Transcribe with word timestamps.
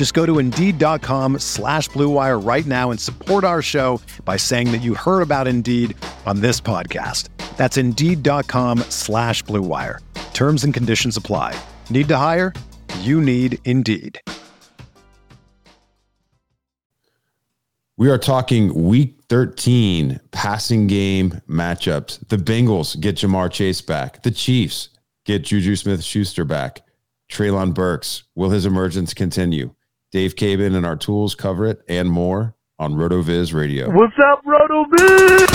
Just 0.00 0.14
go 0.14 0.24
to 0.24 0.38
Indeed.com 0.38 1.40
slash 1.40 1.90
BlueWire 1.90 2.42
right 2.42 2.64
now 2.64 2.90
and 2.90 2.98
support 2.98 3.44
our 3.44 3.60
show 3.60 4.00
by 4.24 4.38
saying 4.38 4.72
that 4.72 4.78
you 4.78 4.94
heard 4.94 5.20
about 5.20 5.46
Indeed 5.46 5.94
on 6.24 6.40
this 6.40 6.58
podcast. 6.58 7.28
That's 7.58 7.76
Indeed.com 7.76 8.78
slash 8.88 9.44
BlueWire. 9.44 9.98
Terms 10.32 10.64
and 10.64 10.72
conditions 10.72 11.18
apply. 11.18 11.54
Need 11.90 12.08
to 12.08 12.16
hire? 12.16 12.54
You 13.00 13.20
need 13.20 13.58
Indeed. 13.66 14.18
We 17.98 18.08
are 18.08 18.16
talking 18.16 18.72
week 18.72 19.18
13 19.28 20.18
passing 20.30 20.86
game 20.86 21.42
matchups. 21.46 22.26
The 22.28 22.38
Bengals 22.38 22.98
get 22.98 23.16
Ja'Marr 23.16 23.52
Chase 23.52 23.82
back. 23.82 24.22
The 24.22 24.30
Chiefs 24.30 24.88
get 25.26 25.42
Juju 25.42 25.76
Smith 25.76 26.02
Schuster 26.02 26.46
back. 26.46 26.86
Treylon 27.30 27.74
Burks, 27.74 28.22
will 28.34 28.48
his 28.48 28.64
emergence 28.64 29.12
continue? 29.12 29.74
Dave 30.12 30.34
Caban 30.34 30.74
and 30.74 30.84
our 30.84 30.96
tools 30.96 31.36
cover 31.36 31.64
it 31.66 31.82
and 31.88 32.10
more 32.10 32.56
on 32.80 32.94
RotoViz 32.94 33.54
Radio. 33.54 33.88
What's 33.92 34.16
up, 34.18 34.44
RotoViz? 34.44 35.46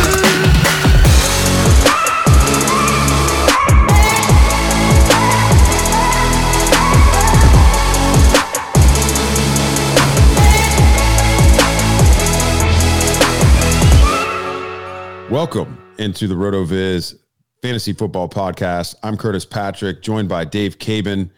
Welcome 15.30 15.78
into 15.98 16.30
the 16.30 16.36
RotoViz 16.36 17.16
Fantasy 17.62 17.92
Football 17.92 18.30
Podcast. 18.30 18.96
I'm 19.04 19.18
Curtis 19.18 19.44
Patrick, 19.44 20.02
joined 20.02 20.30
by 20.30 20.46
Dave 20.46 20.80
Caban. 20.80 21.30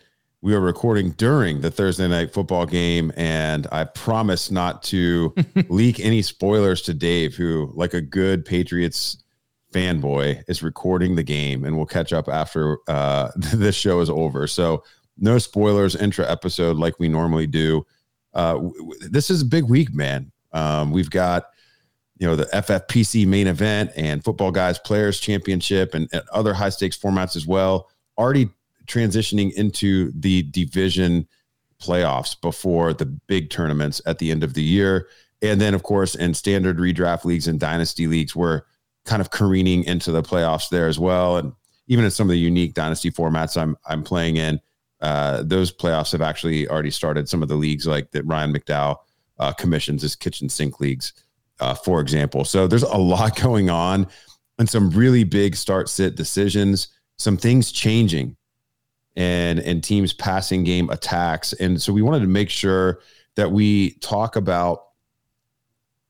We 0.44 0.54
are 0.54 0.60
recording 0.60 1.12
during 1.12 1.62
the 1.62 1.72
Thursday 1.72 2.08
night 2.08 2.32
football 2.32 2.68
game, 2.68 3.12
and 3.18 3.66
I 3.72 3.86
promise 3.86 4.52
not 4.52 4.84
to 4.84 5.34
leak 5.68 6.00
any 6.00 6.22
spoilers 6.22 6.84
to 6.84 6.94
Dave, 6.94 7.36
who, 7.36 7.72
like 7.74 7.96
a 7.96 8.02
good 8.02 8.46
Patriots 8.46 9.24
fanboy, 9.74 10.44
is 10.48 10.62
recording 10.62 11.16
the 11.16 11.24
game, 11.24 11.66
and 11.66 11.76
we'll 11.76 11.88
catch 11.88 12.14
up 12.14 12.30
after 12.30 12.78
uh, 12.88 13.32
this 13.36 13.76
show 13.76 14.00
is 14.00 14.12
over. 14.12 14.46
So, 14.46 14.84
no 15.18 15.40
spoilers, 15.40 15.96
intra 15.96 16.30
episode 16.30 16.78
like 16.78 17.00
we 17.00 17.10
normally 17.10 17.48
do. 17.48 17.84
Uh, 18.36 18.54
w- 18.54 18.94
this 19.10 19.32
is 19.32 19.42
a 19.42 19.46
big 19.46 19.64
week, 19.64 19.92
man. 19.92 20.32
Um, 20.54 20.92
we've 20.92 21.10
got 21.10 21.48
you 22.20 22.28
know 22.28 22.36
the 22.36 22.46
FFPC 22.46 23.26
main 23.26 23.48
event 23.48 23.90
and 23.96 24.24
Football 24.24 24.52
Guys 24.52 24.78
Players 24.78 25.20
Championship 25.20 25.96
and, 25.96 26.08
and 26.14 26.22
other 26.32 26.54
high 26.54 26.70
stakes 26.70 26.96
formats 26.96 27.36
as 27.36 27.48
well. 27.48 27.90
Already 28.20 28.50
transitioning 28.88 29.54
into 29.54 30.12
the 30.16 30.44
division 30.44 31.28
playoffs 31.82 32.40
before 32.40 32.94
the 32.94 33.06
big 33.06 33.50
tournaments 33.50 34.02
at 34.06 34.20
the 34.20 34.32
end 34.32 34.44
of 34.44 34.54
the 34.54 34.64
year, 34.64 35.08
and 35.42 35.62
then 35.62 35.74
of 35.74 35.84
course 35.84 36.16
in 36.16 36.34
standard 36.34 36.78
redraft 36.78 37.26
leagues 37.26 37.48
and 37.48 37.60
dynasty 37.60 38.08
leagues, 38.08 38.36
we're 38.36 38.62
kind 39.06 39.22
of 39.22 39.32
careening 39.32 39.84
into 39.84 40.12
the 40.12 40.24
playoffs 40.24 40.70
there 40.70 40.88
as 40.88 41.00
well. 41.00 41.38
And 41.38 41.54
even 41.88 42.04
in 42.04 42.12
some 42.12 42.28
of 42.28 42.32
the 42.32 42.40
unique 42.40 42.74
dynasty 42.74 43.12
formats 43.12 43.60
I'm 43.62 43.78
I'm 43.86 44.04
playing 44.04 44.38
in, 44.38 44.60
uh, 45.02 45.44
those 45.44 45.72
playoffs 45.72 46.12
have 46.12 46.22
actually 46.22 46.68
already 46.68 46.92
started. 46.92 47.30
Some 47.30 47.44
of 47.44 47.50
the 47.50 47.56
leagues 47.56 47.86
like 47.86 48.12
that 48.12 48.24
Ryan 48.24 48.54
McDowell 48.54 48.98
uh, 49.40 49.54
commissions 49.54 50.04
as 50.04 50.16
kitchen 50.16 50.50
sink 50.50 50.80
leagues 50.80 51.14
uh, 51.60 51.74
for 51.74 52.00
example. 52.00 52.46
So 52.46 52.68
there's 52.68 52.84
a 52.84 52.98
lot 52.98 53.36
going 53.42 53.70
on 53.70 54.08
and 54.60 54.70
some 54.70 54.90
really 54.92 55.24
big 55.24 55.56
start 55.56 55.90
sit 55.90 56.16
decisions, 56.16 56.90
some 57.18 57.38
things 57.38 57.72
changing 57.72 58.37
and 59.18 59.60
and 59.60 59.84
teams 59.84 60.14
passing 60.14 60.64
game 60.64 60.90
attacks. 60.90 61.52
And 61.54 61.82
so 61.82 61.92
we 61.92 62.02
wanted 62.02 62.22
to 62.22 62.28
make 62.28 62.50
sure 62.50 63.02
that 63.36 63.52
we 63.52 63.92
talk 63.96 64.36
about 64.38 64.84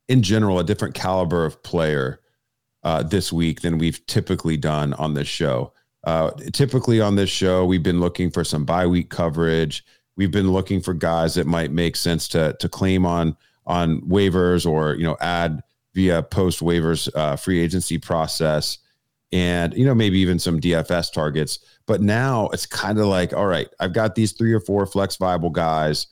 in 0.07 0.21
general 0.21 0.59
a 0.59 0.63
different 0.63 0.93
caliber 0.93 1.45
of 1.45 1.63
player 1.63 2.21
uh, 2.83 3.03
this 3.03 3.33
week 3.33 3.61
than 3.61 3.77
we've 3.77 4.05
typically 4.05 4.57
done 4.57 4.93
on 4.93 5.13
this 5.13 5.27
show. 5.27 5.73
Uh, 6.03 6.31
typically 6.53 7.01
on 7.01 7.15
this 7.15 7.29
show, 7.29 7.65
we've 7.65 7.83
been 7.83 7.99
looking 7.99 8.29
for 8.29 8.43
some 8.43 8.65
bye 8.65 8.85
week 8.85 9.09
coverage. 9.09 9.83
We've 10.17 10.31
been 10.31 10.51
looking 10.51 10.81
for 10.81 10.93
guys 10.93 11.35
that 11.35 11.47
might 11.47 11.71
make 11.71 11.95
sense 11.95 12.27
to 12.29 12.55
to 12.59 12.69
claim 12.69 13.05
on 13.05 13.37
on 13.65 14.01
waivers 14.01 14.69
or 14.69 14.95
you 14.95 15.03
know 15.03 15.17
add 15.21 15.61
via 15.93 16.23
post 16.23 16.59
waivers 16.59 17.09
uh, 17.15 17.37
free 17.37 17.59
agency 17.59 17.97
process 17.97 18.79
and 19.31 19.73
you 19.73 19.85
know 19.85 19.93
maybe 19.93 20.17
even 20.19 20.39
some 20.39 20.61
dfs 20.61 21.11
targets 21.11 21.59
but 21.87 22.01
now 22.01 22.47
it's 22.49 22.67
kind 22.67 22.99
of 22.99 23.07
like 23.07 23.33
all 23.33 23.47
right 23.47 23.69
i've 23.79 23.93
got 23.93 24.13
these 24.13 24.33
three 24.33 24.53
or 24.53 24.59
four 24.59 24.85
flex 24.85 25.15
viable 25.15 25.49
guys 25.49 26.07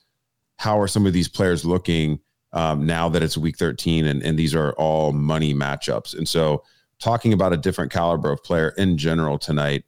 how 0.58 0.80
are 0.80 0.88
some 0.88 1.06
of 1.06 1.14
these 1.14 1.28
players 1.28 1.64
looking 1.64 2.20
um, 2.54 2.86
now 2.86 3.10
that 3.10 3.22
it's 3.22 3.38
week 3.38 3.58
13 3.58 4.08
and, 4.08 4.24
and 4.24 4.40
these 4.40 4.56
are 4.56 4.72
all 4.74 5.12
money 5.12 5.54
matchups 5.54 6.18
and 6.18 6.28
so 6.28 6.64
talking 7.00 7.34
about 7.34 7.54
a 7.54 7.58
different 7.58 7.92
caliber 7.92 8.32
of 8.32 8.42
player 8.44 8.70
in 8.78 8.98
general 8.98 9.38
tonight 9.38 9.84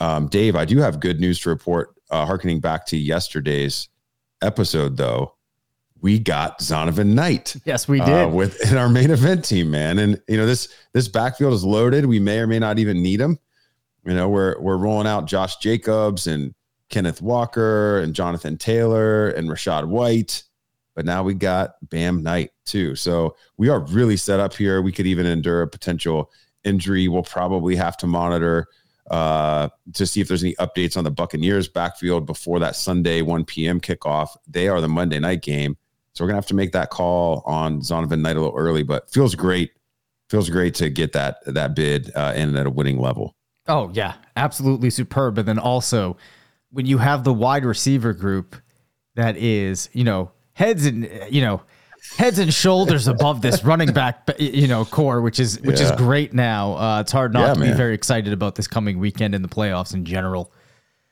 um, 0.00 0.26
dave 0.26 0.54
i 0.56 0.64
do 0.64 0.78
have 0.78 1.00
good 1.00 1.20
news 1.20 1.40
to 1.40 1.48
report 1.48 1.94
uh, 2.10 2.26
harkening 2.26 2.60
back 2.60 2.84
to 2.84 2.98
yesterday's 2.98 3.88
episode 4.42 4.96
though 4.96 5.34
we 6.00 6.18
got 6.18 6.60
Zonovan 6.60 7.14
Knight. 7.14 7.56
Yes, 7.64 7.88
we 7.88 7.98
did 7.98 8.08
uh, 8.08 8.28
with 8.28 8.70
in 8.70 8.78
our 8.78 8.88
main 8.88 9.10
event 9.10 9.44
team, 9.44 9.70
man. 9.70 9.98
And 9.98 10.22
you 10.28 10.36
know 10.36 10.46
this 10.46 10.68
this 10.92 11.08
backfield 11.08 11.52
is 11.52 11.64
loaded. 11.64 12.06
We 12.06 12.20
may 12.20 12.38
or 12.38 12.46
may 12.46 12.58
not 12.58 12.78
even 12.78 13.02
need 13.02 13.20
him. 13.20 13.38
You 14.08 14.14
know, 14.14 14.26
we're 14.26 14.58
we're 14.58 14.78
rolling 14.78 15.06
out 15.06 15.26
Josh 15.26 15.56
Jacobs 15.56 16.26
and 16.26 16.54
Kenneth 16.88 17.20
Walker 17.20 17.98
and 17.98 18.14
Jonathan 18.14 18.56
Taylor 18.56 19.28
and 19.28 19.50
Rachaad 19.50 19.86
White, 19.86 20.44
but 20.94 21.04
now 21.04 21.22
we 21.22 21.34
got 21.34 21.74
Bam 21.90 22.22
Knight 22.22 22.52
too. 22.64 22.94
So 22.94 23.36
we 23.58 23.68
are 23.68 23.80
really 23.80 24.16
set 24.16 24.40
up 24.40 24.54
here. 24.54 24.80
We 24.80 24.92
could 24.92 25.06
even 25.06 25.26
endure 25.26 25.60
a 25.60 25.68
potential 25.68 26.30
injury. 26.64 27.06
We'll 27.08 27.22
probably 27.22 27.76
have 27.76 27.98
to 27.98 28.06
monitor 28.06 28.68
uh, 29.10 29.68
to 29.92 30.06
see 30.06 30.22
if 30.22 30.28
there's 30.28 30.42
any 30.42 30.54
updates 30.54 30.96
on 30.96 31.04
the 31.04 31.10
Buccaneers 31.10 31.68
backfield 31.68 32.24
before 32.24 32.58
that 32.60 32.76
Sunday 32.76 33.20
1 33.20 33.44
p.m. 33.44 33.78
kickoff. 33.78 34.30
They 34.46 34.68
are 34.68 34.80
the 34.80 34.88
Monday 34.88 35.18
night 35.18 35.42
game. 35.42 35.76
So 36.14 36.24
we're 36.24 36.28
gonna 36.28 36.38
have 36.38 36.46
to 36.46 36.54
make 36.54 36.72
that 36.72 36.88
call 36.88 37.42
on 37.44 37.82
Zonovan 37.82 38.22
Knight 38.22 38.36
a 38.36 38.40
little 38.40 38.56
early, 38.56 38.84
but 38.84 39.10
feels 39.10 39.34
great. 39.34 39.72
Feels 40.30 40.48
great 40.48 40.74
to 40.76 40.88
get 40.88 41.12
that 41.12 41.40
that 41.44 41.76
bid 41.76 42.10
uh, 42.14 42.32
in 42.34 42.56
at 42.56 42.66
a 42.66 42.70
winning 42.70 42.98
level. 42.98 43.34
Oh 43.68 43.90
yeah, 43.92 44.14
absolutely 44.36 44.90
superb. 44.90 45.38
And 45.38 45.46
then 45.46 45.58
also 45.58 46.16
when 46.70 46.86
you 46.86 46.98
have 46.98 47.24
the 47.24 47.32
wide 47.32 47.64
receiver 47.64 48.12
group 48.12 48.56
that 49.14 49.36
is, 49.36 49.88
you 49.92 50.04
know, 50.04 50.30
heads 50.54 50.86
and 50.86 51.08
you 51.30 51.42
know, 51.42 51.62
heads 52.16 52.38
and 52.38 52.52
shoulders 52.52 53.08
above 53.08 53.42
this 53.42 53.64
running 53.64 53.92
back, 53.92 54.28
you 54.38 54.66
know, 54.66 54.84
core, 54.84 55.20
which 55.20 55.38
is 55.38 55.60
which 55.60 55.80
yeah. 55.80 55.86
is 55.86 55.92
great 55.92 56.32
now. 56.32 56.76
Uh, 56.76 57.00
it's 57.00 57.12
hard 57.12 57.32
not 57.32 57.48
yeah, 57.48 57.54
to 57.54 57.60
man. 57.60 57.70
be 57.72 57.76
very 57.76 57.94
excited 57.94 58.32
about 58.32 58.54
this 58.54 58.66
coming 58.66 58.98
weekend 58.98 59.34
in 59.34 59.42
the 59.42 59.48
playoffs 59.48 59.94
in 59.94 60.04
general. 60.04 60.52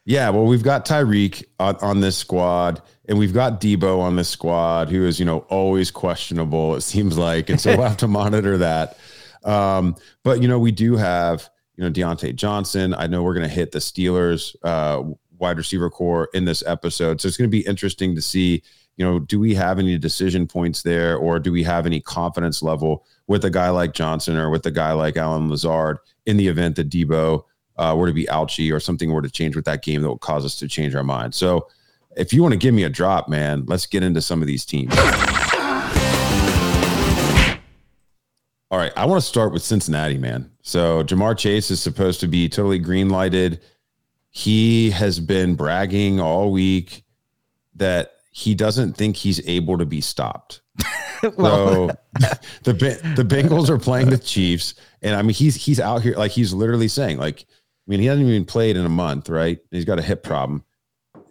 Yeah, 0.09 0.31
well, 0.31 0.45
we've 0.45 0.63
got 0.63 0.87
Tyreek 0.87 1.43
on, 1.59 1.75
on, 1.83 2.01
this 2.01 2.17
squad, 2.17 2.81
and 3.09 3.19
we've 3.19 3.35
got 3.35 3.61
Deebo 3.61 3.99
on 3.99 4.15
this 4.15 4.29
squad, 4.29 4.89
who 4.89 5.05
is 5.05 5.19
you 5.19 5.27
know 5.27 5.39
always 5.49 5.91
questionable. 5.91 6.77
It 6.77 6.83
seems 6.83 7.19
like, 7.19 7.51
and 7.51 7.61
so 7.61 7.77
we'll 7.77 7.89
have 7.89 7.97
to 7.99 8.09
monitor 8.09 8.57
that. 8.59 8.99
Um, 9.45 9.97
but 10.23 10.41
you 10.41 10.47
know, 10.47 10.61
we 10.61 10.71
do 10.71 10.97
have 10.97 11.51
you 11.77 11.85
know 11.85 11.91
Diontae 11.91 12.35
Johnson. 12.35 12.95
I 12.95 13.07
know 13.07 13.23
we're 13.23 13.35
going 13.35 13.49
to 13.49 13.55
hit 13.55 13.73
the 13.73 13.79
Steelers 13.79 14.57
uh, 14.63 15.03
wide 15.39 15.59
receiver 15.59 15.91
core 15.91 16.29
in 16.35 16.45
this 16.45 16.63
episode, 16.67 17.21
so 17.21 17.29
it's 17.29 17.37
going 17.37 17.51
to 17.51 17.57
be 17.57 17.67
interesting 17.67 18.15
to 18.15 18.23
see. 18.23 18.63
You 18.97 19.05
know, 19.05 19.19
do 19.19 19.39
we 19.39 19.55
have 19.55 19.79
any 19.79 19.99
decision 19.99 20.47
points 20.47 20.83
there, 20.83 21.19
or 21.19 21.39
do 21.39 21.53
we 21.53 21.63
have 21.65 21.85
any 21.85 22.01
confidence 22.01 22.63
level 22.63 23.05
with 23.27 23.45
a 23.45 23.51
guy 23.51 23.69
like 23.69 23.93
Johnson 23.93 24.37
or 24.37 24.49
with 24.49 24.65
a 24.65 24.71
guy 24.71 24.93
like 24.93 25.19
Allen 25.19 25.51
Lazard 25.51 25.99
in 26.25 26.39
the 26.39 26.49
event 26.49 26.77
that 26.77 26.89
Deebo 26.89 27.43
uh, 27.77 27.95
were 27.97 28.07
to 28.07 28.15
be 28.15 28.29
ouchy 28.31 28.73
or 28.73 28.81
something 28.81 29.13
were 29.13 29.21
to 29.21 29.31
change 29.31 29.55
with 29.55 29.67
that 29.67 29.83
game 29.83 30.01
that 30.01 30.09
will 30.09 30.17
cause 30.17 30.47
us 30.47 30.59
to 30.61 30.69
change 30.69 30.95
our 30.95 31.05
mind. 31.05 31.35
So 31.35 31.69
if 32.17 32.33
you 32.33 32.43
want 32.43 32.53
to 32.53 32.59
give 32.59 32.75
me 32.75 32.85
a 32.85 32.89
drop, 32.89 33.29
man, 33.29 33.65
let's 33.67 33.87
get 33.87 34.03
into 34.03 34.23
some 34.23 34.41
of 34.41 34.49
these 34.49 34.65
teams. 34.65 34.95
All 38.71 38.79
right, 38.79 38.93
I 38.97 39.07
want 39.07 39.23
to 39.23 39.27
start 39.27 39.53
with 39.53 39.63
Cincinnati, 39.63 40.19
man. 40.19 40.51
So 40.63 41.05
Ja'Marr 41.05 41.39
Chase 41.39 41.71
is 41.71 41.81
supposed 41.81 42.19
to 42.21 42.27
be 42.27 42.49
totally 42.49 42.81
green 42.81 43.09
lighted. 43.09 43.61
He 44.31 44.91
has 44.91 45.21
been 45.21 45.55
bragging 45.55 46.19
all 46.19 46.51
week 46.51 47.05
that 47.77 48.17
he 48.33 48.55
doesn't 48.55 48.95
think 48.95 49.17
he's 49.17 49.47
able 49.49 49.79
to 49.79 49.87
be 49.87 50.01
stopped. 50.01 50.63
so 51.23 51.91
the 52.65 52.73
the 53.17 53.25
Bengals 53.25 53.71
are 53.71 53.79
playing 53.79 54.11
the 54.11 54.19
Chiefs, 54.19 54.75
and 55.01 55.15
I 55.15 55.23
mean 55.23 55.35
he's 55.35 55.55
he's 55.55 55.79
out 55.79 56.03
here 56.03 56.17
like 56.17 56.33
he's 56.33 56.53
literally 56.53 56.89
saying 56.89 57.19
like 57.19 57.43
I 57.43 57.87
mean 57.87 58.01
he 58.01 58.07
hasn't 58.07 58.27
even 58.27 58.45
played 58.45 58.77
in 58.77 58.85
a 58.85 58.91
month, 58.91 59.29
right? 59.29 59.61
He's 59.71 59.85
got 59.85 60.01
a 60.01 60.03
hip 60.03 60.25
problem, 60.25 60.65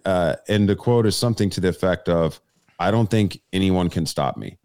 uh, 0.05 0.37
and 0.47 0.69
the 0.69 0.75
quote 0.75 1.05
is 1.05 1.17
something 1.17 1.49
to 1.51 1.59
the 1.59 1.67
effect 1.67 2.07
of 2.07 2.39
"I 2.79 2.91
don't 2.91 3.11
think 3.11 3.41
anyone 3.51 3.89
can 3.89 4.05
stop 4.05 4.37
me." 4.37 4.57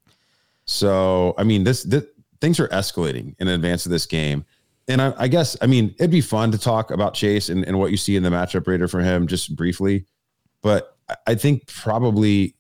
So 0.64 1.34
I 1.37 1.43
mean 1.43 1.64
this, 1.64 1.82
this 1.82 2.05
things 2.40 2.58
are 2.60 2.69
escalating 2.69 3.34
in 3.38 3.48
advance 3.48 3.87
of 3.87 3.92
this 3.92 4.06
game. 4.06 4.44
And 4.88 5.00
I, 5.00 5.14
I 5.19 5.28
guess, 5.28 5.56
I 5.60 5.66
mean, 5.66 5.94
it'd 5.98 6.10
be 6.10 6.20
fun 6.20 6.50
to 6.52 6.58
talk 6.58 6.90
about 6.90 7.14
Chase 7.14 7.48
and, 7.48 7.64
and 7.64 7.78
what 7.78 7.90
you 7.90 7.96
see 7.96 8.16
in 8.16 8.22
the 8.22 8.31
matchup 8.31 8.66
rater 8.66 8.88
for 8.88 9.00
him 9.00 9.26
just 9.26 9.54
briefly. 9.54 10.06
But 10.62 10.96
I- 11.26 11.34
think 11.34 11.66
probably 11.66 12.56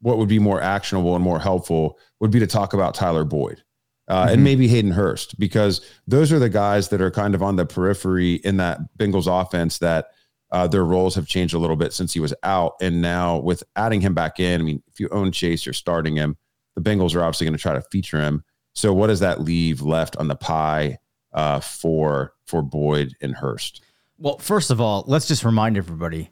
what 0.00 0.18
would 0.18 0.28
be 0.28 0.38
more 0.38 0.60
actionable 0.60 1.14
and 1.14 1.24
more 1.24 1.40
helpful 1.40 1.98
would 2.20 2.30
be 2.30 2.38
to 2.40 2.46
talk 2.46 2.74
about 2.74 2.94
Tyler 2.94 3.24
Boyd 3.24 3.62
uh, 4.08 4.28
and 4.30 4.44
maybe 4.44 4.68
Hayden 4.68 4.92
Hurst, 4.92 5.38
because 5.38 5.80
those 6.06 6.32
are 6.32 6.38
the 6.38 6.48
guys 6.48 6.88
that 6.90 7.00
are 7.00 7.10
kind 7.10 7.34
of 7.34 7.42
on 7.42 7.56
the 7.56 7.66
periphery 7.66 8.34
in 8.34 8.56
that 8.58 8.78
Bengals 8.98 9.26
offense 9.26 9.78
that 9.78 10.08
uh, 10.52 10.66
their 10.68 10.84
roles 10.84 11.14
have 11.14 11.26
changed 11.26 11.54
a 11.54 11.58
little 11.58 11.76
bit 11.76 11.92
since 11.92 12.12
he 12.12 12.20
was 12.20 12.32
out. 12.42 12.74
And 12.80 13.02
now 13.02 13.38
with 13.38 13.64
adding 13.74 14.00
him 14.00 14.14
back 14.14 14.38
in, 14.38 14.60
I 14.60 14.64
mean, 14.64 14.82
if 14.86 15.00
you 15.00 15.08
own 15.10 15.32
Chase, 15.32 15.66
you're 15.66 15.72
starting 15.72 16.16
him. 16.16 16.36
The 16.76 16.82
Bengals 16.82 17.14
are 17.16 17.22
obviously 17.22 17.46
going 17.46 17.56
to 17.56 17.62
try 17.62 17.72
to 17.74 17.82
feature 17.90 18.20
him. 18.20 18.44
So 18.76 18.92
what 18.92 19.06
does 19.06 19.20
that 19.20 19.40
leave 19.40 19.80
left 19.80 20.16
on 20.18 20.28
the 20.28 20.36
pie 20.36 20.98
uh, 21.32 21.60
for 21.60 22.34
for 22.44 22.62
Boyd 22.62 23.14
and 23.22 23.34
Hurst? 23.34 23.82
Well, 24.18 24.38
first 24.38 24.70
of 24.70 24.80
all, 24.80 25.04
let's 25.06 25.26
just 25.26 25.44
remind 25.44 25.76
everybody 25.76 26.30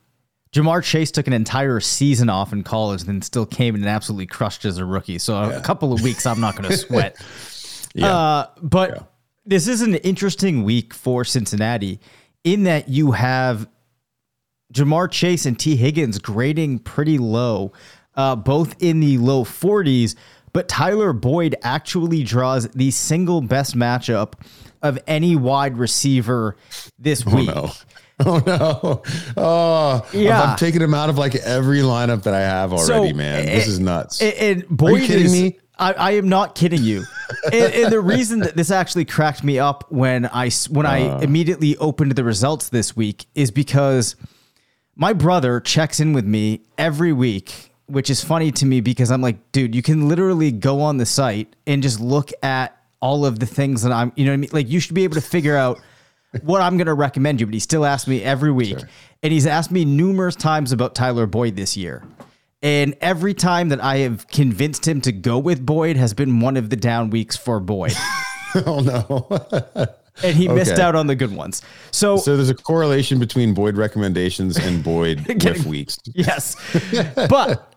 Ja'Marr 0.53 0.85
Chase 0.85 1.11
took 1.11 1.27
an 1.27 1.33
entire 1.33 1.81
season 1.81 2.29
off 2.29 2.53
in 2.53 2.63
college 2.63 3.01
and 3.01 3.09
then 3.09 3.23
still 3.23 3.47
came 3.47 3.75
in 3.75 3.81
and 3.81 3.91
absolutely 3.91 4.27
crushed 4.27 4.65
as 4.65 4.79
a 4.79 4.85
rookie. 4.85 5.19
So 5.19 5.37
a 5.37 5.61
couple 5.63 5.93
of 5.93 6.03
weeks 6.03 6.27
I'm 6.27 6.41
not 6.41 6.55
going 6.55 6.69
to 6.71 6.77
sweat. 6.77 7.17
Uh, 8.01 8.47
but 8.63 9.11
this 9.47 9.67
is 9.67 9.81
an 9.81 9.97
interesting 9.97 10.63
week 10.65 10.95
for 10.95 11.25
Cincinnati 11.25 11.99
in 12.45 12.65
that 12.65 12.89
you 12.89 13.13
have 13.13 13.69
Ja'Marr 14.73 15.11
Chase 15.11 15.47
and 15.47 15.59
Tee 15.59 15.77
Higgins 15.77 16.19
grading 16.19 16.81
pretty 16.81 17.19
low, 17.19 17.73
uh, 18.15 18.37
both 18.37 18.81
in 18.83 19.01
the 19.01 19.19
low 19.19 19.45
40s. 19.45 20.15
But 20.55 20.69
Tyler 20.69 21.13
Boyd 21.13 21.57
actually 21.63 22.23
draws 22.23 22.67
the 22.69 22.91
single 22.93 23.43
best 23.43 23.77
matchup 23.77 24.33
of 24.83 24.99
any 25.07 25.37
wide 25.37 25.77
receiver 25.77 26.57
this 26.99 27.27
week. 27.27 27.49
no. 27.49 27.71
Oh 28.25 28.41
no! 28.47 29.03
Oh, 29.37 30.07
Yeah. 30.13 30.41
I'm 30.41 30.57
taking 30.57 30.81
him 30.81 30.95
out 30.95 31.11
of 31.11 31.19
like 31.19 31.35
every 31.35 31.81
lineup 31.81 32.23
that 32.23 32.33
I 32.33 32.43
have 32.43 32.73
already, 32.73 33.13
man. 33.13 33.45
This 33.45 33.67
eh, 33.67 33.71
is 33.71 33.81
nuts. 33.81 34.23
And, 34.23 34.35
and 34.35 34.69
Boyd 34.69 35.03
kidding 35.03 35.25
is- 35.27 35.33
me? 35.33 35.59
I, 35.81 35.93
I 35.95 36.11
am 36.13 36.29
not 36.29 36.55
kidding 36.55 36.85
you. 36.85 37.03
and, 37.53 37.75
and 37.75 37.93
the 37.93 37.99
reason 38.01 38.39
that 38.39 38.55
this 38.55 38.71
actually 38.71 39.05
cracked 39.07 39.43
me 39.43 39.59
up 39.59 39.91
when 39.91 40.27
I 40.27 40.51
when 40.71 40.87
Uh. 40.87 40.91
I 40.91 41.23
immediately 41.25 41.77
opened 41.79 42.13
the 42.13 42.23
results 42.23 42.69
this 42.69 42.95
week 42.95 43.27
is 43.35 43.51
because 43.51 44.15
my 44.95 45.13
brother 45.13 45.59
checks 45.59 45.99
in 45.99 46.13
with 46.13 46.25
me 46.25 46.61
every 46.79 47.13
week, 47.13 47.74
which 47.87 48.11
is 48.11 48.23
funny 48.23 48.51
to 48.53 48.67
me 48.67 48.81
because 48.81 49.11
I'm 49.11 49.23
like, 49.23 49.53
dude, 49.53 49.75
you 49.75 49.83
can 49.83 50.09
literally 50.09 50.53
go 50.53 50.81
on 50.81 50.97
the 50.97 51.07
site 51.07 51.55
and 51.67 51.83
just 51.83 52.01
look 52.01 52.31
at 52.43 52.77
all 53.01 53.27
of 53.27 53.39
the 53.39 53.47
things 53.47 53.83
that 53.83 53.93
I'm, 53.93 54.13
you 54.17 54.25
know 54.25 54.31
what 54.31 54.35
I 54.35 54.39
mean? 54.39 54.51
Like 54.53 54.69
you 54.69 54.81
should 54.81 54.95
be 54.95 55.05
able 55.05 55.17
to 55.17 55.21
figure 55.21 55.57
out 55.57 55.81
what 56.43 56.63
I'm 56.63 56.77
going 56.77 56.87
to 56.87 56.95
recommend 56.95 57.41
you, 57.41 57.47
but 57.47 57.55
he 57.55 57.61
still 57.61 57.85
asks 57.85 58.09
me 58.09 58.23
every 58.23 58.51
week. 58.51 58.79
And 59.23 59.33
he's 59.33 59.47
asked 59.47 59.71
me 59.71 59.85
numerous 59.85 60.37
times 60.37 60.73
about 60.73 60.95
Tyler 60.95 61.27
Boyd 61.27 61.57
this 61.57 61.77
year. 61.77 62.03
And 62.63 62.97
every 63.03 63.35
time 63.35 63.69
that 63.69 63.83
I 63.83 63.99
have 63.99 64.27
convinced 64.29 64.89
him 64.89 65.03
to 65.03 65.13
go 65.13 65.39
with 65.39 65.65
Boyd 65.65 65.97
has 65.97 66.15
been 66.15 66.41
one 66.41 66.57
of 66.57 66.71
the 66.71 66.77
down 66.77 67.11
weeks 67.11 67.37
for 67.37 67.61
Boyd. 67.61 67.93
oh 68.67 68.81
no! 68.81 69.87
And 70.23 70.37
he 70.37 70.47
missed 70.47 70.79
out 70.79 70.95
on 70.95 71.09
the 71.09 71.17
good 71.17 71.35
ones. 71.35 71.61
So, 71.91 72.17
so 72.17 72.37
there's 72.37 72.49
a 72.49 72.55
correlation 72.55 73.19
between 73.19 73.53
Boyd 73.53 73.77
recommendations 73.77 74.57
and 74.57 74.83
Boyd 74.85 75.27
whiff 75.43 75.67
weeks. 75.67 75.99
yes. 76.15 76.55
but 77.29 77.74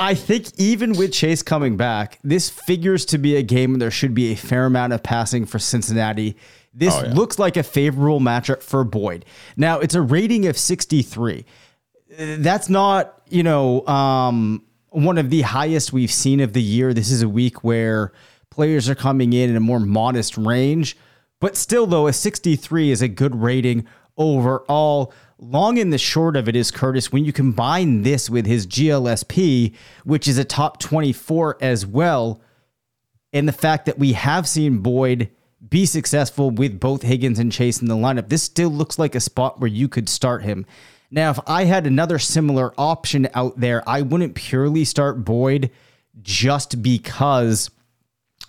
I 0.00 0.14
think 0.14 0.46
even 0.58 0.94
with 0.96 1.12
Chase 1.12 1.42
coming 1.42 1.76
back, 1.76 2.18
this 2.24 2.48
figures 2.48 3.04
to 3.06 3.18
be 3.18 3.36
a 3.36 3.42
game 3.42 3.72
where 3.72 3.78
there 3.80 3.90
should 3.90 4.14
be 4.14 4.32
a 4.32 4.34
fair 4.34 4.64
amount 4.64 4.94
of 4.94 5.02
passing 5.02 5.44
for 5.44 5.58
Cincinnati. 5.58 6.36
This 6.72 6.94
Oh, 6.94 7.04
yeah. 7.04 7.12
looks 7.12 7.38
like 7.38 7.56
a 7.58 7.62
favorable 7.62 8.18
matchup 8.18 8.62
for 8.62 8.82
Boyd. 8.82 9.26
Now, 9.58 9.78
it's 9.78 9.94
a 9.94 10.00
rating 10.00 10.46
of 10.46 10.56
63. 10.56 11.44
Uh, 12.18 12.36
That's 12.38 12.70
not, 12.70 13.20
you 13.28 13.42
know, 13.42 13.86
um, 13.86 14.64
one 14.88 15.18
of 15.18 15.28
the 15.30 15.42
highest 15.42 15.92
we've 15.92 16.10
seen 16.10 16.40
of 16.40 16.54
the 16.54 16.62
year. 16.62 16.94
This 16.94 17.10
is 17.10 17.20
a 17.22 17.28
week 17.28 17.62
where 17.62 18.12
players 18.50 18.88
are 18.88 18.94
coming 18.94 19.32
in 19.34 19.50
in 19.50 19.56
a 19.56 19.60
more 19.60 19.80
modest 19.80 20.38
range. 20.38 20.96
But 21.40 21.56
still, 21.56 21.86
though, 21.86 22.06
a 22.06 22.12
63 22.14 22.90
is 22.90 23.02
a 23.02 23.08
good 23.08 23.34
rating 23.36 23.86
overall. 24.16 25.12
Long 25.42 25.78
and 25.78 25.90
the 25.90 25.96
short 25.96 26.36
of 26.36 26.48
it 26.48 26.56
is, 26.56 26.70
Curtis, 26.70 27.10
when 27.10 27.24
you 27.24 27.32
combine 27.32 28.02
this 28.02 28.28
with 28.28 28.44
his 28.44 28.66
GLSP, 28.66 29.74
which 30.04 30.28
is 30.28 30.36
a 30.36 30.44
top 30.44 30.78
24 30.80 31.56
as 31.62 31.86
well, 31.86 32.42
and 33.32 33.48
the 33.48 33.52
fact 33.52 33.86
that 33.86 33.98
we 33.98 34.12
have 34.12 34.46
seen 34.46 34.78
Boyd 34.78 35.30
be 35.66 35.86
successful 35.86 36.50
with 36.50 36.78
both 36.78 37.02
Higgins 37.02 37.38
and 37.38 37.50
Chase 37.50 37.80
in 37.80 37.88
the 37.88 37.94
lineup, 37.94 38.28
this 38.28 38.42
still 38.42 38.68
looks 38.68 38.98
like 38.98 39.14
a 39.14 39.20
spot 39.20 39.60
where 39.60 39.68
you 39.68 39.88
could 39.88 40.10
start 40.10 40.42
him. 40.42 40.66
Now, 41.10 41.30
if 41.30 41.40
I 41.46 41.64
had 41.64 41.86
another 41.86 42.18
similar 42.18 42.74
option 42.76 43.26
out 43.32 43.58
there, 43.58 43.82
I 43.88 44.02
wouldn't 44.02 44.34
purely 44.34 44.84
start 44.84 45.24
Boyd 45.24 45.70
just 46.20 46.82
because 46.82 47.70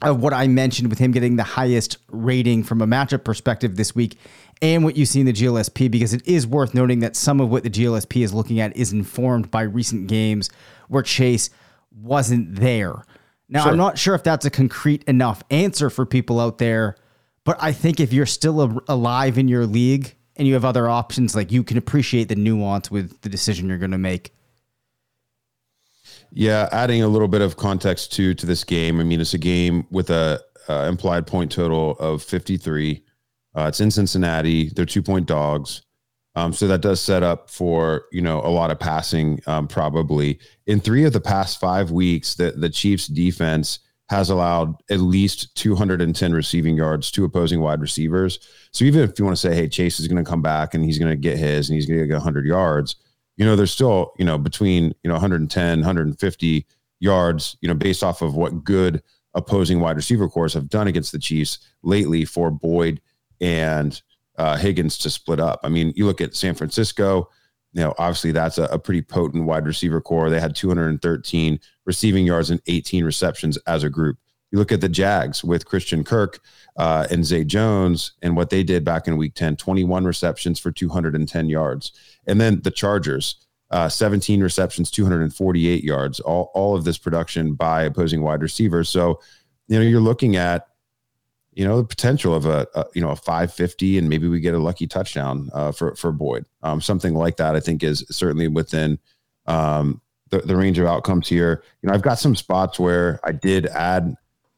of 0.02 0.22
what 0.22 0.34
I 0.34 0.48
mentioned 0.48 0.90
with 0.90 1.00
him 1.00 1.12
getting 1.12 1.36
the 1.38 1.44
highest 1.44 1.98
rating 2.10 2.64
from 2.64 2.82
a 2.82 2.88
matchup 2.88 3.24
perspective 3.24 3.78
this 3.78 3.96
week 3.96 4.18
and 4.62 4.84
what 4.84 4.96
you 4.96 5.06
see 5.06 5.20
in 5.22 5.26
the 5.26 5.34
GLSP, 5.34 5.90
because 5.90 6.14
it 6.14 6.28
is 6.28 6.46
worth 6.46 6.74
noting 6.74 7.00
that 7.00 7.16
some 7.16 7.42
of 7.42 7.50
what 7.50 7.64
the 7.64 7.70
GLSP 7.70 8.24
is 8.24 8.34
looking 8.34 8.60
at 8.60 8.76
is 8.78 8.94
informed 8.94 9.50
by 9.50 9.64
recent 9.64 10.08
games 10.08 10.50
where 10.88 11.04
Chase 11.04 11.50
wasn't 11.92 12.56
there. 12.56 13.04
Now, 13.50 13.66
I'm 13.66 13.78
not 13.78 13.98
sure 13.98 14.16
if 14.16 14.24
that's 14.24 14.46
a 14.46 14.50
concrete 14.50 15.04
enough 15.06 15.44
answer 15.50 15.90
for 15.90 16.06
people 16.06 16.40
out 16.40 16.58
there, 16.58 16.96
but 17.44 17.58
I 17.60 17.74
think 17.74 18.00
if 18.00 18.14
you're 18.14 18.26
still 18.26 18.62
a- 18.62 18.82
alive 18.88 19.38
in 19.38 19.48
your 19.48 19.66
league 19.66 20.16
and 20.38 20.48
you 20.48 20.54
have 20.54 20.64
other 20.64 20.90
options, 20.90 21.36
like 21.36 21.52
you 21.52 21.64
can 21.64 21.78
appreciate 21.78 22.30
the 22.30 22.36
nuance 22.36 22.90
with 22.90 23.20
the 23.22 23.30
decision 23.30 23.68
you're 23.68 23.78
going 23.78 23.92
to 23.92 23.98
make. 23.98 24.34
Yeah, 26.32 26.70
adding 26.72 27.04
a 27.04 27.10
little 27.10 27.28
bit 27.28 27.42
of 27.42 27.58
context 27.58 28.14
to 28.14 28.34
to 28.36 28.46
this 28.46 28.64
game. 28.64 29.02
I 29.02 29.04
mean, 29.04 29.20
it's 29.20 29.34
a 29.34 29.38
game 29.38 29.86
with 29.92 30.10
a 30.10 30.42
uh, 30.70 30.86
implied 30.88 31.28
point 31.28 31.52
total 31.52 31.98
of 32.00 32.24
53. 32.24 33.04
Uh, 33.56 33.66
it's 33.68 33.82
in 33.82 33.92
Cincinnati. 33.92 34.70
They're 34.70 34.86
two 34.86 35.04
point 35.04 35.26
dogs. 35.26 35.82
Um, 36.36 36.54
so 36.54 36.66
that 36.68 36.80
does 36.80 37.02
set 37.02 37.24
up 37.24 37.50
for 37.50 38.06
you 38.12 38.22
know 38.22 38.40
a 38.40 38.48
lot 38.48 38.72
of 38.72 38.80
passing 38.80 39.42
um, 39.48 39.68
probably 39.68 40.40
in 40.66 40.80
three 40.80 41.04
of 41.04 41.14
the 41.14 41.20
past 41.20 41.60
five 41.60 41.92
weeks. 41.92 42.36
The 42.36 42.52
the 42.52 42.70
Chiefs 42.70 43.08
defense 43.08 43.80
has 44.12 44.30
allowed 44.30 44.76
at 44.90 45.00
least 45.00 45.56
210 45.56 46.34
receiving 46.34 46.76
yards 46.76 47.10
to 47.12 47.24
opposing 47.24 47.62
wide 47.62 47.80
receivers. 47.80 48.40
So 48.72 48.84
even 48.84 49.02
if 49.02 49.18
you 49.18 49.24
want 49.24 49.38
to 49.38 49.42
say, 49.42 49.56
hey, 49.56 49.70
Chase 49.70 50.02
is 50.02 50.08
going 50.10 50.22
to 50.22 50.30
come 50.30 50.42
back 50.42 50.74
and 50.74 50.84
he's 50.84 51.00
going 51.00 51.12
to 51.12 51.16
get 51.16 51.38
his 51.38 51.70
and 51.70 51.78
he's 51.78 51.86
going 51.86 51.98
to 51.98 52.06
get 52.06 52.16
100 52.16 52.46
yards, 52.46 52.98
you 53.38 53.46
know, 53.46 53.56
there's 53.56 53.72
still, 53.72 54.12
you 54.20 54.26
know, 54.26 54.38
between, 54.38 54.94
you 55.04 55.08
know, 55.08 55.14
110, 55.14 55.80
150 55.80 56.66
yards, 57.00 57.56
you 57.62 57.70
know, 57.70 57.74
based 57.74 58.04
off 58.04 58.22
of 58.22 58.36
what 58.36 58.66
good 58.66 59.02
opposing 59.34 59.80
wide 59.80 59.96
receiver 59.96 60.28
cores 60.28 60.54
have 60.54 60.68
done 60.68 60.88
against 60.88 61.14
the 61.14 61.20
Chiefs 61.20 61.60
lately 61.82 62.26
for 62.26 62.52
Boyd 62.52 63.00
and 63.42 64.02
uh, 64.38 64.56
Higgins 64.56 64.98
to 65.00 65.10
split 65.10 65.40
up. 65.40 65.60
I 65.64 65.70
mean, 65.70 65.92
you 65.96 66.06
look 66.06 66.22
at 66.22 66.36
San 66.36 66.56
Francisco, 66.56 67.30
you 67.74 67.82
know, 67.82 67.94
obviously 67.98 68.32
that's 68.32 68.58
a, 68.58 68.66
a 68.66 68.80
pretty 68.80 69.02
potent 69.02 69.46
wide 69.46 69.66
receiver 69.66 70.02
core. 70.02 70.30
They 70.30 70.40
had 70.40 70.56
213 70.56 71.60
receiving 71.86 72.26
yards 72.26 72.50
and 72.50 72.62
18 72.68 73.04
receptions 73.04 73.58
as 73.68 73.84
a 73.84 73.90
group. 73.90 74.18
You 74.52 74.60
look 74.60 74.72
at 74.72 74.82
the 74.82 74.90
Jags 74.90 75.44
with 75.44 75.66
Christian 75.66 76.04
Kirk 76.04 76.42
uh, 76.76 77.08
and 77.10 77.26
Zay 77.26 77.46
Jones 77.46 78.14
and 78.22 78.36
what 78.36 78.50
they 78.50 78.64
did 78.64 78.84
back 78.84 79.08
in 79.08 79.16
week 79.16 79.34
10 79.34 79.56
21 79.56 80.04
receptions 80.04 80.60
for 80.60 80.72
210 80.72 81.50
yards. 81.50 81.94
And 82.28 82.40
then 82.40 82.62
the 82.62 82.72
Chargers, 82.72 83.48
uh, 83.70 83.88
17 83.88 84.44
receptions, 84.44 84.92
248 84.92 85.84
yards, 85.84 86.20
all, 86.20 86.52
all 86.54 86.76
of 86.76 86.84
this 86.84 86.98
production 86.98 87.54
by 87.54 87.84
opposing 87.84 88.22
wide 88.22 88.42
receivers. 88.42 88.90
So, 88.90 89.22
you 89.70 89.80
know, 89.80 89.86
you're 89.86 90.02
looking 90.02 90.36
at 90.36 90.68
you 91.54 91.66
know, 91.66 91.78
the 91.78 91.88
potential 91.88 92.34
of 92.34 92.46
a, 92.46 92.68
a, 92.76 92.86
you 92.94 93.02
know 93.02 93.10
a 93.10 93.16
550 93.16 93.98
and 93.98 94.08
maybe 94.08 94.28
we 94.28 94.40
get 94.40 94.54
a 94.54 94.60
lucky 94.60 94.88
touchdown 94.88 95.50
uh, 95.54 95.72
for 95.72 95.96
for 95.96 96.12
Boyd. 96.12 96.46
Um, 96.64 96.82
something 96.82 97.14
like 97.14 97.38
that, 97.38 97.56
I 97.56 97.60
think, 97.60 97.84
is 97.84 98.06
certainly 98.10 98.48
within 98.48 99.00
um, 99.48 100.02
the, 100.30 100.40
the 100.40 100.56
range 100.56 100.80
of 100.80 100.88
outcomes 100.88 101.28
here. 101.28 101.64
You 101.82 101.88
know, 101.88 101.94
I've 101.94 102.02
got 102.02 102.20
some 102.20 102.36
spots 102.36 102.80
where 102.80 103.20
I 103.24 103.34
did 103.34 103.66
add 103.68 104.16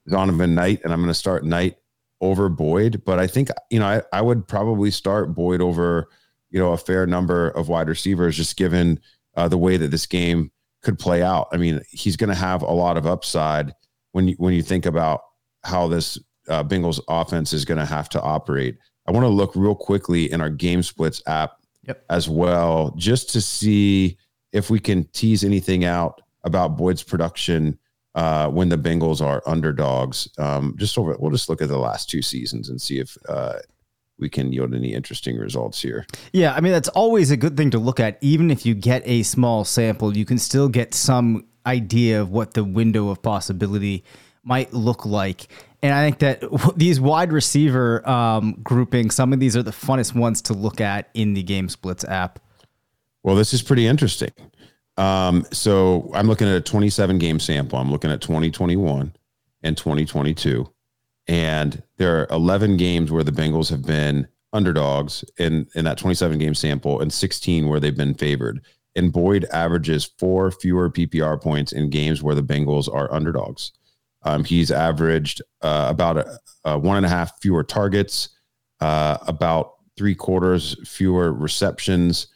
Zonovan 0.10 0.52
Knight, 0.52 0.82
and 0.84 0.94
I'm 0.94 1.00
going 1.00 1.08
to 1.08 1.16
start 1.16 1.46
Knight 1.46 1.78
over 2.22 2.48
Boyd, 2.48 3.04
but 3.06 3.20
I 3.20 3.28
think 3.28 3.50
you 3.70 3.80
know 3.80 3.88
I, 3.88 4.02
I 4.18 4.22
would 4.22 4.48
probably 4.48 4.92
start 4.92 5.34
Boyd 5.34 5.62
over 5.62 6.10
you 6.52 6.60
know 6.60 6.74
a 6.74 6.78
fair 6.78 7.08
number 7.08 7.50
of 7.50 7.70
wide 7.70 7.90
receivers, 7.90 8.38
just 8.38 8.56
given 8.56 9.00
uh, 9.36 9.48
the 9.48 9.58
way 9.58 9.78
that 9.78 9.90
this 9.90 10.06
game 10.06 10.52
could 10.84 11.00
play 11.00 11.24
out. 11.24 11.48
I 11.52 11.58
mean, 11.58 11.82
he's 11.90 12.18
going 12.18 12.30
to 12.30 12.36
have 12.36 12.62
a 12.62 12.72
lot 12.72 12.98
of 12.98 13.08
upside 13.08 13.74
when 14.12 14.28
you 14.28 14.36
when 14.38 14.54
you 14.54 14.62
think 14.62 14.86
about 14.86 15.22
how 15.64 15.88
this 15.88 16.20
uh, 16.50 16.64
Bengals 16.64 17.00
offense 17.08 17.54
is 17.54 17.66
going 17.66 17.78
to 17.80 17.86
have 17.86 18.10
to 18.10 18.22
operate. 18.22 18.78
I 19.08 19.12
want 19.12 19.24
to 19.26 19.30
look 19.30 19.56
real 19.56 19.76
quickly 19.76 20.32
in 20.32 20.42
our 20.42 20.50
game 20.50 20.84
splits 20.84 21.22
app 21.28 21.58
Yep. 21.86 22.06
as 22.10 22.30
well, 22.30 22.94
just 22.96 23.30
to 23.32 23.42
see 23.42 24.18
if 24.54 24.70
we 24.70 24.80
can 24.80 25.04
tease 25.12 25.44
anything 25.44 25.84
out 25.84 26.22
about 26.46 26.78
Boyd's 26.78 27.04
production 27.04 27.78
uh, 28.16 28.48
when 28.50 28.70
the 28.70 28.78
Bengals 28.78 29.22
are 29.22 29.44
underdogs. 29.46 30.30
Um, 30.38 30.76
just 30.78 30.98
over, 30.98 31.18
we'll 31.20 31.32
just 31.32 31.50
look 31.50 31.62
at 31.62 31.68
the 31.68 31.78
last 31.78 32.10
two 32.10 32.22
seasons 32.22 32.70
and 32.70 32.80
see 32.82 33.00
if 33.00 33.18
uh, 33.28 33.56
we 34.18 34.30
can 34.30 34.54
yield 34.54 34.74
any 34.74 34.94
interesting 34.94 35.36
results 35.38 35.82
here. 35.82 36.06
Yeah, 36.32 36.54
I 36.54 36.62
mean 36.62 36.72
that's 36.72 36.88
always 36.90 37.32
a 37.32 37.38
good 37.38 37.58
thing 37.58 37.72
to 37.72 37.80
look 37.80 38.00
at. 38.00 38.18
Even 38.22 38.50
if 38.50 38.66
you 38.66 38.76
get 38.76 39.02
a 39.06 39.24
small 39.24 39.66
sample, 39.66 40.16
you 40.16 40.24
can 40.24 40.38
still 40.38 40.70
get 40.70 40.94
some 40.94 41.46
idea 41.66 42.22
of 42.22 42.30
what 42.30 42.54
the 42.54 42.64
window 42.64 43.10
of 43.10 43.22
possibility 43.22 44.04
might 44.44 44.74
look 44.74 45.06
like. 45.06 45.48
And 45.82 45.94
I 45.94 46.04
think 46.04 46.20
that 46.20 46.74
these 46.78 47.00
wide 47.00 47.32
receiver 47.32 48.08
um, 48.08 48.60
groupings, 48.64 49.16
some 49.16 49.34
of 49.34 49.40
these 49.40 49.56
are 49.58 49.64
the 49.64 49.72
funnest 49.72 50.16
ones 50.16 50.42
to 50.44 50.54
look 50.54 50.82
at 50.82 51.10
in 51.14 51.34
the 51.34 51.44
Game 51.44 51.70
Splits 51.70 52.04
app. 52.06 52.40
Well, 53.24 53.36
this 53.36 53.54
is 53.54 53.62
pretty 53.62 53.88
interesting. 53.88 54.32
Um, 54.98 55.46
so 55.52 56.12
I'm 56.14 56.28
looking 56.28 56.48
at 56.48 56.56
a 56.56 56.62
27 56.62 57.18
game 57.18 57.40
sample. 57.40 57.80
I'm 57.80 57.92
looking 57.92 58.12
at 58.12 58.22
2021 58.22 59.14
and 59.64 59.78
2022. 59.78 60.70
And 61.28 61.82
there 61.98 62.20
are 62.20 62.28
11 62.30 62.78
games 62.78 63.12
where 63.12 63.24
the 63.24 63.32
Bengals 63.32 63.70
have 63.70 63.84
been 63.84 64.28
underdogs 64.52 65.24
in, 65.38 65.68
in 65.74 65.86
that 65.86 65.98
27 65.98 66.38
game 66.38 66.54
sample 66.54 67.00
and 67.00 67.12
16 67.12 67.68
where 67.68 67.80
they've 67.80 67.96
been 67.96 68.14
favored. 68.14 68.62
And 68.96 69.12
Boyd 69.12 69.46
averages 69.52 70.06
four 70.20 70.52
fewer 70.52 70.90
PPR 70.90 71.42
points 71.42 71.72
in 71.72 71.90
games 71.90 72.22
where 72.22 72.36
the 72.36 72.44
Bengals 72.44 72.94
are 72.94 73.12
underdogs. 73.12 73.72
Um, 74.26 74.44
he's 74.44 74.72
averaged 74.72 75.42
uh, 75.62 75.88
about 75.90 76.18
a, 76.18 76.40
a 76.66 76.78
one 76.78 76.98
and 76.98 77.06
a 77.06 77.10
half 77.10 77.40
fewer 77.42 77.64
targets, 77.64 78.30
uh, 78.80 79.18
about 79.28 79.74
three 79.98 80.16
quarters 80.16 80.76
fewer 80.88 81.32
receptions, 81.32 82.28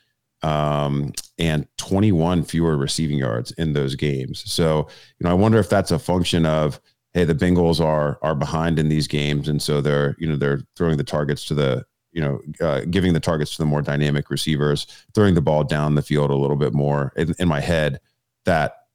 um, 0.44 1.14
and 1.40 1.68
21 1.78 2.44
fewer 2.44 2.78
receiving 2.78 3.18
yards 3.18 3.52
in 3.54 3.74
those 3.74 3.96
games. 3.96 4.44
So, 4.52 4.88
you 5.20 5.26
know, 5.26 5.32
I 5.32 5.34
wonder 5.34 5.58
if 5.58 5.70
that's 5.70 5.92
a 5.92 6.00
function 6.00 6.46
of, 6.46 6.80
hey, 7.14 7.26
the 7.26 7.36
Bengals 7.36 7.84
are 7.84 8.20
are 8.22 8.36
behind 8.36 8.80
in 8.80 8.90
these 8.90 9.08
games, 9.08 9.48
and 9.48 9.62
so 9.62 9.82
they're 9.82 10.16
you 10.20 10.28
know 10.28 10.36
they're 10.36 10.62
throwing 10.76 10.98
the 10.98 11.04
targets 11.04 11.46
to 11.46 11.54
the 11.54 11.86
you 12.12 12.22
know 12.22 12.40
uh, 12.62 12.82
giving 12.90 13.14
the 13.14 13.20
targets 13.20 13.52
to 13.56 13.62
the 13.62 13.66
more 13.66 13.82
dynamic 13.82 14.30
receivers, 14.30 14.88
throwing 15.16 15.34
the 15.34 15.42
ball 15.42 15.64
down 15.64 15.96
the 15.96 16.02
field 16.02 16.30
a 16.30 16.36
little 16.36 16.56
bit 16.56 16.74
more. 16.74 17.14
In, 17.16 17.34
in 17.40 17.48
my 17.48 17.60
head, 17.60 18.00
that 18.46 18.87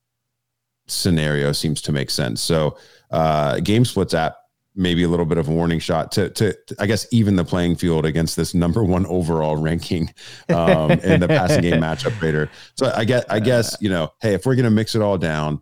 scenario 0.92 1.52
seems 1.52 1.80
to 1.82 1.92
make 1.92 2.10
sense. 2.10 2.40
So, 2.40 2.76
uh, 3.10 3.60
game 3.60 3.84
splits 3.84 4.14
app 4.14 4.36
maybe 4.74 5.02
a 5.02 5.08
little 5.08 5.26
bit 5.26 5.38
of 5.38 5.48
a 5.48 5.52
warning 5.52 5.78
shot 5.78 6.10
to, 6.12 6.30
to, 6.30 6.56
I 6.78 6.86
guess, 6.86 7.06
even 7.10 7.36
the 7.36 7.44
playing 7.44 7.76
field 7.76 8.06
against 8.06 8.36
this 8.36 8.54
number 8.54 8.82
one 8.82 9.04
overall 9.06 9.56
ranking 9.56 10.12
um, 10.48 10.92
in 10.92 11.20
the 11.20 11.28
passing 11.28 11.62
game 11.62 11.74
matchup 11.80 12.18
rater. 12.20 12.50
So 12.76 12.90
I 12.94 13.04
guess, 13.04 13.24
I 13.28 13.40
guess, 13.40 13.76
you 13.80 13.90
know, 13.90 14.12
hey, 14.20 14.34
if 14.34 14.46
we're 14.46 14.54
going 14.54 14.64
to 14.64 14.70
mix 14.70 14.94
it 14.94 15.02
all 15.02 15.18
down, 15.18 15.60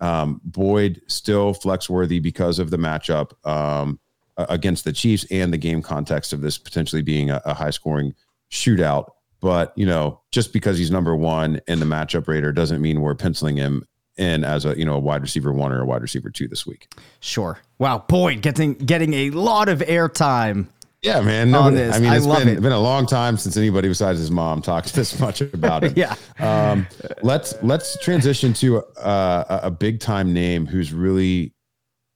um, 0.00 0.40
Boyd 0.44 1.02
still 1.06 1.54
flex 1.54 1.88
worthy 1.88 2.18
because 2.18 2.58
of 2.58 2.70
the 2.70 2.76
matchup 2.76 3.32
um, 3.48 3.98
against 4.36 4.84
the 4.84 4.92
Chiefs 4.92 5.24
and 5.30 5.52
the 5.52 5.58
game 5.58 5.82
context 5.82 6.32
of 6.32 6.40
this 6.40 6.58
potentially 6.58 7.02
being 7.02 7.30
a, 7.30 7.40
a 7.44 7.54
high 7.54 7.70
scoring 7.70 8.14
shootout. 8.50 9.10
But, 9.40 9.72
you 9.76 9.86
know, 9.86 10.20
just 10.32 10.52
because 10.52 10.78
he's 10.78 10.90
number 10.90 11.14
one 11.14 11.60
in 11.68 11.78
the 11.78 11.86
matchup 11.86 12.26
rater 12.26 12.52
doesn't 12.52 12.82
mean 12.82 13.00
we're 13.00 13.14
penciling 13.14 13.56
him 13.56 13.86
in 14.18 14.44
as 14.44 14.64
a 14.64 14.76
you 14.78 14.84
know 14.84 14.94
a 14.94 14.98
wide 14.98 15.22
receiver 15.22 15.52
one 15.52 15.72
or 15.72 15.80
a 15.80 15.86
wide 15.86 16.02
receiver 16.02 16.30
two 16.30 16.48
this 16.48 16.66
week. 16.66 16.92
Sure. 17.20 17.58
Wow, 17.78 18.04
Boyd 18.06 18.42
getting 18.42 18.74
getting 18.74 19.14
a 19.14 19.30
lot 19.30 19.68
of 19.68 19.80
airtime. 19.80 20.66
Yeah, 21.02 21.20
man. 21.20 21.54
On 21.54 21.72
Nobody, 21.72 21.76
this. 21.76 21.94
I 21.94 22.00
mean, 22.00 22.10
I 22.10 22.16
it's 22.16 22.26
love 22.26 22.40
been, 22.40 22.48
it. 22.48 22.60
been 22.60 22.72
a 22.72 22.80
long 22.80 23.06
time 23.06 23.36
since 23.36 23.56
anybody 23.56 23.86
besides 23.88 24.18
his 24.18 24.32
mom 24.32 24.60
talked 24.62 24.92
this 24.94 25.18
much 25.20 25.40
about 25.40 25.84
it. 25.84 25.96
Yeah. 25.96 26.14
Um, 26.38 26.86
let's 27.22 27.54
let's 27.62 27.98
transition 28.02 28.52
to 28.54 28.78
uh, 28.78 29.44
a, 29.48 29.66
a 29.66 29.70
big 29.70 30.00
time 30.00 30.32
name 30.32 30.66
who's 30.66 30.92
really 30.92 31.54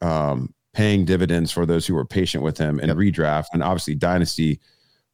um, 0.00 0.52
paying 0.74 1.04
dividends 1.04 1.52
for 1.52 1.64
those 1.64 1.86
who 1.86 1.96
are 1.96 2.04
patient 2.04 2.42
with 2.42 2.58
him 2.58 2.80
and 2.80 2.90
redraft, 2.92 3.46
and 3.52 3.62
obviously 3.62 3.94
dynasty 3.94 4.60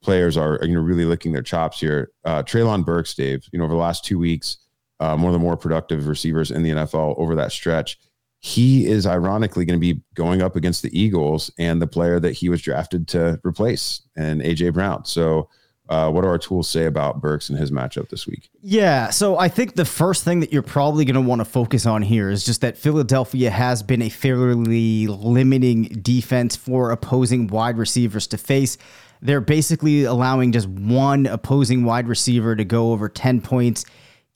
players 0.03 0.37
are 0.37 0.59
you 0.63 0.75
know 0.75 0.81
really 0.81 1.05
licking 1.05 1.33
their 1.33 1.43
chops 1.43 1.81
here. 1.81 2.11
Uh, 2.25 2.43
Treylon 2.43 2.85
Burks, 2.87 3.15
Dave. 3.15 3.47
You 3.53 3.59
know, 3.59 3.67
over 3.67 3.75
the 3.75 3.81
last 3.81 4.05
two 4.05 4.19
weeks, 4.19 4.57
uh, 5.01 5.17
one 5.17 5.27
of 5.27 5.33
the 5.33 5.39
more 5.39 5.57
productive 5.57 6.07
receivers 6.07 6.51
in 6.51 6.63
the 6.63 6.71
NFL 6.71 7.19
over 7.19 7.35
that 7.37 7.53
stretch. 7.53 7.99
He 8.41 8.87
is 8.87 9.07
ironically 9.07 9.65
going 9.65 9.79
to 9.79 9.95
be 9.95 10.01
going 10.15 10.43
up 10.43 10.55
against 10.55 10.83
the 10.83 10.99
Eagles 10.99 11.51
and 11.59 11.83
the 11.83 11.89
player 11.89 12.21
that 12.21 12.33
he 12.33 12.49
was 12.49 12.63
drafted 12.63 13.09
to 13.09 13.41
replace, 13.45 14.03
and 14.17 14.41
AJ 14.41 14.75
Brown. 14.75 15.05
So, 15.05 15.49
uh, 15.89 16.11
what 16.11 16.21
do 16.21 16.29
our 16.29 16.39
tools 16.39 16.69
say 16.69 16.85
about 16.85 17.21
Burks 17.21 17.49
and 17.49 17.59
his 17.59 17.71
matchup 17.71 18.11
this 18.11 18.27
week? 18.27 18.51
Yeah, 18.61 19.09
so 19.09 19.39
I 19.39 19.49
think 19.49 19.75
the 19.75 19.87
first 19.87 20.23
thing 20.23 20.41
that 20.41 20.53
you're 20.53 20.63
probably 20.63 21.07
going 21.07 21.15
to 21.15 21.21
want 21.21 21.41
to 21.41 21.47
focus 21.47 21.87
on 21.87 22.03
here 22.03 22.29
is 22.29 22.45
just 22.45 22.61
that 22.61 22.77
Philadelphia 22.77 23.51
has 23.51 23.83
been 23.83 24.03
a 24.03 24.11
fairly 24.11 25.07
limiting 25.07 25.85
defense 25.85 26.57
for 26.57 26.91
opposing 26.91 27.47
wide 27.47 27.79
receivers 27.79 28.27
to 28.29 28.39
face. 28.39 28.77
They're 29.23 29.41
basically 29.41 30.05
allowing 30.05 30.53
just 30.53 30.69
one 30.69 31.25
opposing 31.27 31.85
wide 31.85 32.07
receiver 32.07 32.55
to 32.55 32.65
go 32.65 32.93
over 32.93 33.09
10 33.09 33.41
points 33.41 33.87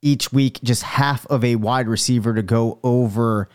each 0.02 0.32
week, 0.32 0.60
just 0.62 0.82
half 0.82 1.24
of 1.26 1.44
a 1.44 1.56
wide 1.56 1.88
receiver 1.88 2.34
to 2.34 2.42
go 2.42 2.78
over 2.82 3.48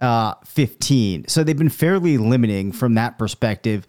uh, 0.00 0.34
15. 0.44 1.26
So 1.26 1.42
they've 1.42 1.56
been 1.56 1.68
fairly 1.68 2.18
limiting 2.18 2.70
from 2.72 2.94
that 2.94 3.18
perspective. 3.18 3.86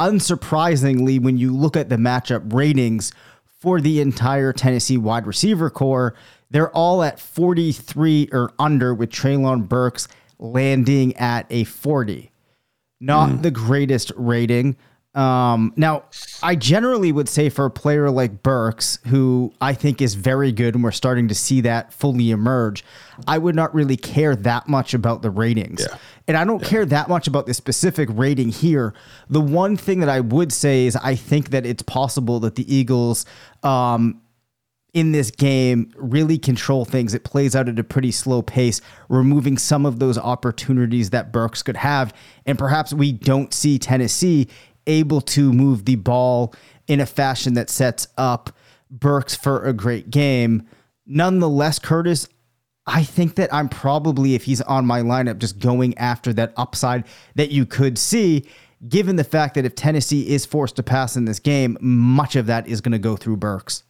Unsurprisingly, 0.00 1.22
when 1.22 1.36
you 1.36 1.54
look 1.54 1.76
at 1.76 1.88
the 1.88 1.96
matchup 1.96 2.52
ratings 2.52 3.12
for 3.60 3.80
the 3.80 4.00
entire 4.00 4.52
Tennessee 4.52 4.96
wide 4.96 5.26
receiver 5.26 5.70
core, 5.70 6.14
they're 6.50 6.70
all 6.70 7.02
at 7.02 7.20
43 7.20 8.30
or 8.32 8.52
under, 8.58 8.94
with 8.94 9.10
Treylon 9.10 9.68
Burks 9.68 10.08
landing 10.38 11.16
at 11.16 11.46
a 11.50 11.64
40. 11.64 12.30
Not 13.00 13.42
the 13.42 13.50
greatest 13.50 14.12
rating. 14.16 14.76
Um, 15.14 15.74
now, 15.76 16.04
I 16.42 16.54
generally 16.54 17.12
would 17.12 17.28
say 17.28 17.50
for 17.50 17.66
a 17.66 17.70
player 17.70 18.10
like 18.10 18.42
Burks, 18.42 18.98
who 19.08 19.52
I 19.60 19.74
think 19.74 20.00
is 20.00 20.14
very 20.14 20.52
good, 20.52 20.74
and 20.74 20.82
we're 20.82 20.90
starting 20.90 21.28
to 21.28 21.34
see 21.34 21.60
that 21.62 21.92
fully 21.92 22.30
emerge, 22.30 22.82
I 23.26 23.36
would 23.36 23.54
not 23.54 23.74
really 23.74 23.96
care 23.96 24.34
that 24.36 24.68
much 24.68 24.94
about 24.94 25.20
the 25.20 25.30
ratings. 25.30 25.86
Yeah. 25.86 25.98
And 26.28 26.36
I 26.36 26.44
don't 26.44 26.64
care 26.64 26.86
that 26.86 27.08
much 27.08 27.26
about 27.26 27.46
the 27.46 27.52
specific 27.52 28.08
rating 28.12 28.48
here. 28.48 28.94
The 29.28 29.40
one 29.40 29.76
thing 29.76 30.00
that 30.00 30.08
I 30.08 30.20
would 30.20 30.52
say 30.52 30.86
is 30.86 30.96
I 30.96 31.14
think 31.14 31.50
that 31.50 31.66
it's 31.66 31.82
possible 31.82 32.40
that 32.40 32.54
the 32.54 32.74
Eagles, 32.74 33.26
um, 33.62 34.22
in 34.94 35.12
this 35.12 35.30
game 35.30 35.90
really 35.96 36.36
control 36.36 36.84
things. 36.84 37.14
It 37.14 37.24
plays 37.24 37.56
out 37.56 37.68
at 37.68 37.78
a 37.78 37.84
pretty 37.84 38.12
slow 38.12 38.42
pace, 38.42 38.80
removing 39.08 39.56
some 39.56 39.86
of 39.86 39.98
those 39.98 40.18
opportunities 40.18 41.10
that 41.10 41.32
Burks 41.32 41.62
could 41.62 41.78
have. 41.78 42.12
And 42.44 42.58
perhaps 42.58 42.92
we 42.92 43.12
don't 43.12 43.54
see 43.54 43.78
Tennessee 43.78 44.48
able 44.86 45.20
to 45.20 45.52
move 45.52 45.84
the 45.84 45.96
ball 45.96 46.54
in 46.86 47.00
a 47.00 47.06
fashion 47.06 47.54
that 47.54 47.70
sets 47.70 48.08
up 48.18 48.50
Burks 48.90 49.34
for 49.34 49.64
a 49.64 49.72
great 49.72 50.10
game. 50.10 50.68
Nonetheless, 51.06 51.78
Curtis, 51.78 52.28
I 52.86 53.04
think 53.04 53.36
that 53.36 53.52
I'm 53.54 53.68
probably, 53.68 54.34
if 54.34 54.44
he's 54.44 54.60
on 54.60 54.86
my 54.86 55.00
lineup, 55.00 55.38
just 55.38 55.58
going 55.58 55.96
after 55.98 56.32
that 56.34 56.52
upside 56.56 57.04
that 57.34 57.50
you 57.50 57.64
could 57.64 57.96
see, 57.96 58.44
given 58.88 59.16
the 59.16 59.24
fact 59.24 59.54
that 59.54 59.64
if 59.64 59.74
Tennessee 59.74 60.28
is 60.28 60.44
forced 60.44 60.76
to 60.76 60.82
pass 60.82 61.16
in 61.16 61.24
this 61.24 61.38
game, 61.38 61.78
much 61.80 62.36
of 62.36 62.46
that 62.46 62.66
is 62.66 62.80
going 62.80 62.92
to 62.92 62.98
go 62.98 63.16
through 63.16 63.36
Burks. 63.36 63.84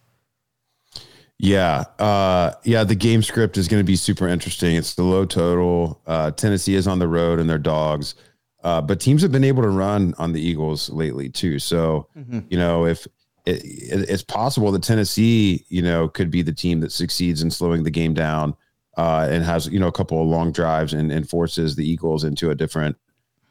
Yeah, 1.39 1.83
uh, 1.99 2.53
yeah. 2.63 2.83
The 2.83 2.95
game 2.95 3.21
script 3.23 3.57
is 3.57 3.67
going 3.67 3.81
to 3.81 3.85
be 3.85 3.95
super 3.95 4.27
interesting. 4.27 4.75
It's 4.75 4.93
the 4.93 5.03
low 5.03 5.25
total. 5.25 5.99
Uh, 6.05 6.31
Tennessee 6.31 6.75
is 6.75 6.87
on 6.87 6.99
the 6.99 7.07
road 7.07 7.39
and 7.39 7.49
they're 7.49 7.57
dogs, 7.57 8.15
uh, 8.63 8.81
but 8.81 8.99
teams 8.99 9.21
have 9.21 9.31
been 9.31 9.43
able 9.43 9.63
to 9.63 9.69
run 9.69 10.13
on 10.17 10.33
the 10.33 10.41
Eagles 10.41 10.89
lately 10.89 11.29
too. 11.29 11.59
So 11.59 12.07
you 12.49 12.57
know, 12.57 12.85
if 12.85 13.05
it, 13.45 13.63
it, 13.63 14.09
it's 14.09 14.23
possible 14.23 14.71
that 14.71 14.83
Tennessee, 14.83 15.65
you 15.69 15.81
know, 15.81 16.07
could 16.07 16.31
be 16.31 16.41
the 16.41 16.53
team 16.53 16.79
that 16.79 16.91
succeeds 16.91 17.41
in 17.41 17.51
slowing 17.51 17.83
the 17.83 17.91
game 17.91 18.13
down 18.13 18.55
uh, 18.97 19.27
and 19.29 19.43
has 19.43 19.67
you 19.67 19.79
know 19.79 19.87
a 19.87 19.91
couple 19.91 20.21
of 20.21 20.27
long 20.27 20.51
drives 20.51 20.93
and, 20.93 21.11
and 21.11 21.29
forces 21.29 21.75
the 21.75 21.87
Eagles 21.87 22.23
into 22.23 22.49
a 22.49 22.55
different 22.55 22.97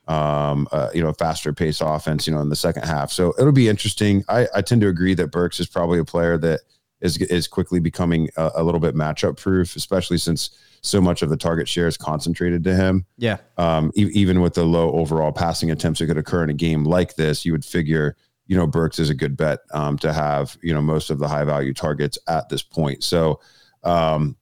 um, 0.09 0.66
uh, 0.73 0.90
you 0.92 1.02
know, 1.02 1.12
faster 1.12 1.52
pace 1.52 1.81
offense, 1.81 2.26
you 2.26 2.35
know, 2.35 2.40
in 2.40 2.49
the 2.49 2.57
second 2.57 2.85
half. 2.85 3.12
So 3.12 3.35
it'll 3.38 3.52
be 3.52 3.69
interesting. 3.69 4.25
I, 4.28 4.49
I 4.54 4.62
tend 4.62 4.81
to 4.81 4.88
agree 4.88 5.14
that 5.14 5.28
Burks 5.28 5.61
is 5.61 5.69
probably 5.69 5.99
a 5.99 6.04
player 6.04 6.37
that 6.38 6.61
is 7.02 7.18
is 7.18 7.47
quickly 7.49 7.80
becoming 7.80 8.30
a, 8.37 8.50
a 8.56 8.62
little 8.64 8.80
bit 8.80 8.94
matchup 8.94 9.37
proof, 9.38 9.76
especially 9.76 10.16
since 10.18 10.50
so 10.80 11.00
much 11.00 11.21
of 11.23 11.28
the 11.28 11.37
target 11.37 11.68
share 11.68 11.87
is 11.87 11.97
concentrated 11.97 12.64
to 12.64 12.75
him. 12.75 13.04
Yeah. 13.18 13.37
Um, 13.59 13.92
e- 13.94 14.11
even 14.14 14.40
with 14.40 14.54
the 14.54 14.64
low 14.64 14.90
overall 14.92 15.32
passing 15.32 15.71
attempts 15.71 16.00
that 16.00 16.06
could 16.06 16.16
occur 16.18 16.42
in 16.44 16.50
a 16.50 16.54
game 16.54 16.85
like 16.85 17.14
this, 17.16 17.44
you 17.44 17.52
would 17.52 17.64
figure, 17.64 18.16
you 18.47 18.56
know, 18.56 18.66
Burks 18.66 18.99
is 18.99 19.11
a 19.11 19.14
good 19.14 19.37
bet 19.37 19.61
um, 19.75 19.97
to 19.99 20.12
have, 20.12 20.56
you 20.62 20.73
know, 20.75 20.82
most 20.82 21.11
of 21.11 21.18
the 21.18 21.28
high 21.28 21.44
value 21.44 21.73
targets 21.75 22.18
at 22.28 22.49
this 22.49 22.62
point. 22.62 23.04
So, 23.04 23.38
um, 23.85 24.37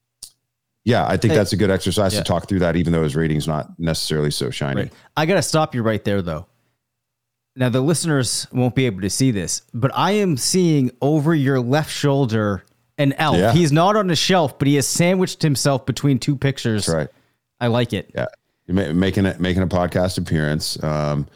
yeah, 0.85 1.07
I 1.07 1.19
think 1.19 1.33
Hey. 1.33 1.37
that's 1.39 1.53
a 1.53 1.57
good 1.59 1.71
exercise 1.71 2.15
Yeah. 2.15 2.21
to 2.21 2.25
talk 2.25 2.49
through 2.49 2.61
that, 2.61 2.75
even 2.77 2.93
though 2.95 3.03
his 3.03 3.15
rating's 3.15 3.47
not 3.47 3.79
necessarily 3.79 4.31
so 4.31 4.49
shiny. 4.51 4.83
Right. 4.83 4.93
I 5.17 5.27
got 5.27 5.35
to 5.35 5.43
stop 5.43 5.75
you 5.75 5.83
right 5.83 6.03
there, 6.05 6.23
though. 6.23 6.47
Now, 7.57 7.69
the 7.69 7.81
listeners 7.81 8.47
won't 8.53 8.75
be 8.75 8.87
able 8.87 9.01
to 9.03 9.11
see 9.11 9.31
this, 9.33 9.63
but 9.75 9.91
I 9.95 10.13
am 10.13 10.37
seeing 10.37 10.91
over 11.03 11.35
your 11.35 11.61
left 11.61 11.91
shoulder 11.91 12.63
an 12.97 13.13
elf. 13.15 13.37
Yeah. 13.39 13.53
He's 13.53 13.73
not 13.73 13.97
on 13.97 14.11
a 14.11 14.17
shelf, 14.17 14.59
but 14.59 14.69
he 14.69 14.77
has 14.77 14.87
sandwiched 14.87 15.43
himself 15.43 15.85
between 15.85 16.19
two 16.19 16.37
pictures. 16.37 16.87
That's 16.87 16.95
right. 16.97 17.09
I 17.61 17.67
like 17.67 17.93
it. 17.93 18.11
Yeah, 18.15 18.27
making 18.69 19.27
it 19.27 19.41
making 19.41 19.63
a 19.63 19.67
podcast 19.67 20.17
appearance. 20.19 20.83
Um, 20.83 21.27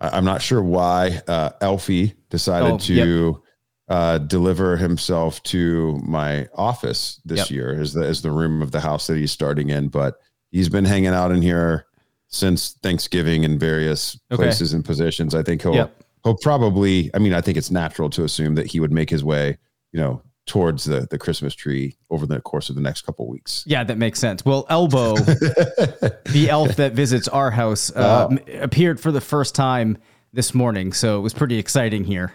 I, 0.00 0.18
am 0.18 0.24
not 0.24 0.42
sure 0.42 0.62
why 0.62 1.22
uh, 1.26 1.50
Elfie 1.60 2.14
decided 2.30 2.72
Oh, 2.72 2.78
to 2.78 3.42
uh, 3.88 4.18
deliver 4.18 4.76
himself 4.76 5.42
to 5.44 5.98
my 6.04 6.46
office 6.54 7.20
this 7.24 7.38
Yep. 7.38 7.50
year 7.50 7.80
as 7.80 7.94
the 7.94 8.04
as 8.04 8.22
the 8.22 8.30
room 8.30 8.60
of 8.60 8.70
the 8.70 8.80
house 8.80 9.06
that 9.06 9.16
he's 9.16 9.32
starting 9.32 9.70
in. 9.70 9.88
But 9.88 10.16
he's 10.50 10.68
been 10.68 10.84
hanging 10.84 11.08
out 11.08 11.32
in 11.32 11.42
here 11.42 11.86
since 12.34 12.72
Thanksgiving 12.82 13.44
in 13.44 13.58
various 13.58 14.18
Okay. 14.32 14.42
places 14.44 14.72
and 14.72 14.84
positions. 14.84 15.34
I 15.34 15.42
think 15.42 15.62
he'll 15.62 15.74
Yep. 15.74 16.02
he'll 16.24 16.36
probably. 16.42 17.10
I 17.14 17.18
mean, 17.18 17.32
I 17.34 17.40
think 17.40 17.56
it's 17.56 17.70
natural 17.70 18.10
to 18.10 18.24
assume 18.24 18.54
that 18.56 18.66
he 18.66 18.80
would 18.80 18.92
make 18.92 19.10
his 19.10 19.22
way, 19.24 19.58
you 19.92 20.00
know, 20.00 20.20
towards 20.46 20.84
the 20.84 21.06
the 21.10 21.16
Christmas 21.18 21.54
tree 21.54 21.96
over 22.10 22.26
the 22.26 22.40
course 22.40 22.68
of 22.68 22.74
the 22.74 22.82
next 22.82 23.02
couple 23.02 23.26
weeks. 23.28 23.62
Yeah, 23.66 23.84
that 23.84 23.96
makes 23.98 24.18
sense. 24.18 24.44
Well, 24.44 24.66
Elbow, 24.68 25.14
the 25.16 26.48
elf 26.50 26.76
that 26.76 26.92
visits 26.92 27.28
our 27.28 27.50
house, 27.50 27.90
uh, 27.94 28.28
Wow. 28.28 28.28
m- 28.36 28.38
appeared 28.62 29.00
for 29.00 29.12
the 29.12 29.20
first 29.20 29.54
time 29.54 29.96
this 30.32 30.52
morning, 30.54 30.92
so 30.92 31.18
it 31.18 31.22
was 31.22 31.32
pretty 31.32 31.56
exciting 31.58 32.04
here. 32.04 32.32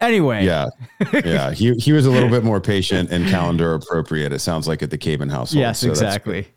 Anyway, 0.00 0.44
Yeah, 0.44 0.66
yeah. 1.12 1.52
He 1.52 1.74
he 1.74 1.92
was 1.92 2.06
a 2.06 2.10
little 2.10 2.28
bit 2.30 2.42
more 2.42 2.60
patient 2.60 3.10
and 3.10 3.28
calendar 3.28 3.74
appropriate. 3.74 4.32
It 4.32 4.40
sounds 4.40 4.66
like 4.66 4.82
at 4.82 4.90
the 4.90 4.98
Caban 4.98 5.30
household. 5.30 5.60
yes, 5.60 5.78
So 5.80 5.88
that's 5.88 6.00
exactly. 6.00 6.48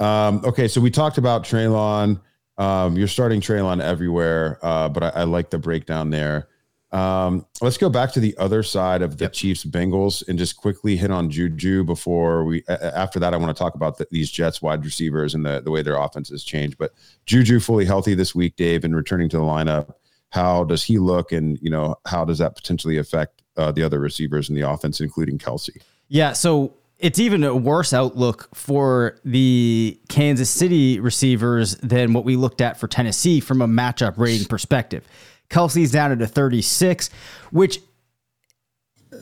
Um, 0.00 0.42
okay, 0.44 0.66
so 0.66 0.80
we 0.80 0.90
talked 0.90 1.18
about 1.18 1.44
Treylon. 1.44 2.20
Um, 2.58 2.96
you're 2.96 3.08
starting 3.08 3.40
Treylon 3.40 3.80
everywhere, 3.80 4.58
uh, 4.62 4.88
but 4.88 5.02
I, 5.02 5.08
I 5.10 5.24
like 5.24 5.50
the 5.50 5.58
breakdown 5.58 6.10
there. 6.10 6.48
Um, 6.92 7.46
let's 7.60 7.78
go 7.78 7.88
back 7.88 8.12
to 8.12 8.20
the 8.20 8.36
other 8.36 8.62
side 8.62 9.02
of 9.02 9.18
the 9.18 9.28
Chiefs 9.28 9.64
Bengals 9.64 10.26
and 10.26 10.38
just 10.38 10.56
quickly 10.56 10.96
hit 10.96 11.10
on 11.10 11.30
Juju 11.30 11.84
before 11.84 12.44
we. 12.44 12.64
After 12.68 13.20
that, 13.20 13.32
I 13.32 13.36
want 13.36 13.56
to 13.56 13.58
talk 13.58 13.74
about 13.74 13.98
the, 13.98 14.08
these 14.10 14.30
Jets 14.30 14.60
wide 14.60 14.84
receivers 14.84 15.34
and 15.34 15.46
the 15.46 15.60
the 15.60 15.70
way 15.70 15.82
their 15.82 15.96
offense 15.96 16.30
has 16.30 16.42
changed. 16.42 16.78
But 16.78 16.92
Juju 17.26 17.60
fully 17.60 17.84
healthy 17.84 18.14
this 18.14 18.34
week, 18.34 18.56
Dave, 18.56 18.82
and 18.84 18.96
returning 18.96 19.28
to 19.28 19.36
the 19.36 19.42
lineup. 19.44 19.92
How 20.30 20.64
does 20.64 20.82
he 20.82 20.98
look, 20.98 21.30
and 21.30 21.58
you 21.62 21.70
know 21.70 21.94
how 22.06 22.24
does 22.24 22.38
that 22.38 22.56
potentially 22.56 22.98
affect 22.98 23.42
uh, 23.56 23.70
the 23.70 23.84
other 23.84 24.00
receivers 24.00 24.48
in 24.48 24.56
the 24.56 24.68
offense, 24.68 25.00
including 25.00 25.38
Kelce? 25.38 25.80
Yeah, 26.08 26.32
so 26.32 26.74
it's 27.00 27.18
even 27.18 27.42
a 27.44 27.56
worse 27.56 27.92
outlook 27.92 28.48
for 28.54 29.18
the 29.24 29.98
Kansas 30.08 30.50
City 30.50 31.00
receivers 31.00 31.76
than 31.76 32.12
what 32.12 32.24
we 32.24 32.36
looked 32.36 32.60
at 32.60 32.78
for 32.78 32.88
Tennessee 32.88 33.40
from 33.40 33.62
a 33.62 33.66
matchup 33.66 34.18
rating 34.18 34.46
perspective. 34.46 35.06
Kelce's 35.48 35.90
down 35.90 36.12
at 36.12 36.22
a 36.22 36.26
36, 36.26 37.10
which 37.50 37.80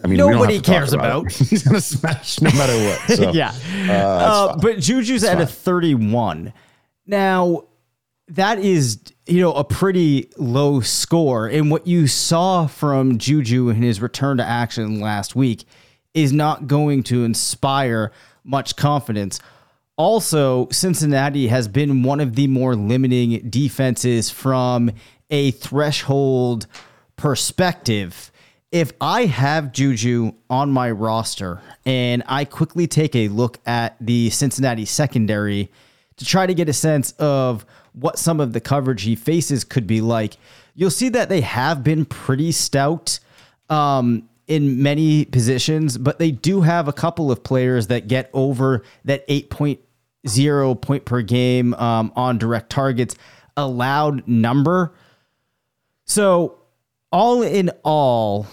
I 0.04 0.06
mean, 0.06 0.18
Nobody 0.18 0.61
to 0.61 0.62
cares 0.62 0.92
about. 0.92 1.26
it. 1.26 1.32
He's 1.49 1.62
gonna 1.62 1.80
smash 1.80 2.41
no 2.41 2.50
matter 2.50 2.76
what. 2.84 3.17
So. 3.17 3.30
yeah. 3.32 3.52
that's 3.52 3.91
Uh, 3.91 4.56
but 4.60 4.78
Juju's 4.80 5.25
at 5.25 5.41
a 5.41 5.47
31. 5.47 6.52
Now, 7.06 7.64
that 8.28 8.58
is, 8.58 9.00
you 9.26 9.41
know, 9.41 9.54
a 9.54 9.64
pretty 9.64 10.30
low 10.36 10.80
score. 10.80 11.47
And 11.47 11.71
what 11.71 11.86
you 11.86 12.06
saw 12.06 12.67
from 12.67 13.19
Juju 13.19 13.71
in 13.71 13.76
his 13.76 14.02
return 14.02 14.36
to 14.36 14.45
action 14.45 15.00
last 15.00 15.34
week 15.34 15.64
is 16.14 16.32
not 16.32 16.66
going 16.66 17.02
to 17.04 17.25
inspire 17.25 18.12
much 18.44 18.76
confidence. 18.76 19.40
Also, 19.97 20.68
Cincinnati 20.71 21.49
has 21.49 21.66
been 21.66 22.02
one 22.02 22.21
of 22.21 22.36
the 22.36 22.47
more 22.47 22.76
limiting 22.76 23.49
defenses 23.50 24.30
from 24.30 24.90
a 25.30 25.50
threshold 25.50 26.66
perspective. 27.16 28.30
If 28.71 28.92
I 29.00 29.26
have 29.26 29.73
Juju 29.73 30.32
on 30.49 30.71
my 30.71 30.90
roster 30.90 31.60
and 31.84 32.23
I 32.26 32.44
quickly 32.44 32.86
take 32.86 33.16
a 33.16 33.28
look 33.28 33.58
at 33.66 33.97
the 34.00 34.30
Cincinnati 34.30 34.84
secondary 34.84 35.71
to 36.16 36.25
try 36.25 36.47
to 36.47 36.54
get 36.54 36.68
a 36.68 36.73
sense 36.73 37.12
of 37.12 37.64
what 37.92 38.18
some 38.18 38.40
of 38.40 38.52
the 38.52 38.60
coverage 38.60 39.02
he 39.02 39.16
faces 39.16 39.64
could 39.64 39.86
be 39.86 40.00
like, 40.00 40.36
you'll 40.75 40.90
see 40.90 41.08
that 41.08 41.28
they 41.28 41.40
have 41.40 41.82
been 41.82 42.04
pretty 42.04 42.52
stout 42.52 43.18
um, 43.68 44.28
in 44.49 44.82
many 44.82 45.26
positions, 45.26 45.99
but 45.99 46.19
they 46.19 46.30
do 46.30 46.63
have 46.63 46.89
a 46.89 46.93
couple 46.93 47.30
of 47.30 47.45
players 47.45 47.87
that 47.89 48.08
get 48.08 48.30
over 48.32 48.82
that 49.04 49.28
8.0 49.28 50.80
point 50.80 51.04
per 51.04 51.23
game 51.23 51.75
um, 51.75 52.13
on 52.17 52.39
direct 52.39 52.71
targets 52.71 53.15
allowed 53.56 54.26
number. 54.26 54.95
So, 56.06 56.58
all 57.13 57.43
in 57.43 57.71
all, 57.84 58.47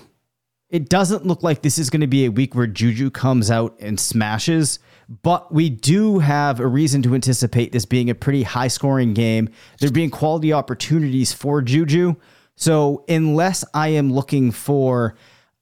it 0.70 0.90
doesn't 0.90 1.26
look 1.26 1.44
like 1.44 1.62
this 1.62 1.78
is 1.78 1.90
going 1.90 2.02
to 2.02 2.08
be 2.08 2.26
a 2.26 2.32
week 2.32 2.56
where 2.56 2.68
Juju 2.68 3.12
comes 3.12 3.50
out 3.50 3.78
and 3.80 4.00
smashes, 4.00 4.80
but 5.22 5.54
we 5.54 5.70
do 5.70 6.20
have 6.20 6.60
a 6.60 6.68
reason 6.68 7.02
to 7.04 7.16
anticipate 7.16 7.72
this 7.72 7.86
being 7.86 8.10
a 8.10 8.16
pretty 8.16 8.44
high 8.44 8.68
scoring 8.68 9.14
game. 9.14 9.50
There 9.80 9.92
being 9.92 10.10
quality 10.10 10.52
opportunities 10.52 11.32
for 11.32 11.62
Juju. 11.62 12.16
So, 12.58 13.06
unless 13.08 13.64
I 13.74 13.90
am 13.90 14.12
looking 14.12 14.52
for 14.52 15.16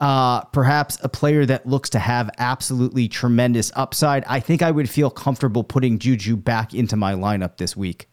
uh, 0.03 0.43
perhaps 0.51 0.97
a 1.01 1.07
player 1.07 1.45
that 1.45 1.65
looks 1.65 1.89
to 1.91 1.97
have 1.97 2.29
absolutely 2.37 3.07
tremendous 3.07 3.71
upside, 3.73 4.25
I 4.25 4.41
think 4.41 4.61
I 4.61 4.69
would 4.69 4.89
feel 4.89 5.09
comfortable 5.09 5.63
putting 5.63 5.97
Juju 5.97 6.35
back 6.35 6.73
into 6.73 6.97
my 6.97 7.13
lineup 7.13 7.55
this 7.55 7.77
week. 7.77 8.09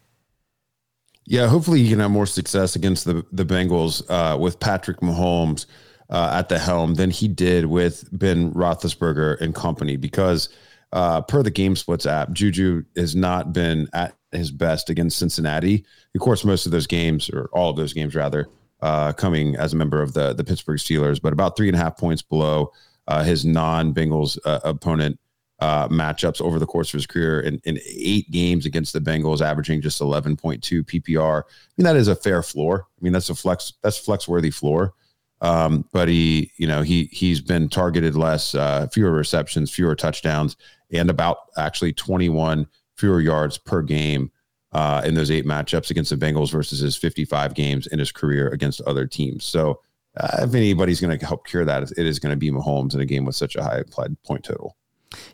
Yeah, 1.24 1.48
hopefully 1.48 1.82
he 1.82 1.88
can 1.88 1.98
have 1.98 2.12
more 2.12 2.26
success 2.26 2.76
against 2.76 3.06
the 3.06 3.26
the 3.32 3.44
Bengals 3.44 4.08
uh, 4.08 4.38
with 4.38 4.60
Patrick 4.60 5.00
Mahomes 5.00 5.66
uh, 6.10 6.30
at 6.32 6.48
the 6.48 6.60
helm 6.60 6.94
than 6.94 7.10
he 7.10 7.26
did 7.26 7.66
with 7.66 8.08
Ben 8.12 8.52
Roethlisberger 8.52 9.40
and 9.40 9.52
company. 9.52 9.96
Because 9.96 10.48
uh, 10.92 11.22
per 11.22 11.42
the 11.42 11.50
Game 11.50 11.74
Splits 11.74 12.06
app, 12.06 12.30
Juju 12.30 12.84
has 12.96 13.16
not 13.16 13.52
been 13.52 13.88
at 13.92 14.14
his 14.30 14.52
best 14.52 14.90
against 14.90 15.18
Cincinnati. 15.18 15.84
Of 16.14 16.20
course, 16.20 16.44
most 16.44 16.66
of 16.66 16.72
those 16.72 16.86
games, 16.86 17.28
or 17.30 17.48
all 17.52 17.68
of 17.68 17.76
those 17.76 17.92
games 17.92 18.14
rather, 18.14 18.48
uh, 18.82 19.12
coming 19.12 19.56
as 19.56 19.72
a 19.72 19.76
member 19.76 20.02
of 20.02 20.12
the 20.12 20.32
the 20.32 20.44
Pittsburgh 20.44 20.78
Steelers, 20.78 21.20
but 21.20 21.32
about 21.32 21.56
three 21.56 21.68
and 21.68 21.76
a 21.76 21.80
half 21.80 21.96
points 21.96 22.22
below 22.22 22.72
uh, 23.06 23.22
his 23.22 23.44
non 23.44 23.92
Bengals 23.92 24.38
uh, 24.44 24.60
opponent 24.64 25.18
uh, 25.60 25.88
matchups 25.88 26.40
over 26.40 26.58
the 26.58 26.66
course 26.66 26.88
of 26.88 26.98
his 26.98 27.06
career 27.06 27.40
in, 27.40 27.60
in 27.64 27.78
eight 27.86 28.30
games 28.30 28.66
against 28.66 28.92
the 28.92 29.00
Bengals, 29.00 29.42
averaging 29.42 29.80
just 29.80 30.00
11.2 30.00 30.38
PPR. 30.84 31.42
I 31.42 31.46
mean, 31.76 31.84
that 31.84 31.96
is 31.96 32.08
a 32.08 32.16
fair 32.16 32.42
floor. 32.42 32.86
I 32.98 33.04
mean, 33.04 33.12
that's 33.12 33.30
a 33.30 33.34
flex, 33.34 33.74
that's 33.82 33.98
flex 33.98 34.26
worthy 34.26 34.50
floor. 34.50 34.94
Um, 35.42 35.86
but 35.92 36.08
he, 36.08 36.50
you 36.56 36.66
know, 36.66 36.82
he, 36.82 37.04
he's 37.12 37.40
been 37.40 37.68
targeted 37.68 38.14
less, 38.14 38.54
uh, 38.54 38.86
fewer 38.92 39.10
receptions, 39.10 39.70
fewer 39.70 39.94
touchdowns, 39.94 40.56
and 40.92 41.10
about 41.10 41.38
actually 41.56 41.92
21 41.92 42.66
fewer 42.96 43.20
yards 43.20 43.56
per 43.56 43.82
game 43.82 44.30
uh, 44.72 45.02
in 45.04 45.14
those 45.14 45.30
eight 45.30 45.44
matchups 45.44 45.90
against 45.90 46.10
the 46.10 46.16
Bengals 46.16 46.50
versus 46.50 46.80
his 46.80 46.96
55 46.96 47.54
games 47.54 47.86
in 47.86 47.98
his 47.98 48.12
career 48.12 48.48
against 48.48 48.80
other 48.82 49.06
teams. 49.06 49.44
So, 49.44 49.80
uh, 50.16 50.38
if 50.42 50.54
anybody's 50.54 51.00
going 51.00 51.16
to 51.16 51.24
help 51.24 51.46
cure 51.46 51.64
that, 51.64 51.82
it 51.82 52.06
is 52.06 52.18
going 52.18 52.32
to 52.32 52.36
be 52.36 52.50
Mahomes 52.50 52.94
in 52.94 53.00
a 53.00 53.06
game 53.06 53.24
with 53.24 53.36
such 53.36 53.54
a 53.54 53.62
high 53.62 53.78
applied 53.78 54.20
point 54.24 54.44
total. 54.44 54.76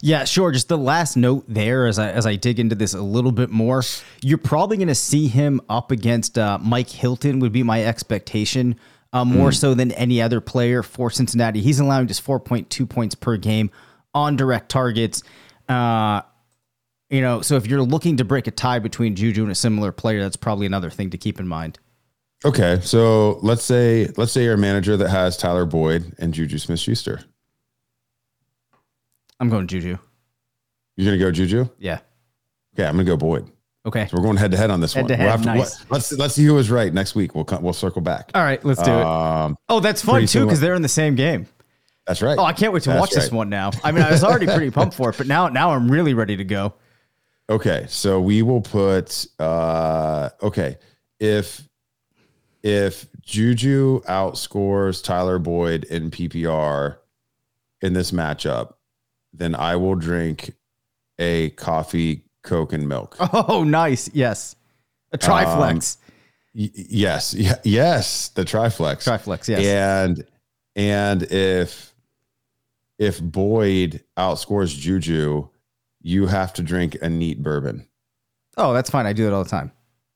Yeah, 0.00 0.24
sure. 0.24 0.52
Just 0.52 0.68
the 0.68 0.78
last 0.78 1.16
note 1.16 1.44
there, 1.48 1.86
as 1.86 1.98
I 1.98 2.10
as 2.10 2.26
I 2.26 2.36
dig 2.36 2.58
into 2.58 2.74
this 2.74 2.94
a 2.94 3.02
little 3.02 3.32
bit 3.32 3.50
more, 3.50 3.82
you're 4.22 4.38
probably 4.38 4.76
going 4.76 4.88
to 4.88 4.94
see 4.94 5.28
him 5.28 5.60
up 5.68 5.90
against 5.90 6.38
uh, 6.38 6.58
Mike 6.60 6.88
Hilton. 6.88 7.40
Would 7.40 7.52
be 7.52 7.62
my 7.62 7.84
expectation, 7.84 8.76
uh, 9.12 9.24
more 9.24 9.52
so 9.52 9.74
than 9.74 9.92
any 9.92 10.22
other 10.22 10.40
player 10.40 10.82
for 10.82 11.10
Cincinnati. 11.10 11.60
He's 11.60 11.78
allowing 11.78 12.06
just 12.06 12.24
4.2 12.24 12.88
points 12.88 13.14
per 13.14 13.36
game 13.36 13.70
on 14.14 14.36
direct 14.36 14.70
targets. 14.70 15.22
Uh, 15.68 16.22
you 17.10 17.20
know, 17.20 17.40
so 17.40 17.56
if 17.56 17.66
you're 17.66 17.82
looking 17.82 18.16
to 18.18 18.24
break 18.24 18.46
a 18.46 18.50
tie 18.50 18.78
between 18.78 19.14
Juju 19.14 19.42
and 19.42 19.52
a 19.52 19.54
similar 19.54 19.92
player, 19.92 20.20
that's 20.22 20.36
probably 20.36 20.66
another 20.66 20.90
thing 20.90 21.10
to 21.10 21.18
keep 21.18 21.38
in 21.40 21.46
mind. 21.46 21.78
Okay, 22.44 22.78
so 22.82 23.38
let's 23.42 23.64
say 23.64 24.08
let's 24.16 24.30
say 24.32 24.44
you're 24.44 24.54
a 24.54 24.58
manager 24.58 24.96
that 24.96 25.08
has 25.08 25.36
Tyler 25.36 25.64
Boyd 25.64 26.14
and 26.18 26.34
Juju 26.34 26.58
Smith 26.58 26.78
Schuster. 26.80 27.20
I'm 29.40 29.48
going 29.48 29.66
Juju. 29.66 29.98
You're 30.96 31.06
gonna 31.12 31.18
go 31.18 31.30
Juju? 31.30 31.68
Yeah. 31.78 31.98
Okay, 32.74 32.86
I'm 32.86 32.94
gonna 32.96 33.04
go 33.04 33.16
Boyd. 33.16 33.50
Okay. 33.84 34.06
So 34.08 34.16
we're 34.16 34.22
going 34.24 34.36
head 34.36 34.50
to 34.50 34.56
head 34.56 34.70
on 34.70 34.80
this 34.80 34.94
Head 34.94 35.02
one. 35.02 35.08
to 35.10 35.16
head, 35.16 35.22
We'll 35.24 35.30
have 35.32 35.40
to- 35.42 35.46
nice. 35.46 35.80
let- 35.82 35.90
let's 35.92 36.12
let's 36.12 36.34
see 36.34 36.44
who 36.44 36.54
was 36.54 36.70
right 36.70 36.92
next 36.92 37.14
week. 37.14 37.34
We'll 37.34 37.44
come, 37.44 37.62
we'll 37.62 37.72
circle 37.72 38.02
back. 38.02 38.30
All 38.34 38.42
right, 38.42 38.62
let's 38.64 38.82
do 38.82 38.90
it. 38.90 39.02
Um, 39.06 39.56
Oh, 39.68 39.80
that's 39.80 40.02
fun 40.02 40.26
too 40.26 40.44
because 40.44 40.60
they're 40.60 40.74
in 40.74 40.82
the 40.82 40.88
same 40.88 41.14
game. 41.14 41.46
that's 42.06 42.20
right. 42.22 42.36
Oh, 42.38 42.44
I 42.44 42.52
can't 42.52 42.72
wait 42.72 42.82
to 42.84 42.90
That's 42.90 43.00
watch 43.00 43.10
this 43.12 43.30
one 43.30 43.48
now. 43.48 43.70
I 43.84 43.92
mean, 43.92 44.02
I 44.02 44.10
was 44.10 44.24
already 44.24 44.46
pretty 44.46 44.70
pumped 44.70 44.94
for 44.96 45.10
it, 45.10 45.18
but 45.18 45.26
now 45.26 45.48
now 45.48 45.70
I'm 45.70 45.90
really 45.90 46.14
ready 46.14 46.36
to 46.36 46.44
go. 46.44 46.74
Okay, 47.48 47.86
so 47.88 48.20
we 48.20 48.42
will 48.42 48.60
put 48.60 49.26
uh 49.38 50.30
okay. 50.42 50.78
If 51.20 51.68
if 52.62 53.06
Juju 53.22 54.00
outscores 54.02 55.02
Tyler 55.02 55.38
Boyd 55.38 55.84
in 55.84 56.10
PPR 56.10 56.96
in 57.82 57.92
this 57.92 58.10
matchup, 58.10 58.74
then 59.32 59.54
I 59.54 59.76
will 59.76 59.94
drink 59.94 60.54
a 61.18 61.50
coffee, 61.50 62.24
coke, 62.42 62.72
and 62.72 62.88
milk. 62.88 63.16
Oh, 63.32 63.62
nice. 63.64 64.10
Yes. 64.12 64.56
A 65.12 65.18
triflex. 65.18 65.98
Y- 66.54 66.70
yes, 66.74 67.34
y- 67.38 67.52
yes, 67.64 68.28
the 68.30 68.44
triflex. 68.44 69.04
triflex, 69.04 69.48
yes. 69.48 69.64
And 69.64 70.24
and 70.74 71.22
if 71.24 71.94
if 72.98 73.20
Boyd 73.22 74.02
outscores 74.16 74.76
Juju, 74.76 75.48
you 76.06 76.26
have 76.26 76.52
to 76.52 76.62
drink 76.62 76.96
a 77.02 77.08
neat 77.08 77.42
bourbon. 77.42 77.84
Oh, 78.56 78.72
that's 78.72 78.88
fine. 78.88 79.06
I 79.06 79.12
do 79.12 79.24
that 79.24 79.32
all 79.32 79.42
the 79.42 79.50
time. 79.50 79.72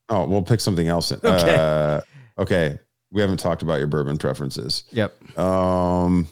Oh, 0.07 0.25
we'll 0.25 0.41
pick 0.41 0.61
something 0.61 0.87
else. 0.87 1.11
Okay. 1.11 1.55
Uh, 1.55 1.99
okay. 2.39 2.79
We 3.11 3.19
haven't 3.19 3.41
talked 3.41 3.61
about 3.61 3.79
your 3.79 3.87
bourbon 3.87 4.17
preferences. 4.17 4.85
Yep. 4.91 5.37
Um. 5.37 6.29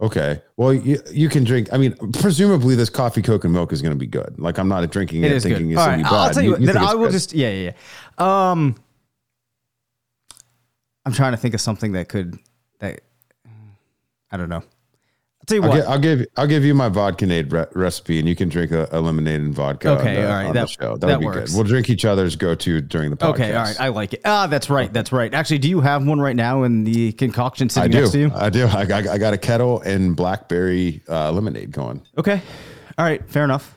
Okay. 0.00 0.40
Well, 0.56 0.72
you, 0.72 0.98
you 1.12 1.28
can 1.28 1.44
drink. 1.44 1.68
I 1.74 1.76
mean, 1.76 1.94
presumably 2.14 2.74
this 2.74 2.88
coffee, 2.88 3.20
coke, 3.20 3.44
and 3.44 3.52
milk 3.52 3.70
is 3.70 3.82
going 3.82 3.92
to 3.92 3.98
be 3.98 4.06
good. 4.06 4.38
Like 4.38 4.58
I'm 4.58 4.66
not 4.66 4.90
drinking 4.90 5.24
it, 5.24 5.26
It 5.30 5.32
is 5.36 5.42
thinking 5.42 5.68
good. 5.68 5.74
it's 5.74 5.84
going 5.84 5.88
right. 5.90 5.96
to 5.98 6.02
be 6.02 6.10
bad. 6.10 6.12
I'll 6.14 6.30
tell 6.30 6.42
you, 6.42 6.50
what, 6.52 6.60
then 6.60 6.74
think 6.74 6.88
I 6.88 6.94
will 6.94 7.04
good. 7.04 7.12
just 7.12 7.34
yeah, 7.34 7.50
yeah, 7.50 7.70
yeah. 8.18 8.50
Um 8.50 8.76
I'm 11.04 11.12
trying 11.12 11.32
to 11.32 11.36
think 11.36 11.52
of 11.52 11.60
something 11.60 11.92
that 11.92 12.08
could 12.08 12.38
that 12.78 13.02
I 14.30 14.38
don't 14.38 14.48
know. 14.48 14.62
I'll 15.42 15.46
tell 15.46 15.56
you 15.56 15.62
I'll, 15.64 15.68
what. 15.70 15.76
gi- 15.80 15.86
I'll 15.88 15.98
give 15.98 16.26
I'll 16.36 16.46
give 16.46 16.64
you 16.64 16.72
my 16.72 16.88
vodkanade 16.88 17.52
re- 17.52 17.66
recipe, 17.74 18.20
and 18.20 18.28
you 18.28 18.36
can 18.36 18.48
drink 18.48 18.70
a, 18.70 18.88
a 18.92 19.00
lemonade 19.00 19.40
and 19.40 19.52
vodka. 19.52 19.88
Okay, 19.98 20.14
the, 20.14 20.26
all 20.30 20.44
right, 20.44 20.52
that- 20.54 20.70
show. 20.70 20.96
That, 20.96 21.06
that 21.08 21.18
be 21.20 21.26
works. 21.26 21.50
good. 21.50 21.56
We'll 21.56 21.66
drink 21.66 21.90
each 21.90 22.04
other's 22.04 22.36
go 22.36 22.54
to 22.54 22.80
during 22.80 23.10
the 23.10 23.16
podcast. 23.16 23.30
okay, 23.34 23.54
all 23.54 23.64
right. 23.64 23.80
I 23.80 23.88
like 23.88 24.12
it. 24.14 24.20
Ah, 24.24 24.46
that's 24.46 24.70
right. 24.70 24.92
That's 24.92 25.10
right. 25.10 25.34
Actually, 25.34 25.58
do 25.58 25.68
you 25.68 25.80
have 25.80 26.06
one 26.06 26.20
right 26.20 26.36
now 26.36 26.62
in 26.62 26.84
the 26.84 27.10
concoction 27.12 27.66
I 27.66 27.68
sitting 27.68 27.90
do. 27.90 27.98
next 28.00 28.12
to 28.12 28.18
you? 28.20 28.30
I 28.34 28.50
do. 28.50 28.66
I, 28.68 28.84
got- 28.84 29.08
I 29.08 29.18
got 29.18 29.34
a 29.34 29.38
kettle 29.38 29.80
and 29.80 30.14
blackberry 30.14 31.02
uh, 31.08 31.32
lemonade 31.32 31.72
going. 31.72 32.02
Okay. 32.16 32.40
All 32.96 33.04
right, 33.04 33.28
fair 33.28 33.42
enough. 33.42 33.76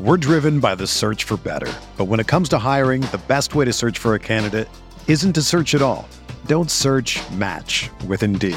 We're 0.00 0.16
driven 0.16 0.58
by 0.60 0.74
the 0.74 0.86
search 0.86 1.24
for 1.24 1.36
better. 1.36 1.72
But 1.96 2.04
when 2.06 2.18
it 2.20 2.26
comes 2.26 2.48
to 2.50 2.58
hiring, 2.58 3.00
the 3.02 3.20
best 3.28 3.54
way 3.54 3.64
to 3.64 3.72
search 3.72 3.98
for 3.98 4.14
a 4.14 4.18
candidate 4.18 4.68
isn't 5.06 5.32
to 5.34 5.42
search 5.42 5.74
at 5.74 5.82
all. 5.82 6.08
Don't 6.46 6.70
search 6.70 7.20
match 7.32 7.90
with 8.06 8.22
Indeed. 8.22 8.56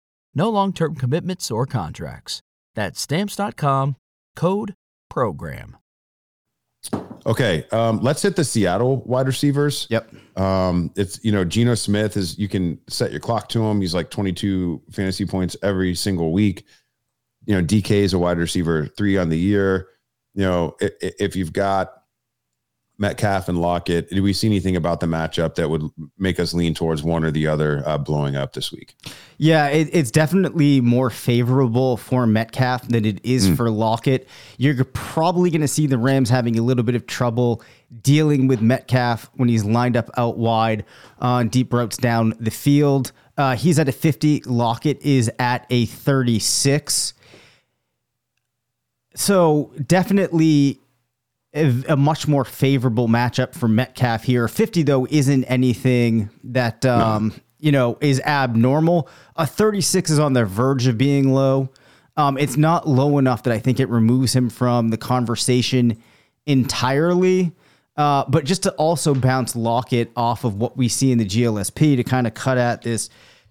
No 0.33 0.49
long 0.49 0.73
term 0.73 0.95
commitments 0.95 1.51
or 1.51 1.65
contracts. 1.65 2.41
That's 2.75 3.01
Stamps.com, 3.01 3.95
code 4.35 4.75
PROGRAM. 5.09 5.77
Okay, 7.25 7.65
um, 7.71 7.99
let's 8.01 8.23
hit 8.23 8.35
the 8.35 8.43
Seattle 8.43 9.03
wide 9.05 9.27
receivers. 9.27 9.85
Yep. 9.89 10.13
Um, 10.37 10.91
it's 10.95 11.23
you 11.23 11.31
know 11.31 11.43
Geno 11.43 11.75
Smith 11.75 12.17
is 12.17 12.37
you 12.39 12.47
can 12.47 12.79
set 12.87 13.11
your 13.11 13.19
clock 13.19 13.49
to 13.49 13.63
him. 13.63 13.81
He's 13.81 13.93
like 13.93 14.09
22 14.09 14.81
fantasy 14.91 15.25
points 15.25 15.55
every 15.61 15.93
single 15.93 16.31
week. 16.31 16.65
You 17.45 17.55
know 17.55 17.63
DK 17.63 17.91
is 17.91 18.13
a 18.13 18.19
wide 18.19 18.39
receiver 18.39 18.87
three 18.97 19.17
on 19.17 19.29
the 19.29 19.37
year. 19.37 19.89
You 20.33 20.43
know 20.43 20.75
if, 20.79 20.93
if 21.19 21.35
you've 21.35 21.53
got 21.53 22.00
Metcalf 23.01 23.49
and 23.49 23.59
Lockett, 23.59 24.11
do 24.11 24.21
we 24.21 24.31
see 24.31 24.45
anything 24.45 24.75
about 24.75 24.99
the 24.99 25.07
matchup 25.07 25.55
that 25.55 25.71
would 25.71 25.89
make 26.19 26.39
us 26.39 26.53
lean 26.53 26.75
towards 26.75 27.01
one 27.01 27.23
or 27.23 27.31
the 27.31 27.47
other 27.47 27.81
uh, 27.87 27.97
blowing 27.97 28.35
up 28.35 28.53
this 28.53 28.71
week? 28.71 28.93
Yeah, 29.39 29.69
it, 29.69 29.89
it's 29.91 30.11
definitely 30.11 30.81
more 30.81 31.09
favorable 31.09 31.97
for 31.97 32.27
Metcalf 32.27 32.87
than 32.87 33.03
it 33.03 33.19
is 33.25 33.49
for 33.57 33.71
Lockett. 33.71 34.27
You're 34.59 34.85
probably 34.85 35.49
going 35.49 35.61
to 35.61 35.67
see 35.67 35.87
the 35.87 35.97
Rams 35.97 36.29
having 36.29 36.59
a 36.59 36.61
little 36.61 36.83
bit 36.83 36.93
of 36.93 37.07
trouble 37.07 37.63
dealing 38.03 38.45
with 38.45 38.61
Metcalf 38.61 39.31
when 39.33 39.49
he's 39.49 39.65
lined 39.65 39.97
up 39.97 40.11
out 40.15 40.37
wide 40.37 40.85
on 41.17 41.49
deep 41.49 41.73
routes 41.73 41.97
down 41.97 42.35
the 42.39 42.51
field. 42.51 43.13
Uh, 43.35 43.55
he's 43.55 43.79
at 43.79 43.89
a 43.89 43.91
50. 43.91 44.43
Lockett 44.45 45.01
is 45.01 45.31
at 45.39 45.65
a 45.71 45.87
36. 45.87 47.15
So 49.15 49.71
definitely 49.87 50.80
a, 51.53 51.97
much 51.97 52.27
more 52.27 52.45
favorable 52.45 53.07
matchup 53.07 53.53
for 53.53 53.67
Metcalf 53.67 54.23
here. 54.23 54.47
50 54.47 54.83
though 54.83 55.07
isn't 55.09 55.43
anything 55.45 56.29
that 56.45 56.85
um, 56.85 57.33
you 57.59 57.71
know 57.71 57.97
is 58.01 58.19
abnormal. 58.21 59.09
A 59.35 59.45
36 59.45 60.09
is 60.11 60.19
on 60.19 60.33
the 60.33 60.45
verge 60.45 60.87
of 60.87 60.97
being 60.97 61.33
low. 61.33 61.69
Um, 62.17 62.37
it's 62.37 62.57
not 62.57 62.87
low 62.87 63.17
enough 63.17 63.43
that 63.43 63.53
I 63.53 63.59
think 63.59 63.79
it 63.79 63.89
removes 63.89 64.33
him 64.33 64.49
from 64.49 64.89
the 64.89 64.97
conversation 64.97 66.01
entirely. 66.45 67.53
Uh, 67.97 68.23
but 68.27 68.45
just 68.45 68.63
to 68.63 68.71
also 68.73 69.13
bounce 69.13 69.55
Lockett 69.55 70.11
off 70.15 70.43
of 70.43 70.55
what 70.55 70.77
we 70.77 70.87
see 70.87 71.11
in 71.11 71.17
the 71.17 71.25
GLSP 71.25 71.97
to 71.97 72.03
kind 72.03 72.25
of 72.25 72.33
cut 72.33 72.57
at 72.57 72.81
this 72.81 73.09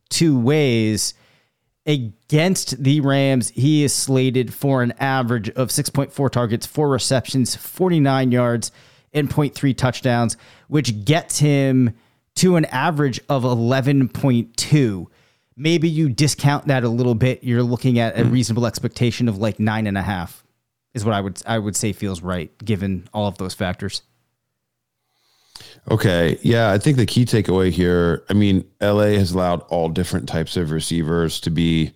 two 0.08 0.38
ways 0.38 1.14
against 1.86 2.82
the 2.82 3.00
Rams, 3.00 3.50
he 3.50 3.84
is 3.84 3.94
slated 3.94 4.52
for 4.52 4.82
an 4.82 4.92
average 4.98 5.48
of 5.50 5.68
6.4 5.68 6.30
targets, 6.30 6.66
four 6.66 6.88
receptions, 6.88 7.56
49 7.56 8.32
yards, 8.32 8.72
and 9.12 9.28
0.3 9.28 9.76
touchdowns, 9.76 10.36
which 10.68 11.04
gets 11.04 11.38
him 11.38 11.94
to 12.36 12.56
an 12.56 12.64
average 12.66 13.20
of 13.28 13.42
11.2. 13.42 15.06
Maybe 15.56 15.88
you 15.88 16.08
discount 16.08 16.68
that 16.68 16.84
a 16.84 16.88
little 16.88 17.14
bit. 17.14 17.42
You're 17.44 17.62
looking 17.62 17.98
at 17.98 18.18
a 18.18 18.24
hmm. 18.24 18.32
reasonable 18.32 18.66
expectation 18.66 19.28
of 19.28 19.38
like 19.38 19.58
nine 19.58 19.86
and 19.86 19.98
a 19.98 20.02
half, 20.02 20.44
is 20.94 21.04
what 21.04 21.14
I 21.14 21.20
would 21.20 21.42
I 21.46 21.58
would 21.58 21.76
say 21.76 21.92
feels 21.92 22.22
right 22.22 22.56
given 22.64 23.08
all 23.12 23.26
of 23.26 23.38
those 23.38 23.54
factors. 23.54 24.02
Okay. 25.90 26.38
Yeah. 26.42 26.70
I 26.70 26.78
think 26.78 26.96
the 26.96 27.06
key 27.06 27.24
takeaway 27.24 27.70
here, 27.70 28.24
I 28.28 28.34
mean, 28.34 28.64
LA 28.80 29.12
has 29.16 29.32
allowed 29.32 29.62
all 29.62 29.88
different 29.88 30.28
types 30.28 30.56
of 30.56 30.70
receivers 30.70 31.40
to 31.40 31.50
be 31.50 31.92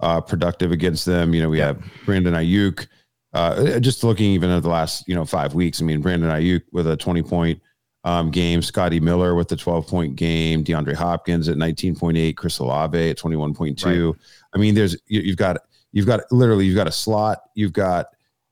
uh, 0.00 0.20
productive 0.20 0.72
against 0.72 1.06
them. 1.06 1.34
You 1.34 1.42
know, 1.42 1.48
we 1.48 1.58
have 1.58 1.82
Brandon 2.04 2.34
Aiyuk. 2.34 2.86
Uh, 3.32 3.78
just 3.80 4.02
looking 4.02 4.30
even 4.30 4.48
at 4.50 4.62
the 4.62 4.68
last, 4.68 5.06
you 5.06 5.14
know, 5.14 5.24
five 5.24 5.52
weeks. 5.52 5.82
I 5.82 5.84
mean, 5.84 6.00
Brandon 6.00 6.30
Aiyuk 6.30 6.62
with 6.72 6.86
a 6.86 6.96
20 6.96 7.22
point 7.22 7.60
um, 8.04 8.30
game, 8.30 8.62
Scotty 8.62 9.00
Miller 9.00 9.34
with 9.34 9.48
the 9.48 9.56
12 9.56 9.86
point 9.86 10.16
game, 10.16 10.64
DeAndre 10.64 10.94
Hopkins 10.94 11.48
at 11.48 11.56
19.8, 11.56 12.36
Chris 12.36 12.58
Olave 12.60 13.10
at 13.10 13.18
21.2. 13.18 14.06
Right. 14.06 14.20
I 14.54 14.58
mean, 14.58 14.74
there's, 14.74 14.96
you, 15.06 15.20
you've 15.20 15.36
got, 15.36 15.58
you've 15.92 16.06
got 16.06 16.20
literally, 16.30 16.66
you've 16.66 16.76
got 16.76 16.86
a 16.86 16.92
slot, 16.92 17.42
you've 17.54 17.72
got 17.72 18.06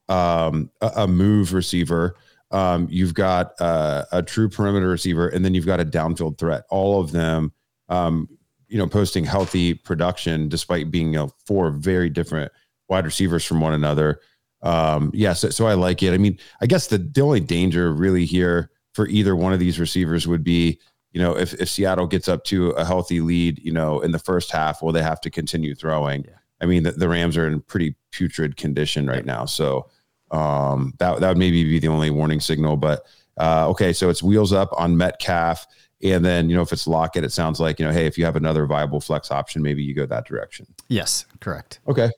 um, 0.08 0.70
a, 0.80 0.90
a 0.96 1.08
move 1.08 1.54
receiver 1.54 2.16
um, 2.54 2.86
you've 2.88 3.14
got 3.14 3.60
uh, 3.60 4.04
a 4.12 4.22
true 4.22 4.48
perimeter 4.48 4.88
receiver, 4.88 5.28
and 5.28 5.44
then 5.44 5.54
you've 5.54 5.66
got 5.66 5.80
a 5.80 5.84
downfield 5.84 6.38
threat. 6.38 6.62
All 6.70 7.00
of 7.00 7.10
them, 7.10 7.52
um, 7.88 8.28
you 8.68 8.78
know, 8.78 8.86
posting 8.86 9.24
healthy 9.24 9.74
production 9.74 10.48
despite 10.48 10.90
being 10.90 11.12
you 11.12 11.18
know, 11.18 11.30
four 11.46 11.70
very 11.70 12.08
different 12.08 12.52
wide 12.88 13.04
receivers 13.04 13.44
from 13.44 13.60
one 13.60 13.72
another. 13.72 14.20
Um, 14.62 15.10
yeah, 15.12 15.32
so, 15.32 15.50
so 15.50 15.66
I 15.66 15.74
like 15.74 16.02
it. 16.02 16.14
I 16.14 16.18
mean, 16.18 16.38
I 16.60 16.66
guess 16.66 16.86
the, 16.86 16.98
the 16.98 17.20
only 17.22 17.40
danger 17.40 17.92
really 17.92 18.24
here 18.24 18.70
for 18.92 19.08
either 19.08 19.34
one 19.34 19.52
of 19.52 19.58
these 19.58 19.80
receivers 19.80 20.28
would 20.28 20.44
be, 20.44 20.80
you 21.12 21.20
know, 21.20 21.36
if, 21.36 21.54
if 21.54 21.68
Seattle 21.68 22.06
gets 22.06 22.28
up 22.28 22.44
to 22.44 22.70
a 22.70 22.84
healthy 22.84 23.20
lead, 23.20 23.58
you 23.58 23.72
know, 23.72 24.00
in 24.00 24.12
the 24.12 24.18
first 24.18 24.52
half, 24.52 24.80
will 24.80 24.92
they 24.92 25.02
have 25.02 25.20
to 25.22 25.30
continue 25.30 25.74
throwing? 25.74 26.24
Yeah. 26.24 26.36
I 26.60 26.66
mean, 26.66 26.84
the, 26.84 26.92
the 26.92 27.08
Rams 27.08 27.36
are 27.36 27.48
in 27.48 27.60
pretty 27.62 27.96
putrid 28.12 28.56
condition 28.56 29.08
right 29.08 29.26
now. 29.26 29.44
So, 29.44 29.90
um, 30.34 30.94
that 30.98 31.20
that 31.20 31.28
would 31.28 31.38
maybe 31.38 31.64
be 31.64 31.78
the 31.78 31.88
only 31.88 32.10
warning 32.10 32.40
signal. 32.40 32.76
But 32.76 33.06
uh, 33.38 33.68
okay, 33.70 33.92
so 33.92 34.10
it's 34.10 34.22
wheels 34.22 34.52
up 34.52 34.70
on 34.76 34.96
Metcalf, 34.96 35.66
and 36.02 36.24
then 36.24 36.50
you 36.50 36.56
know 36.56 36.62
if 36.62 36.72
it's 36.72 36.86
Lockett, 36.86 37.24
it 37.24 37.32
sounds 37.32 37.60
like 37.60 37.78
you 37.78 37.86
know, 37.86 37.92
hey, 37.92 38.06
if 38.06 38.18
you 38.18 38.24
have 38.24 38.36
another 38.36 38.66
viable 38.66 39.00
flex 39.00 39.30
option, 39.30 39.62
maybe 39.62 39.82
you 39.82 39.94
go 39.94 40.06
that 40.06 40.26
direction. 40.26 40.66
Yes, 40.88 41.26
correct. 41.40 41.78
Okay. 41.86 42.10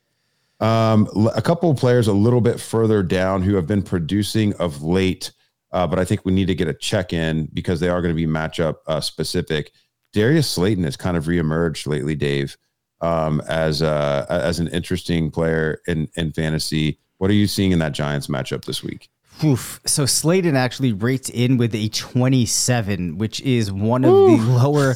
Um, 0.59 1.07
a 1.35 1.43
couple 1.43 1.71
of 1.71 1.77
players 1.77 2.09
a 2.09 2.15
little 2.15 2.41
bit 2.41 2.59
further 2.59 3.03
down 3.03 3.43
who 3.43 3.55
have 3.57 3.67
been 3.67 3.83
producing 3.83 4.55
of 4.55 4.83
late, 4.83 5.31
uh, 5.73 5.87
but 5.87 5.99
I 5.99 6.05
think 6.07 6.25
we 6.25 6.33
need 6.33 6.47
to 6.47 6.55
get 6.55 6.67
a 6.67 6.73
check 6.73 7.13
in 7.13 7.51
because 7.53 7.79
they 7.79 7.91
are 7.91 8.01
going 8.01 8.15
to 8.15 8.17
be 8.17 8.27
matchup 8.27 8.77
uh, 8.87 9.03
specific. 9.03 9.73
Darius 10.15 10.49
Slayton 10.49 10.85
has 10.85 10.97
kind 10.97 11.19
of 11.19 11.27
reemerged 11.27 11.87
lately, 11.87 12.15
Dave, 12.15 12.57
um, 13.03 13.43
as 13.47 13.83
uh, 13.83 14.25
as 14.31 14.59
an 14.59 14.69
interesting 14.69 15.31
player 15.31 15.83
in 15.87 16.09
in 16.17 16.33
fantasy. 16.33 16.99
What 17.19 17.31
are 17.31 17.35
you 17.35 17.47
seeing 17.47 17.73
in 17.73 17.79
that 17.81 17.93
Giants 17.93 18.27
matchup 18.27 18.65
this 18.65 18.83
week? 18.83 19.09
Oof. 19.45 19.81
So 19.85 20.07
Slayton 20.07 20.57
actually 20.57 20.93
rates 20.93 21.29
in 21.29 21.59
with 21.59 21.75
a 21.75 21.89
27, 21.89 23.19
which 23.19 23.41
is 23.43 23.71
one 23.71 24.05
of 24.05 24.13
Ooh. 24.13 24.37
the 24.37 24.43
lower. 24.53 24.95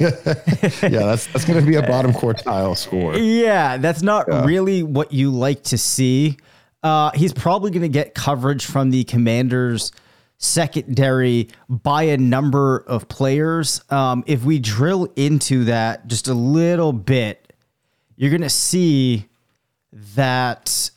yeah, 0.00 1.06
that's 1.06 1.26
that's 1.28 1.44
going 1.44 1.60
to 1.60 1.66
be 1.66 1.76
a 1.76 1.82
bottom 1.82 2.12
quartile 2.12 2.76
score. 2.76 3.16
Yeah, 3.16 3.76
that's 3.76 4.02
not 4.02 4.26
yeah. 4.28 4.44
really 4.44 4.82
what 4.82 5.12
you 5.12 5.30
like 5.30 5.62
to 5.64 5.78
see. 5.78 6.36
Uh, 6.82 7.10
he's 7.14 7.32
probably 7.32 7.70
going 7.70 7.82
to 7.82 7.88
get 7.88 8.14
coverage 8.14 8.64
from 8.64 8.90
the 8.90 9.04
Commanders 9.04 9.92
secondary 10.38 11.48
by 11.68 12.04
a 12.04 12.16
number 12.16 12.78
of 12.78 13.08
players. 13.08 13.82
Um, 13.90 14.24
if 14.26 14.44
we 14.44 14.58
drill 14.58 15.08
into 15.16 15.64
that 15.64 16.06
just 16.08 16.28
a 16.28 16.34
little 16.34 16.92
bit, 16.92 17.52
you're 18.16 18.30
going 18.30 18.42
to 18.42 18.50
see 18.50 19.26
that 20.14 20.90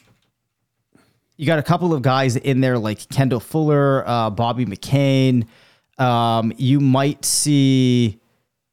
you 1.39 1.45
got 1.45 1.57
a 1.57 1.63
couple 1.63 1.93
of 1.93 2.01
guys 2.01 2.35
in 2.35 2.59
there 2.59 2.77
like 2.77 3.07
Kendall 3.07 3.39
Fuller, 3.39 4.03
uh, 4.05 4.29
Bobby 4.29 4.65
McCain. 4.65 5.47
Um, 5.97 6.51
you 6.57 6.81
might 6.81 7.23
see 7.23 8.19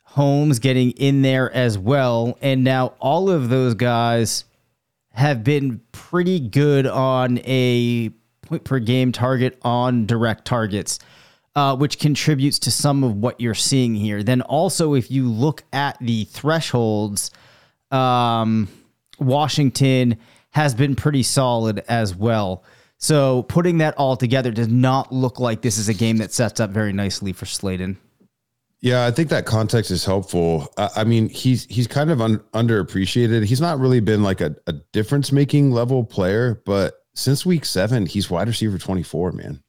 Holmes 0.02 0.58
getting 0.58 0.90
in 0.90 1.22
there 1.22 1.48
as 1.52 1.78
well. 1.78 2.36
And 2.42 2.64
now 2.64 2.94
all 2.98 3.30
of 3.30 3.50
those 3.50 3.74
guys 3.74 4.46
have 5.12 5.44
been 5.44 5.80
pretty 5.92 6.40
good 6.40 6.88
on 6.88 7.38
a 7.44 8.08
point 8.42 8.64
per 8.64 8.80
game 8.80 9.12
target 9.12 9.56
on 9.62 10.04
direct 10.06 10.44
targets, 10.44 10.98
uh, 11.54 11.76
which 11.76 12.00
contributes 12.00 12.58
to 12.58 12.72
some 12.72 13.04
of 13.04 13.14
what 13.14 13.40
you're 13.40 13.54
seeing 13.54 13.94
here. 13.94 14.24
Then 14.24 14.42
also, 14.42 14.94
if 14.94 15.08
you 15.08 15.30
look 15.30 15.62
at 15.72 15.98
the 16.00 16.24
thresholds, 16.24 17.30
um, 17.92 18.66
Washington 19.20 20.16
has 20.56 20.74
been 20.74 20.96
pretty 20.96 21.22
solid 21.22 21.84
as 21.86 22.14
well. 22.14 22.64
So 22.96 23.42
putting 23.42 23.76
that 23.78 23.94
all 23.98 24.16
together 24.16 24.50
does 24.50 24.68
not 24.68 25.12
look 25.12 25.38
like 25.38 25.60
this 25.60 25.76
is 25.76 25.90
a 25.90 25.94
game 25.94 26.16
that 26.16 26.32
sets 26.32 26.60
up 26.60 26.70
very 26.70 26.94
nicely 26.94 27.34
for 27.34 27.44
Slayton. 27.44 27.98
Yeah, 28.80 29.04
I 29.04 29.10
think 29.10 29.28
that 29.28 29.44
context 29.44 29.90
is 29.90 30.06
helpful. 30.06 30.72
I 30.78 31.04
mean, 31.04 31.28
he's 31.28 31.66
he's 31.66 31.86
kind 31.86 32.10
of 32.10 32.22
un, 32.22 32.38
underappreciated. 32.54 33.44
He's 33.44 33.60
not 33.60 33.78
really 33.78 34.00
been 34.00 34.22
like 34.22 34.40
a, 34.40 34.56
a 34.66 34.72
difference 34.92 35.30
making 35.30 35.72
level 35.72 36.04
player, 36.04 36.62
but 36.64 37.04
since 37.12 37.44
week 37.44 37.66
seven, 37.66 38.06
he's 38.06 38.30
wide 38.30 38.48
receiver 38.48 38.78
twenty 38.78 39.02
four. 39.02 39.32
Man, 39.32 39.62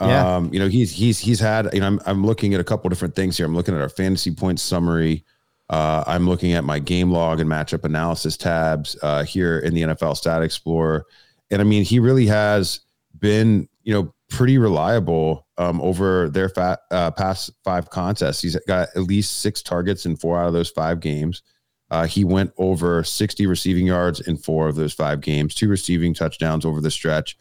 yeah. 0.00 0.36
Um, 0.36 0.54
you 0.54 0.58
know, 0.58 0.68
he's 0.68 0.90
he's 0.90 1.18
he's 1.18 1.40
had. 1.40 1.68
You 1.74 1.80
know, 1.80 1.86
I'm 1.86 2.00
I'm 2.06 2.24
looking 2.24 2.54
at 2.54 2.60
a 2.60 2.64
couple 2.64 2.88
different 2.88 3.14
things 3.14 3.36
here. 3.36 3.44
I'm 3.44 3.54
looking 3.54 3.74
at 3.74 3.82
our 3.82 3.90
fantasy 3.90 4.34
points 4.34 4.62
summary. 4.62 5.22
Uh, 5.68 6.04
I'm 6.06 6.28
looking 6.28 6.52
at 6.52 6.64
my 6.64 6.78
game 6.78 7.10
log 7.10 7.40
and 7.40 7.50
matchup 7.50 7.84
analysis 7.84 8.36
tabs 8.36 8.96
uh, 9.02 9.24
here 9.24 9.58
in 9.58 9.74
the 9.74 9.82
NFL 9.82 10.16
Stat 10.16 10.42
Explorer, 10.42 11.04
and 11.50 11.60
I 11.60 11.64
mean 11.64 11.84
he 11.84 11.98
really 11.98 12.26
has 12.26 12.80
been 13.18 13.68
you 13.82 13.92
know 13.92 14.14
pretty 14.28 14.58
reliable 14.58 15.46
um, 15.58 15.80
over 15.80 16.28
their 16.28 16.48
fat, 16.48 16.80
uh, 16.90 17.10
past 17.10 17.50
five 17.64 17.90
contests. 17.90 18.42
He's 18.42 18.56
got 18.66 18.88
at 18.94 19.02
least 19.02 19.40
six 19.40 19.62
targets 19.62 20.06
in 20.06 20.16
four 20.16 20.38
out 20.38 20.46
of 20.46 20.52
those 20.52 20.70
five 20.70 21.00
games. 21.00 21.42
Uh, 21.90 22.06
he 22.06 22.24
went 22.24 22.52
over 22.58 23.04
60 23.04 23.46
receiving 23.46 23.86
yards 23.86 24.20
in 24.20 24.36
four 24.36 24.66
of 24.68 24.74
those 24.74 24.92
five 24.92 25.20
games, 25.20 25.54
two 25.54 25.68
receiving 25.68 26.12
touchdowns 26.12 26.64
over 26.64 26.80
the 26.80 26.90
stretch. 26.90 27.38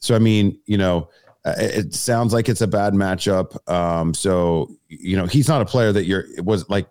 So 0.00 0.14
I 0.14 0.18
mean, 0.18 0.58
you 0.66 0.76
know, 0.76 1.08
uh, 1.44 1.54
it 1.56 1.94
sounds 1.94 2.32
like 2.32 2.48
it's 2.48 2.60
a 2.60 2.66
bad 2.66 2.92
matchup. 2.92 3.56
Um, 3.70 4.12
so 4.12 4.70
you 4.88 5.16
know, 5.16 5.26
he's 5.26 5.48
not 5.48 5.62
a 5.62 5.66
player 5.66 5.92
that 5.92 6.04
you're 6.04 6.26
it 6.36 6.44
was 6.44 6.68
like 6.68 6.86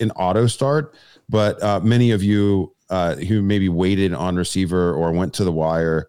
an 0.00 0.10
auto 0.12 0.46
start, 0.46 0.94
but 1.28 1.62
uh, 1.62 1.80
many 1.80 2.10
of 2.10 2.22
you 2.22 2.74
uh, 2.90 3.14
who 3.16 3.42
maybe 3.42 3.68
waited 3.68 4.12
on 4.12 4.36
receiver 4.36 4.92
or 4.92 5.12
went 5.12 5.32
to 5.34 5.44
the 5.44 5.52
wire 5.52 6.08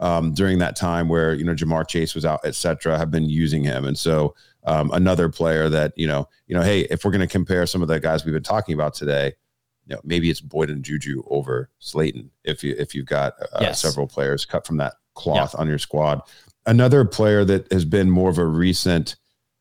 um, 0.00 0.32
during 0.34 0.58
that 0.58 0.76
time 0.76 1.08
where 1.08 1.34
you 1.34 1.44
know 1.44 1.54
Ja'Marr 1.54 1.86
Chase 1.86 2.14
was 2.14 2.24
out, 2.24 2.40
etc., 2.44 2.98
have 2.98 3.10
been 3.10 3.28
using 3.28 3.64
him, 3.64 3.84
and 3.84 3.96
so 3.96 4.34
um, 4.64 4.90
another 4.92 5.28
player 5.28 5.68
that 5.68 5.92
you 5.96 6.06
know, 6.06 6.28
you 6.46 6.54
know, 6.54 6.62
hey, 6.62 6.82
if 6.82 7.04
we're 7.04 7.10
going 7.10 7.20
to 7.20 7.26
compare 7.26 7.66
some 7.66 7.82
of 7.82 7.88
the 7.88 8.00
guys 8.00 8.24
we've 8.24 8.34
been 8.34 8.42
talking 8.42 8.74
about 8.74 8.94
today, 8.94 9.32
you 9.86 9.94
know, 9.94 10.00
maybe 10.04 10.30
it's 10.30 10.40
Boyd 10.40 10.70
and 10.70 10.84
Juju 10.84 11.22
over 11.28 11.70
Slayton 11.78 12.30
if 12.44 12.62
you 12.62 12.74
if 12.78 12.94
you've 12.94 13.06
got 13.06 13.34
uh, 13.40 13.58
yes. 13.60 13.80
several 13.80 14.06
players 14.06 14.44
cut 14.44 14.66
from 14.66 14.76
that 14.78 14.94
cloth 15.14 15.54
yeah. 15.54 15.60
on 15.60 15.68
your 15.68 15.78
squad. 15.78 16.20
Another 16.66 17.04
player 17.04 17.44
that 17.44 17.70
has 17.72 17.84
been 17.84 18.08
more 18.08 18.30
of 18.30 18.38
a 18.38 18.46
recent 18.46 19.16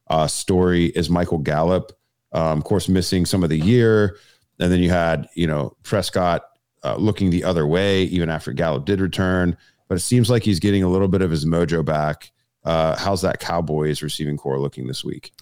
uh, 0.08 0.28
story 0.28 0.86
is 0.88 1.10
Michael 1.10 1.40
Gallup. 1.40 1.92
Um, 2.34 2.60
of 2.60 2.64
course, 2.64 2.88
missing 2.88 3.26
some 3.26 3.44
of 3.44 3.50
the 3.50 3.58
year, 3.58 4.18
and 4.60 4.72
then 4.72 4.80
you 4.80 4.90
had 4.90 5.28
you 5.34 5.48
know 5.48 5.76
Prescott 5.84 6.44
uh, 6.84 6.96
looking 6.96 7.30
the 7.30 7.44
other 7.44 7.68
way 7.68 8.04
even 8.04 8.30
after 8.30 8.54
Gallup 8.54 8.86
did 8.86 9.00
return. 9.00 9.58
But 9.88 9.96
it 9.96 10.02
seems 10.02 10.30
like 10.30 10.44
he's 10.44 10.60
getting 10.60 10.84
a 10.84 10.90
little 10.90 11.10
bit 11.10 11.22
of 11.22 11.32
his 11.32 11.46
mojo 11.46 11.84
back. 11.84 12.32
Uh, 12.64 12.96
how's 12.96 13.22
that 13.24 13.40
Cowboys 13.40 14.02
receiving 14.02 14.38
core 14.38 14.60
looking 14.60 14.88
this 14.88 15.04
week? 15.04 15.34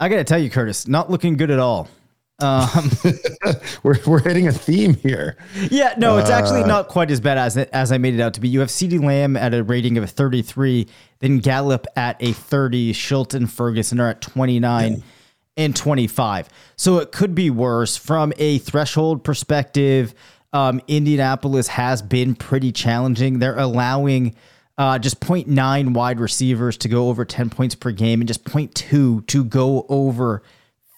I 0.00 0.08
got 0.08 0.16
to 0.16 0.24
tell 0.24 0.38
you, 0.38 0.50
Curtis, 0.50 0.88
not 0.88 1.10
looking 1.10 1.36
good 1.36 1.50
at 1.50 1.58
all. 1.58 1.88
Um, 2.38 2.90
we're 3.82 3.98
we're 4.04 4.20
hitting 4.20 4.46
a 4.46 4.52
theme 4.52 4.94
here. 4.94 5.38
Yeah, 5.70 5.94
no, 5.96 6.18
it's 6.18 6.28
actually 6.28 6.64
uh, 6.64 6.66
not 6.66 6.88
quite 6.88 7.10
as 7.10 7.20
bad 7.20 7.38
as 7.38 7.56
as 7.56 7.92
I 7.92 7.98
made 7.98 8.14
it 8.14 8.20
out 8.20 8.34
to 8.34 8.40
be. 8.40 8.48
You 8.48 8.60
have 8.60 8.68
CeeDee 8.68 9.02
Lamb 9.02 9.36
at 9.36 9.54
a 9.54 9.62
rating 9.62 9.96
of 9.96 10.04
a 10.04 10.06
33, 10.06 10.86
then 11.20 11.38
Gallup 11.38 11.86
at 11.96 12.16
a 12.20 12.32
30, 12.32 12.92
Schultz 12.92 13.34
and 13.34 13.50
Ferguson 13.50 14.00
are 14.00 14.10
at 14.10 14.20
29 14.20 15.02
and 15.56 15.74
25. 15.74 16.48
So 16.76 16.98
it 16.98 17.12
could 17.12 17.34
be 17.34 17.50
worse 17.50 17.96
from 17.96 18.32
a 18.36 18.58
threshold 18.58 19.24
perspective. 19.24 20.14
Um, 20.52 20.80
Indianapolis 20.88 21.68
has 21.68 22.02
been 22.02 22.34
pretty 22.34 22.72
challenging. 22.72 23.38
They're 23.38 23.58
allowing 23.58 24.34
uh, 24.78 24.98
just 24.98 25.20
0.9 25.20 25.94
wide 25.94 26.20
receivers 26.20 26.76
to 26.78 26.88
go 26.88 27.08
over 27.08 27.24
10 27.24 27.50
points 27.50 27.74
per 27.74 27.90
game 27.90 28.20
and 28.20 28.28
just 28.28 28.44
0.2 28.44 29.26
to 29.26 29.44
go 29.44 29.86
over 29.88 30.42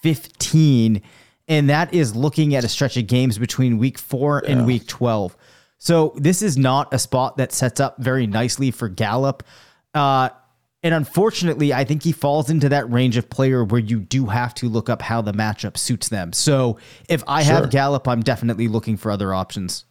15. 0.02 1.02
And 1.46 1.70
that 1.70 1.94
is 1.94 2.14
looking 2.14 2.54
at 2.54 2.64
a 2.64 2.68
stretch 2.68 2.96
of 2.96 3.06
games 3.06 3.38
between 3.38 3.78
week 3.78 3.98
four 3.98 4.42
yeah. 4.44 4.52
and 4.52 4.66
week 4.66 4.86
12. 4.86 5.36
So 5.78 6.12
this 6.16 6.42
is 6.42 6.58
not 6.58 6.92
a 6.92 6.98
spot 6.98 7.36
that 7.36 7.52
sets 7.52 7.80
up 7.80 7.98
very 7.98 8.26
nicely 8.26 8.70
for 8.70 8.88
Gallup. 8.88 9.44
Uh, 9.94 10.30
And 10.82 10.94
unfortunately, 10.94 11.72
I 11.72 11.84
think 11.84 12.04
he 12.04 12.12
falls 12.12 12.50
into 12.50 12.68
that 12.68 12.90
range 12.90 13.16
of 13.16 13.28
player 13.28 13.64
where 13.64 13.80
you 13.80 13.98
do 13.98 14.26
have 14.26 14.54
to 14.54 14.68
look 14.68 14.88
up 14.88 15.02
how 15.02 15.20
the 15.20 15.32
matchup 15.32 15.76
suits 15.76 16.08
them. 16.08 16.32
So 16.32 16.78
if 17.08 17.24
I 17.26 17.42
Sure. 17.42 17.54
have 17.54 17.70
Gallup, 17.70 18.06
I'm 18.06 18.22
definitely 18.22 18.68
looking 18.68 18.96
for 18.96 19.10
other 19.10 19.34
options. 19.34 19.84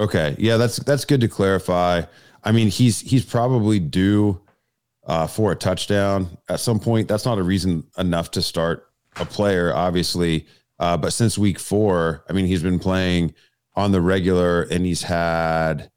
Okay, 0.00 0.34
yeah, 0.38 0.56
that's 0.56 0.76
that's 0.78 1.04
good 1.04 1.20
to 1.20 1.28
clarify. 1.28 2.02
I 2.44 2.52
mean, 2.52 2.68
he's 2.68 3.00
he's 3.00 3.24
probably 3.24 3.78
due 3.78 4.40
uh, 5.06 5.26
for 5.26 5.52
a 5.52 5.56
touchdown 5.56 6.36
at 6.48 6.60
some 6.60 6.80
point. 6.80 7.08
That's 7.08 7.24
not 7.24 7.38
a 7.38 7.42
reason 7.42 7.84
enough 7.98 8.30
to 8.32 8.42
start 8.42 8.86
a 9.16 9.24
player, 9.24 9.74
obviously. 9.74 10.46
Uh, 10.78 10.96
but 10.96 11.12
since 11.12 11.38
week 11.38 11.58
four, 11.58 12.24
I 12.28 12.32
mean, 12.32 12.46
he's 12.46 12.62
been 12.62 12.78
playing 12.78 13.34
on 13.76 13.92
the 13.92 14.00
regular, 14.00 14.62
and 14.62 14.84
he's 14.84 15.02
had 15.02 15.90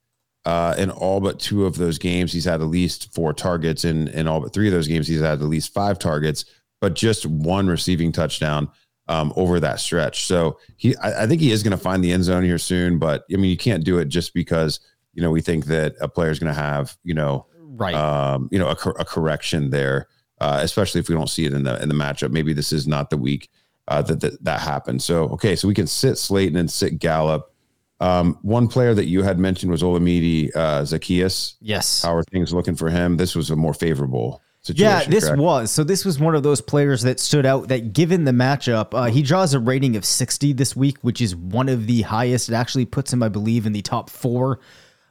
uh, 0.45 0.75
in 0.77 0.91
all 0.91 1.19
but 1.19 1.39
two 1.39 1.65
of 1.65 1.75
those 1.75 1.97
games, 1.97 2.31
he's 2.31 2.45
had 2.45 2.61
at 2.61 2.67
least 2.67 3.13
four 3.13 3.33
targets. 3.33 3.85
In 3.85 4.07
in 4.09 4.27
all 4.27 4.39
but 4.39 4.53
three 4.53 4.67
of 4.67 4.73
those 4.73 4.87
games, 4.87 5.07
he's 5.07 5.21
had 5.21 5.41
at 5.41 5.47
least 5.47 5.73
five 5.73 5.97
targets, 5.99 6.45
but 6.81 6.93
just 6.93 7.25
one 7.25 7.67
receiving 7.67 8.11
touchdown 8.11 8.69
um, 9.07 9.33
over 9.35 9.59
that 9.59 9.79
stretch. 9.79 10.25
So 10.25 10.59
he, 10.77 10.95
I, 10.97 11.23
I 11.23 11.27
think 11.27 11.41
he 11.41 11.51
is 11.51 11.63
going 11.63 11.71
to 11.71 11.77
find 11.77 12.03
the 12.03 12.11
end 12.11 12.23
zone 12.23 12.43
here 12.43 12.57
soon. 12.57 12.99
But 12.99 13.23
I 13.31 13.37
mean, 13.37 13.49
you 13.49 13.57
can't 13.57 13.83
do 13.83 13.97
it 13.97 14.05
just 14.09 14.33
because 14.33 14.79
you 15.13 15.21
know 15.21 15.31
we 15.31 15.41
think 15.41 15.65
that 15.65 15.95
a 16.01 16.07
player 16.07 16.29
is 16.29 16.39
going 16.39 16.53
to 16.53 16.59
have 16.59 16.97
you 17.03 17.13
know 17.13 17.47
Right. 17.77 17.93
um, 17.93 18.47
you 18.51 18.59
know 18.59 18.67
a, 18.67 18.89
a 18.99 19.05
correction 19.05 19.69
there, 19.69 20.07
uh, 20.39 20.59
especially 20.61 20.99
if 21.01 21.09
we 21.09 21.15
don't 21.15 21.29
see 21.29 21.45
it 21.45 21.53
in 21.53 21.63
the 21.63 21.81
in 21.81 21.89
the 21.89 21.95
matchup. 21.95 22.31
Maybe 22.31 22.53
this 22.53 22.71
is 22.71 22.87
not 22.87 23.09
the 23.09 23.17
week 23.17 23.49
uh, 23.87 24.01
that, 24.03 24.21
that 24.21 24.43
that 24.43 24.59
happened. 24.61 25.01
So 25.01 25.25
okay, 25.29 25.55
so 25.55 25.67
we 25.67 25.73
can 25.73 25.87
sit 25.87 26.17
Slayton 26.17 26.55
and 26.55 26.71
sit 26.71 26.99
Gallup. 26.99 27.51
Um, 27.99 28.37
one 28.41 28.67
player 28.67 28.93
that 28.93 29.05
you 29.05 29.23
had 29.23 29.39
mentioned 29.39 29.71
was 29.71 29.81
Olamide 29.81 30.55
uh, 30.55 30.81
Zaccheaus. 30.81 31.55
yes. 31.61 32.01
How 32.01 32.13
are 32.15 32.23
things 32.23 32.53
looking 32.53 32.75
for 32.75 32.89
him? 32.89 33.17
This 33.17 33.35
was 33.35 33.49
a 33.49 33.55
more 33.55 33.73
favorable 33.73 34.41
situation. 34.61 34.91
Yeah, 34.91 35.05
this 35.05 35.25
correct? 35.25 35.41
was. 35.41 35.71
So 35.71 35.83
this 35.83 36.03
was 36.03 36.19
one 36.19 36.35
of 36.35 36.43
those 36.43 36.59
players 36.59 37.03
that 37.03 37.19
stood 37.19 37.45
out 37.45 37.67
that 37.69 37.93
given 37.93 38.25
the 38.25 38.31
matchup, 38.31 38.93
uh, 38.93 39.05
he 39.05 39.21
draws 39.21 39.53
a 39.53 39.59
rating 39.59 39.95
of 39.95 40.03
60 40.03 40.53
this 40.53 40.75
week, 40.75 40.97
which 41.01 41.21
is 41.21 41.35
one 41.35 41.69
of 41.69 41.87
the 41.87 42.01
highest. 42.01 42.49
It 42.49 42.55
actually 42.55 42.85
puts 42.85 43.13
him, 43.13 43.23
I 43.23 43.29
believe, 43.29 43.65
in 43.65 43.73
the 43.73 43.81
top 43.81 44.09
four 44.09 44.59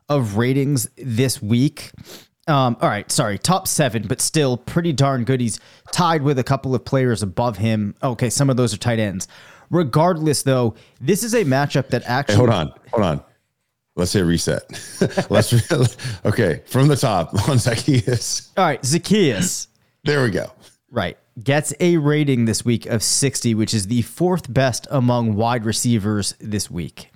of 0.08 0.36
ratings 0.36 0.88
this 0.96 1.40
week. 1.40 1.92
Um, 2.46 2.76
all 2.82 2.90
right, 2.90 3.10
sorry, 3.10 3.38
top 3.38 3.66
seven, 3.66 4.06
but 4.06 4.20
still 4.20 4.58
pretty 4.58 4.92
darn 4.92 5.24
good. 5.24 5.40
He's 5.40 5.58
tied 5.92 6.22
with 6.22 6.38
a 6.38 6.44
couple 6.44 6.74
of 6.74 6.84
players 6.84 7.22
above 7.22 7.56
him. 7.56 7.94
Okay, 8.02 8.28
some 8.28 8.50
of 8.50 8.58
those 8.58 8.74
are 8.74 8.78
tight 8.78 8.98
ends. 8.98 9.28
Regardless, 9.74 10.42
though, 10.44 10.74
this 11.00 11.24
is 11.24 11.34
a 11.34 11.44
matchup 11.44 11.88
that 11.88 12.04
actually 12.06 12.34
Hey, 12.34 12.38
hold 12.38 12.50
on, 12.50 12.72
hold 12.92 13.02
on. 13.02 13.24
Let's 13.96 14.12
hit 14.12 14.22
reset. 14.22 14.62
Let's 15.30 15.52
okay 16.24 16.62
from 16.66 16.88
the 16.88 16.96
top 16.96 17.34
on 17.48 17.58
Zaccheaus. 17.58 18.50
All 18.56 18.64
right, 18.64 18.80
Zaccheaus. 18.82 19.66
There 20.04 20.22
we 20.22 20.30
go. 20.30 20.46
Right. 20.90 21.18
Gets 21.42 21.74
a 21.80 21.96
rating 21.96 22.44
this 22.44 22.64
week 22.64 22.86
of 22.86 23.02
60, 23.02 23.56
which 23.56 23.74
is 23.74 23.88
the 23.88 24.02
fourth 24.02 24.52
best 24.52 24.86
among 24.90 25.34
wide 25.34 25.64
receivers 25.64 26.36
this 26.40 26.70
week. 26.70 27.10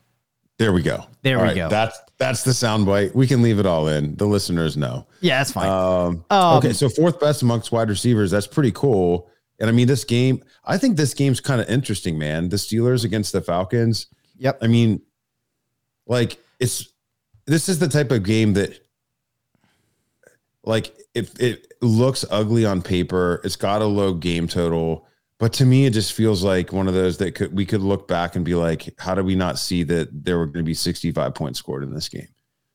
There 0.59 0.73
we 0.73 0.83
go. 0.83 1.05
There 1.23 1.37
All 1.37 1.42
we 1.42 1.49
right, 1.51 1.57
go. 1.57 1.68
That's 1.68 1.97
that's 2.18 2.42
the 2.42 2.51
soundbite. 2.51 3.14
We 3.14 3.29
can 3.29 3.42
leave 3.42 3.61
it 3.61 3.66
all 3.66 3.87
in. 3.87 4.16
The 4.16 4.27
listeners 4.27 4.77
know. 4.77 5.07
Yeah, 5.21 5.38
that's 5.38 5.53
fine. 5.53 5.68
Um, 5.68 6.25
Um, 6.31 6.57
okay, 6.59 6.73
so 6.73 6.88
fourth 6.88 7.21
best 7.21 7.42
amongst 7.42 7.71
wide 7.71 7.88
receivers. 7.88 8.33
That's 8.33 8.49
pretty 8.49 8.73
cool. 8.73 9.31
And 9.61 9.68
I 9.68 9.73
mean, 9.73 9.88
this 9.88 10.05
game. 10.05 10.42
I 10.64 10.79
think 10.79 10.97
this 10.97 11.14
game's 11.14 11.40
kind 11.40 11.61
of 11.61 11.68
interesting, 11.68 12.18
man. 12.18 12.49
The 12.49 12.57
Steelers 12.57 13.05
against 13.05 13.33
the 13.33 13.40
Falcons. 13.40 14.07
Yep. 14.38 14.59
I 14.62 14.66
mean, 14.66 15.03
like 16.07 16.38
it's 16.61 16.88
this 17.47 17.68
is 17.68 17.79
the 17.79 17.88
type 17.88 18.11
of 18.11 18.23
game 18.23 18.55
that, 18.55 18.79
like, 20.64 20.94
if 21.14 21.38
it 21.40 21.73
looks 21.81 22.25
ugly 22.31 22.64
on 22.66 22.83
paper, 22.83 23.40
it's 23.42 23.57
got 23.57 23.83
a 23.83 23.87
low 23.87 24.14
game 24.14 24.47
total. 24.47 25.07
But 25.38 25.53
to 25.55 25.64
me, 25.64 25.87
it 25.87 25.92
just 25.92 26.12
feels 26.12 26.42
like 26.42 26.73
one 26.73 26.88
of 26.88 26.94
those 26.94 27.18
that 27.18 27.35
could 27.35 27.55
we 27.55 27.64
could 27.64 27.81
look 27.81 28.07
back 28.07 28.37
and 28.37 28.44
be 28.44 28.55
like, 28.55 28.94
how 28.99 29.14
did 29.14 29.25
we 29.25 29.35
not 29.35 29.59
see 29.59 29.83
that 29.85 30.25
there 30.25 30.38
were 30.38 30.47
going 30.47 30.59
to 30.59 30.62
be 30.64 30.75
65 30.75 31.35
points 31.35 31.59
scored 31.59 31.83
in 31.83 31.94
this 31.94 32.09
game? 32.09 32.29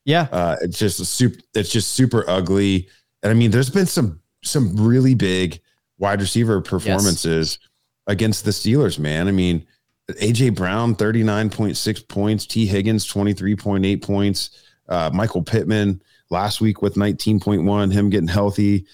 yeah. 0.06 0.28
Uh, 0.32 0.58
it's 0.62 0.78
just 0.78 1.00
a 1.00 1.06
super. 1.06 1.40
It's 1.54 1.72
just 1.72 1.94
super 1.94 2.26
ugly. 2.30 2.90
And 3.22 3.32
I 3.32 3.34
mean, 3.34 3.52
there's 3.52 3.70
been 3.70 3.86
some 3.86 4.20
some 4.44 4.76
really 4.76 5.16
big 5.16 5.62
wide 5.98 6.22
receiver 6.22 6.62
performances 6.62 7.60
against 8.08 8.46
the 8.46 8.52
Steelers. 8.52 9.00
Man, 9.00 9.28
I 9.28 9.32
mean, 9.32 9.66
AJ 10.10 10.56
Brown 10.56 10.96
39.6 10.96 12.08
points, 12.08 12.46
Tee 12.46 12.66
Higgins 12.66 13.08
23.8 13.08 14.02
points, 14.02 14.64
uh, 14.90 15.10
Michael 15.14 15.44
Pittman 15.44 16.02
last 16.30 16.62
week 16.62 16.82
with 16.82 16.96
19.1. 16.96 17.92
Him 17.92 18.10
getting 18.10 18.28
healthy. 18.28 18.86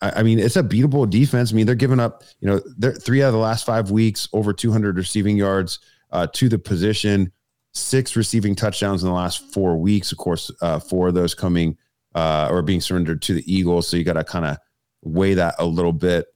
I, 0.00 0.20
I 0.20 0.22
mean, 0.22 0.38
it's 0.38 0.56
a 0.56 0.62
beatable 0.62 1.08
defense. 1.08 1.52
I 1.52 1.56
mean, 1.56 1.66
they're 1.66 1.74
giving 1.74 2.00
up. 2.00 2.24
You 2.40 2.48
know, 2.48 2.60
they're 2.76 2.92
three 2.92 3.22
out 3.22 3.28
of 3.28 3.34
the 3.34 3.38
last 3.38 3.64
five 3.64 3.90
weeks 3.90 4.28
over 4.32 4.52
200 4.52 4.96
receiving 4.96 5.36
yards 5.36 5.78
uh, 6.10 6.26
to 6.34 6.48
the 6.48 6.58
position 6.58 7.32
six 7.72 8.16
receiving 8.16 8.54
touchdowns 8.54 9.02
in 9.02 9.08
the 9.08 9.14
last 9.14 9.52
four 9.52 9.76
weeks. 9.76 10.12
Of 10.12 10.18
course, 10.18 10.50
uh, 10.60 10.80
four 10.80 11.08
of 11.08 11.14
those 11.14 11.34
coming 11.34 11.76
uh, 12.14 12.48
or 12.50 12.62
being 12.62 12.80
surrendered 12.80 13.22
to 13.22 13.34
the 13.34 13.52
Eagles. 13.52 13.88
So 13.88 13.96
you 13.96 14.04
got 14.04 14.14
to 14.14 14.24
kind 14.24 14.44
of 14.44 14.58
weigh 15.02 15.34
that 15.34 15.54
a 15.58 15.64
little 15.64 15.92
bit. 15.92 16.26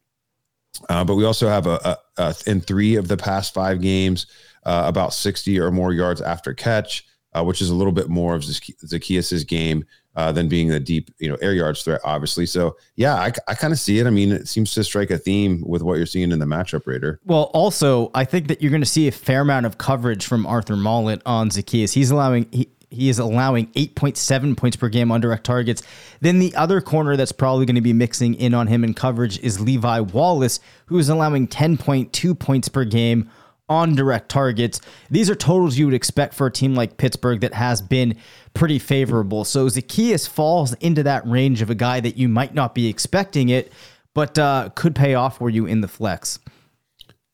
Uh, 0.88 1.04
but 1.04 1.14
we 1.14 1.24
also 1.24 1.48
have 1.48 1.66
a, 1.66 1.78
a, 1.84 2.22
a 2.22 2.34
in 2.46 2.60
three 2.60 2.96
of 2.96 3.08
the 3.08 3.16
past 3.16 3.54
five 3.54 3.80
games 3.80 4.26
uh, 4.64 4.84
about 4.86 5.12
60 5.12 5.58
or 5.60 5.70
more 5.70 5.92
yards 5.92 6.20
after 6.20 6.54
catch, 6.54 7.06
uh, 7.32 7.44
which 7.44 7.60
is 7.60 7.70
a 7.70 7.74
little 7.74 7.92
bit 7.92 8.08
more 8.08 8.34
of 8.34 8.42
Zacche- 8.42 8.76
Zaccheaus' 8.84 9.46
game 9.46 9.84
uh, 10.16 10.30
than 10.32 10.48
being 10.48 10.70
a 10.70 10.80
deep, 10.80 11.10
you 11.18 11.28
know, 11.28 11.36
air 11.40 11.52
yards 11.52 11.82
threat, 11.82 12.00
obviously. 12.04 12.46
So 12.46 12.76
yeah, 12.96 13.14
I, 13.14 13.32
I 13.48 13.54
kind 13.54 13.72
of 13.72 13.78
see 13.78 13.98
it. 13.98 14.06
I 14.06 14.10
mean, 14.10 14.32
it 14.32 14.48
seems 14.48 14.72
to 14.74 14.84
strike 14.84 15.10
a 15.10 15.18
theme 15.18 15.62
with 15.66 15.82
what 15.82 15.96
you're 15.96 16.06
seeing 16.06 16.30
in 16.30 16.38
the 16.38 16.46
matchup, 16.46 16.86
Rater. 16.86 17.20
Well, 17.24 17.50
also, 17.52 18.10
I 18.14 18.24
think 18.24 18.48
that 18.48 18.62
you're 18.62 18.70
going 18.70 18.82
to 18.82 18.86
see 18.86 19.08
a 19.08 19.12
fair 19.12 19.40
amount 19.40 19.66
of 19.66 19.78
coverage 19.78 20.26
from 20.26 20.46
Arthur 20.46 20.76
Maulet 20.76 21.20
on 21.26 21.50
Zaccheaus. 21.50 21.92
He's 21.92 22.10
allowing 22.10 22.48
he 22.90 23.08
is 23.08 23.18
allowing 23.18 23.66
8.7 23.68 24.56
points 24.56 24.76
per 24.76 24.88
game 24.88 25.10
on 25.10 25.20
direct 25.20 25.44
targets. 25.44 25.82
Then 26.20 26.38
the 26.38 26.54
other 26.54 26.80
corner 26.80 27.16
that's 27.16 27.32
probably 27.32 27.66
going 27.66 27.74
to 27.76 27.80
be 27.80 27.92
mixing 27.92 28.34
in 28.34 28.54
on 28.54 28.66
him 28.66 28.84
in 28.84 28.94
coverage 28.94 29.38
is 29.40 29.60
Levi 29.60 30.00
Wallace, 30.00 30.60
who 30.86 30.98
is 30.98 31.08
allowing 31.08 31.48
10.2 31.48 32.38
points 32.38 32.68
per 32.68 32.84
game 32.84 33.30
on 33.68 33.94
direct 33.94 34.28
targets. 34.28 34.80
These 35.10 35.30
are 35.30 35.34
totals 35.34 35.78
you 35.78 35.86
would 35.86 35.94
expect 35.94 36.34
for 36.34 36.46
a 36.46 36.52
team 36.52 36.74
like 36.74 36.96
Pittsburgh 36.96 37.40
that 37.40 37.54
has 37.54 37.80
been 37.80 38.16
pretty 38.52 38.78
favorable. 38.78 39.44
So 39.44 39.66
Zaccheaus 39.66 40.28
falls 40.28 40.74
into 40.74 41.02
that 41.04 41.26
range 41.26 41.62
of 41.62 41.70
a 41.70 41.74
guy 41.74 42.00
that 42.00 42.16
you 42.16 42.28
might 42.28 42.54
not 42.54 42.74
be 42.74 42.88
expecting 42.88 43.48
it, 43.48 43.72
but 44.14 44.38
uh, 44.38 44.70
could 44.74 44.94
pay 44.94 45.14
off 45.14 45.38
for 45.38 45.48
you 45.48 45.66
in 45.66 45.80
the 45.80 45.88
flex. 45.88 46.38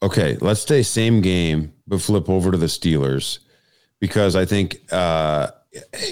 Okay, 0.03 0.39
let's 0.41 0.63
stay 0.63 0.83
same 0.83 1.21
game, 1.21 1.75
but 1.87 2.01
flip 2.01 2.31
over 2.31 2.51
to 2.51 2.57
the 2.57 2.67
Steelers 2.67 3.41
because 4.01 4.35
I 4.37 4.45
think 4.45 4.81
uh, 4.93 5.49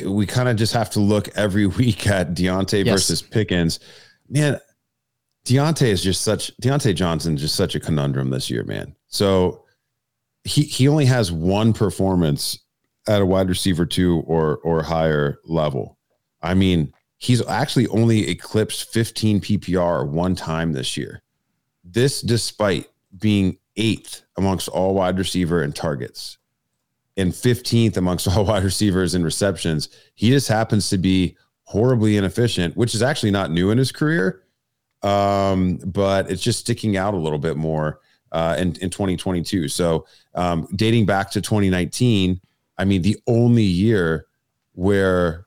we 0.06 0.26
kind 0.26 0.48
of 0.48 0.56
just 0.56 0.72
have 0.74 0.90
to 0.90 1.00
look 1.00 1.28
every 1.36 1.66
week 1.80 2.06
at 2.06 2.34
Diontae 2.34 2.84
Yes. 2.84 2.94
versus 2.94 3.22
Pickens. 3.22 3.80
Man, 4.28 4.58
Diontae 5.44 5.88
is 5.88 6.02
just 6.02 6.22
such 6.22 6.54
Diontae 6.58 6.94
Johnson 6.94 7.34
is 7.34 7.40
just 7.40 7.56
such 7.56 7.74
a 7.74 7.80
conundrum 7.80 8.30
this 8.30 8.50
year, 8.50 8.64
man. 8.64 8.94
So 9.08 9.64
he 10.44 10.62
he 10.62 10.88
only 10.88 11.06
has 11.06 11.32
one 11.32 11.72
performance 11.72 12.58
at 13.06 13.22
a 13.22 13.26
wide 13.26 13.48
receiver 13.48 13.86
two 13.86 14.22
or 14.26 14.58
or 14.58 14.82
higher 14.82 15.38
level. 15.44 15.98
I 16.42 16.54
mean, 16.54 16.92
he's 17.16 17.44
actually 17.46 17.86
only 17.88 18.28
eclipsed 18.28 18.92
15 18.92 19.40
PPR 19.40 20.06
one 20.06 20.34
time 20.34 20.72
this 20.72 20.96
year. 20.96 21.22
This 21.82 22.20
despite 22.20 22.86
being 23.18 23.58
eighth 23.76 24.22
amongst 24.36 24.68
all 24.68 24.94
wide 24.94 25.18
receiver 25.18 25.62
and 25.62 25.74
targets 25.74 26.37
and 27.18 27.32
15th 27.32 27.96
amongst 27.96 28.28
all 28.36 28.44
wide 28.44 28.64
receivers 28.64 29.14
in 29.14 29.22
receptions. 29.22 29.90
He 30.14 30.30
just 30.30 30.48
happens 30.48 30.88
to 30.90 30.98
be 30.98 31.36
horribly 31.64 32.16
inefficient, 32.16 32.76
which 32.76 32.94
is 32.94 33.02
actually 33.02 33.30
not 33.30 33.50
new 33.50 33.70
in 33.70 33.76
his 33.76 33.92
career. 33.92 34.42
Um, 35.02 35.76
but 35.84 36.30
it's 36.30 36.42
just 36.42 36.60
sticking 36.60 36.96
out 36.96 37.14
a 37.14 37.18
little 37.18 37.38
bit 37.38 37.56
more 37.56 38.00
uh, 38.32 38.56
in, 38.58 38.68
in 38.76 38.90
2022. 38.90 39.68
So 39.68 40.06
um, 40.34 40.66
dating 40.74 41.06
back 41.06 41.30
to 41.32 41.40
2019, 41.40 42.40
I 42.78 42.84
mean, 42.84 43.02
the 43.02 43.16
only 43.26 43.62
year 43.62 44.26
where 44.72 45.46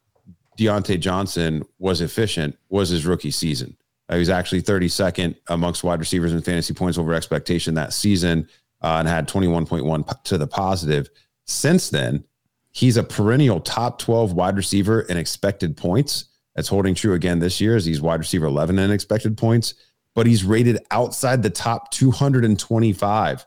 Diontae 0.57 0.99
Johnson 0.99 1.63
was 1.79 2.01
efficient 2.01 2.57
was 2.69 2.89
his 2.89 3.05
rookie 3.05 3.31
season. 3.31 3.75
He 4.11 4.19
was 4.19 4.29
actually 4.29 4.61
32nd 4.61 5.35
amongst 5.47 5.83
wide 5.83 5.99
receivers 5.99 6.33
in 6.33 6.41
fantasy 6.41 6.73
points 6.73 6.97
over 6.97 7.13
expectation 7.13 7.75
that 7.75 7.93
season 7.93 8.47
uh, 8.81 8.97
and 8.99 9.07
had 9.07 9.27
21.1 9.27 10.07
p- 10.07 10.13
to 10.25 10.37
the 10.37 10.47
positive. 10.47 11.09
Since 11.45 11.89
then, 11.89 12.23
he's 12.71 12.97
a 12.97 13.03
perennial 13.03 13.59
top 13.59 13.99
12 13.99 14.33
wide 14.33 14.55
receiver 14.55 15.01
in 15.01 15.17
expected 15.17 15.75
points. 15.77 16.25
That's 16.55 16.67
holding 16.67 16.95
true 16.95 17.13
again 17.13 17.39
this 17.39 17.61
year 17.61 17.75
as 17.75 17.85
he's 17.85 18.01
wide 18.01 18.19
receiver 18.19 18.45
11 18.45 18.77
in 18.77 18.91
expected 18.91 19.37
points, 19.37 19.73
but 20.15 20.25
he's 20.25 20.43
rated 20.43 20.79
outside 20.91 21.43
the 21.43 21.49
top 21.49 21.91
225 21.91 23.45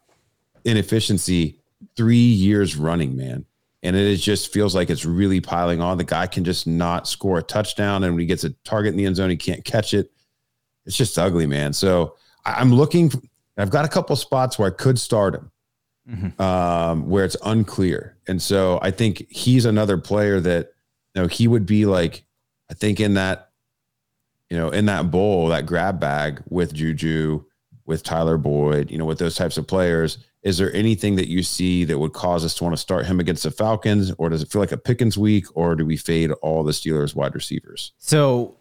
in 0.64 0.76
efficiency 0.76 1.60
three 1.96 2.16
years 2.16 2.76
running, 2.76 3.16
man. 3.16 3.44
And 3.82 3.94
it 3.94 4.16
just 4.16 4.50
feels 4.50 4.74
like 4.74 4.88
it's 4.88 5.04
really 5.04 5.42
piling 5.42 5.82
on. 5.82 5.98
The 5.98 6.04
guy 6.04 6.26
can 6.26 6.42
just 6.42 6.66
not 6.66 7.06
score 7.06 7.38
a 7.38 7.42
touchdown. 7.42 8.02
And 8.02 8.14
when 8.14 8.20
he 8.20 8.26
gets 8.26 8.44
a 8.44 8.50
target 8.64 8.92
in 8.92 8.96
the 8.96 9.04
end 9.04 9.16
zone, 9.16 9.28
he 9.28 9.36
can't 9.36 9.62
catch 9.62 9.92
it. 9.92 10.10
it's 10.86 10.96
just 10.96 11.18
ugly, 11.18 11.46
man. 11.46 11.74
So 11.74 12.16
I'm 12.46 12.72
looking. 12.72 13.12
I've 13.58 13.70
got 13.70 13.84
a 13.84 13.88
couple 13.88 14.16
spots 14.16 14.58
where 14.58 14.68
I 14.68 14.74
could 14.74 14.98
start 14.98 15.34
him, 15.34 15.50
Mhm. 16.10 16.38
um, 16.40 17.08
where 17.08 17.24
it's 17.24 17.36
unclear, 17.44 18.16
and 18.26 18.40
so 18.42 18.78
I 18.82 18.90
think 18.90 19.26
he's 19.30 19.64
another 19.64 19.96
player 19.98 20.38
that 20.40 20.72
you 21.14 21.22
know 21.22 21.28
he 21.28 21.48
would 21.48 21.66
be 21.66 21.86
like. 21.86 22.24
I 22.70 22.74
think 22.74 22.98
in 22.98 23.14
that, 23.14 23.50
you 24.50 24.56
know, 24.56 24.70
in 24.70 24.86
that 24.86 25.10
bowl, 25.10 25.48
that 25.48 25.66
grab 25.66 26.00
bag 26.00 26.42
with 26.48 26.72
Juju, 26.74 27.44
with 27.86 28.02
Tyler 28.02 28.38
Boyd, 28.38 28.90
you 28.90 28.96
know, 28.98 29.04
with 29.04 29.18
those 29.18 29.34
types 29.36 29.58
of 29.58 29.66
players. 29.66 30.16
Is 30.42 30.56
there 30.58 30.72
anything 30.74 31.16
that 31.16 31.28
you 31.28 31.42
see 31.42 31.84
that 31.84 31.98
would 31.98 32.12
cause 32.14 32.44
us 32.44 32.54
to 32.56 32.64
want 32.64 32.74
to 32.74 32.80
start 32.80 33.06
him 33.06 33.20
against 33.20 33.42
the 33.44 33.50
Falcons, 33.50 34.12
or 34.18 34.28
does 34.30 34.42
it 34.42 34.50
feel 34.50 34.60
like 34.60 34.72
a 34.72 34.76
Pickens 34.78 35.16
week, 35.18 35.46
or 35.54 35.74
do 35.76 35.84
we 35.86 35.96
fade 35.96 36.30
all 36.42 36.62
the 36.64 36.72
Steelers 36.72 37.14
wide 37.14 37.34
receivers? 37.34 37.92
So 37.98 38.56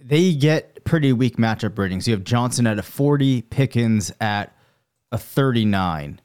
they 0.00 0.34
get 0.34 0.84
pretty 0.84 1.12
weak 1.12 1.36
matchup 1.36 1.76
ratings. 1.78 2.06
You 2.08 2.14
have 2.14 2.24
Johnson 2.24 2.66
at 2.66 2.78
a 2.78 2.82
40, 2.82 3.42
Pickens 3.42 4.12
at 4.20 4.54
a 5.12 5.18
39. 5.18 6.20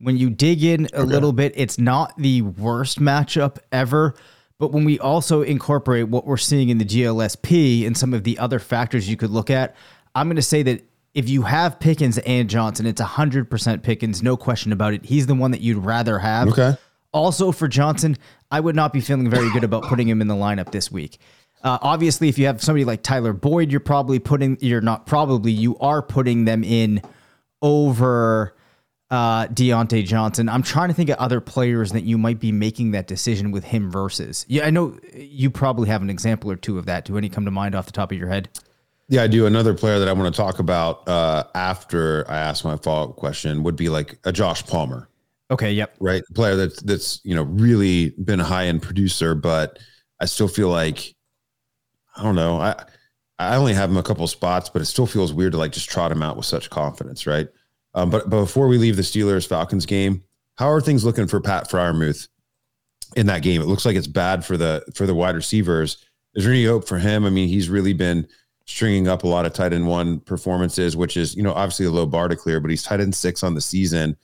When 0.00 0.16
you 0.16 0.30
dig 0.30 0.62
in 0.62 0.88
a 0.92 1.02
little 1.02 1.32
bit, 1.32 1.52
it's 1.56 1.78
not 1.78 2.16
the 2.16 2.42
worst 2.42 3.00
matchup 3.00 3.58
ever. 3.72 4.14
But 4.58 4.72
when 4.72 4.84
we 4.84 4.98
also 4.98 5.42
incorporate 5.42 6.08
what 6.08 6.26
we're 6.26 6.36
seeing 6.36 6.68
in 6.68 6.78
the 6.78 6.84
GLSP 6.84 7.86
and 7.86 7.96
some 7.96 8.12
of 8.12 8.24
the 8.24 8.38
other 8.38 8.58
factors 8.58 9.08
you 9.08 9.16
could 9.16 9.30
look 9.30 9.50
at, 9.50 9.76
I'm 10.14 10.26
going 10.26 10.36
to 10.36 10.42
say 10.42 10.62
that 10.64 10.84
if 11.14 11.28
you 11.28 11.42
have 11.42 11.80
Pickens 11.80 12.18
and 12.18 12.50
Johnson, 12.50 12.86
it's 12.86 13.00
100% 13.00 13.82
Pickens, 13.82 14.22
no 14.22 14.36
question 14.36 14.72
about 14.72 14.94
it. 14.94 15.04
He's 15.04 15.26
the 15.26 15.34
one 15.34 15.52
that 15.52 15.60
you'd 15.60 15.78
rather 15.78 16.18
have. 16.18 16.48
Okay. 16.48 16.76
Also, 17.12 17.52
for 17.52 17.68
Johnson, 17.68 18.16
I 18.50 18.60
would 18.60 18.76
not 18.76 18.92
be 18.92 19.00
feeling 19.00 19.30
very 19.30 19.50
good 19.50 19.64
about 19.64 19.84
putting 19.84 20.08
him 20.08 20.20
in 20.20 20.28
the 20.28 20.34
lineup 20.34 20.70
this 20.72 20.90
week. 20.92 21.18
Uh, 21.62 21.78
obviously, 21.82 22.28
if 22.28 22.38
you 22.38 22.46
have 22.46 22.62
somebody 22.62 22.84
like 22.84 23.02
Tyler 23.02 23.32
Boyd, 23.32 23.70
you're 23.70 23.80
probably 23.80 24.18
putting, 24.18 24.58
you're 24.60 24.80
not 24.80 25.06
probably, 25.06 25.50
you 25.50 25.76
are 25.78 26.02
putting 26.02 26.44
them 26.44 26.62
in 26.62 27.00
over 27.62 28.54
uh, 29.10 29.46
Diontae 29.48 30.04
Johnson. 30.04 30.48
I'm 30.48 30.62
trying 30.62 30.88
to 30.88 30.94
think 30.94 31.10
of 31.10 31.16
other 31.18 31.40
players 31.40 31.92
that 31.92 32.02
you 32.02 32.18
might 32.18 32.38
be 32.38 32.52
making 32.52 32.90
that 32.92 33.06
decision 33.06 33.50
with 33.50 33.64
him 33.64 33.90
versus. 33.90 34.44
Yeah, 34.48 34.66
I 34.66 34.70
know 34.70 34.98
you 35.14 35.50
probably 35.50 35.88
have 35.88 36.02
an 36.02 36.10
example 36.10 36.50
or 36.50 36.56
two 36.56 36.78
of 36.78 36.86
that. 36.86 37.04
Do 37.04 37.16
any 37.16 37.28
come 37.28 37.44
to 37.44 37.50
mind 37.50 37.74
off 37.74 37.86
the 37.86 37.92
top 37.92 38.12
of 38.12 38.18
your 38.18 38.28
head? 38.28 38.48
Yeah, 39.08 39.22
I 39.22 39.26
do. 39.26 39.46
Another 39.46 39.72
player 39.72 39.98
that 39.98 40.08
I 40.08 40.12
want 40.12 40.34
to 40.34 40.36
talk 40.36 40.58
about 40.58 41.08
uh, 41.08 41.44
after 41.54 42.30
I 42.30 42.36
ask 42.36 42.64
my 42.64 42.76
follow 42.76 43.10
up 43.10 43.16
question 43.16 43.62
would 43.62 43.76
be 43.76 43.88
like 43.88 44.18
a 44.24 44.32
Josh 44.32 44.66
Palmer, 44.66 45.08
Okay, 45.50 45.72
yep. 45.72 45.96
right? 45.98 46.22
Player 46.34 46.56
that's 46.56 46.82
that's 46.82 47.20
you 47.24 47.34
know 47.34 47.44
really 47.44 48.10
been 48.10 48.40
a 48.40 48.44
high 48.44 48.66
end 48.66 48.82
producer, 48.82 49.34
but 49.34 49.78
I 50.20 50.26
still 50.26 50.48
feel 50.48 50.68
like 50.68 51.14
I 52.16 52.22
don't 52.22 52.34
know. 52.34 52.60
I 52.60 52.84
I 53.38 53.56
only 53.56 53.72
have 53.72 53.88
him 53.88 53.96
a 53.96 54.02
couple 54.02 54.26
spots, 54.26 54.68
but 54.68 54.82
it 54.82 54.86
still 54.86 55.06
feels 55.06 55.32
weird 55.32 55.52
to 55.52 55.58
like 55.58 55.72
just 55.72 55.88
trot 55.88 56.12
him 56.12 56.22
out 56.22 56.36
with 56.36 56.44
such 56.44 56.68
confidence, 56.68 57.26
right? 57.26 57.48
Um, 57.98 58.10
but, 58.10 58.30
but 58.30 58.40
before 58.40 58.68
we 58.68 58.78
leave 58.78 58.94
the 58.94 59.02
Steelers 59.02 59.46
Falcons 59.46 59.84
game, 59.84 60.22
how 60.56 60.70
are 60.70 60.80
things 60.80 61.04
looking 61.04 61.26
for 61.26 61.40
Pat 61.40 61.68
Freiermuth 61.68 62.28
in 63.16 63.26
that 63.26 63.42
game? 63.42 63.60
It 63.60 63.66
looks 63.66 63.84
like 63.84 63.96
it's 63.96 64.06
bad 64.06 64.44
for 64.44 64.56
the 64.56 64.84
for 64.94 65.04
the 65.04 65.14
wide 65.14 65.34
receivers. 65.34 66.04
Is 66.34 66.44
there 66.44 66.52
any 66.52 66.64
hope 66.64 66.86
for 66.86 66.98
him? 66.98 67.24
I 67.24 67.30
mean, 67.30 67.48
he's 67.48 67.68
really 67.68 67.92
been 67.92 68.28
stringing 68.66 69.08
up 69.08 69.24
a 69.24 69.26
lot 69.26 69.46
of 69.46 69.52
tight 69.52 69.72
end 69.72 69.88
one 69.88 70.20
performances, 70.20 70.96
which 70.96 71.16
is 71.16 71.34
you 71.34 71.42
know 71.42 71.52
obviously 71.52 71.86
a 71.86 71.90
low 71.90 72.06
bar 72.06 72.28
to 72.28 72.36
clear, 72.36 72.60
but 72.60 72.70
he's 72.70 72.84
tight 72.84 73.00
end 73.00 73.16
six 73.16 73.42
on 73.42 73.54
the 73.54 73.60
season. 73.60 74.16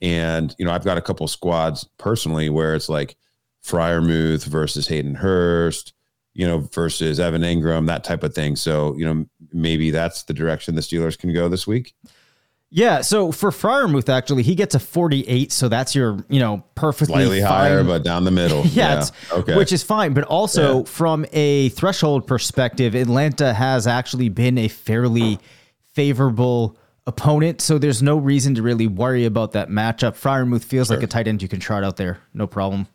And 0.00 0.54
you 0.56 0.64
know, 0.64 0.70
I've 0.70 0.84
got 0.84 0.98
a 0.98 1.02
couple 1.02 1.26
squads 1.26 1.88
personally 1.98 2.50
where 2.50 2.76
it's 2.76 2.88
like 2.88 3.16
Freiermuth 3.64 4.44
versus 4.44 4.86
Hayden 4.86 5.16
Hurst, 5.16 5.92
you 6.34 6.46
know, 6.46 6.60
versus 6.72 7.18
Evan 7.18 7.42
Engram, 7.42 7.88
that 7.88 8.04
type 8.04 8.22
of 8.22 8.32
thing. 8.32 8.54
So 8.54 8.94
you 8.96 9.04
know, 9.04 9.26
maybe 9.52 9.90
that's 9.90 10.22
the 10.22 10.34
direction 10.34 10.76
the 10.76 10.82
Steelers 10.82 11.18
can 11.18 11.32
go 11.32 11.48
this 11.48 11.66
week. 11.66 11.94
Yeah, 12.70 13.00
so 13.00 13.32
for 13.32 13.50
Freiermuth, 13.50 14.10
actually, 14.10 14.42
he 14.42 14.54
gets 14.54 14.74
a 14.74 14.78
48, 14.78 15.50
so 15.52 15.70
that's 15.70 15.94
your, 15.94 16.22
you 16.28 16.38
know, 16.38 16.62
perfectly 16.74 17.14
Slightly 17.14 17.40
fine. 17.40 17.48
higher, 17.48 17.82
but 17.82 18.04
down 18.04 18.24
the 18.24 18.30
middle. 18.30 18.66
yeah, 18.66 18.98
it's, 18.98 19.12
okay. 19.32 19.56
which 19.56 19.72
is 19.72 19.82
fine. 19.82 20.12
But 20.12 20.24
also 20.24 20.80
Yeah. 20.80 20.84
from 20.84 21.24
a 21.32 21.70
threshold 21.70 22.26
perspective, 22.26 22.94
Atlanta 22.94 23.54
has 23.54 23.86
actually 23.86 24.28
been 24.28 24.58
a 24.58 24.68
fairly 24.68 25.38
favorable 25.94 26.76
opponent, 27.06 27.62
so 27.62 27.78
there's 27.78 28.02
no 28.02 28.18
reason 28.18 28.54
to 28.56 28.62
really 28.62 28.86
worry 28.86 29.24
about 29.24 29.52
that 29.52 29.70
matchup. 29.70 30.12
Freiermuth 30.12 30.62
feels 30.62 30.90
like 30.90 31.02
a 31.02 31.06
tight 31.06 31.26
end 31.26 31.40
you 31.40 31.48
can 31.48 31.60
trot 31.60 31.82
out 31.82 31.96
there, 31.96 32.18
no 32.34 32.46
problem. 32.46 32.86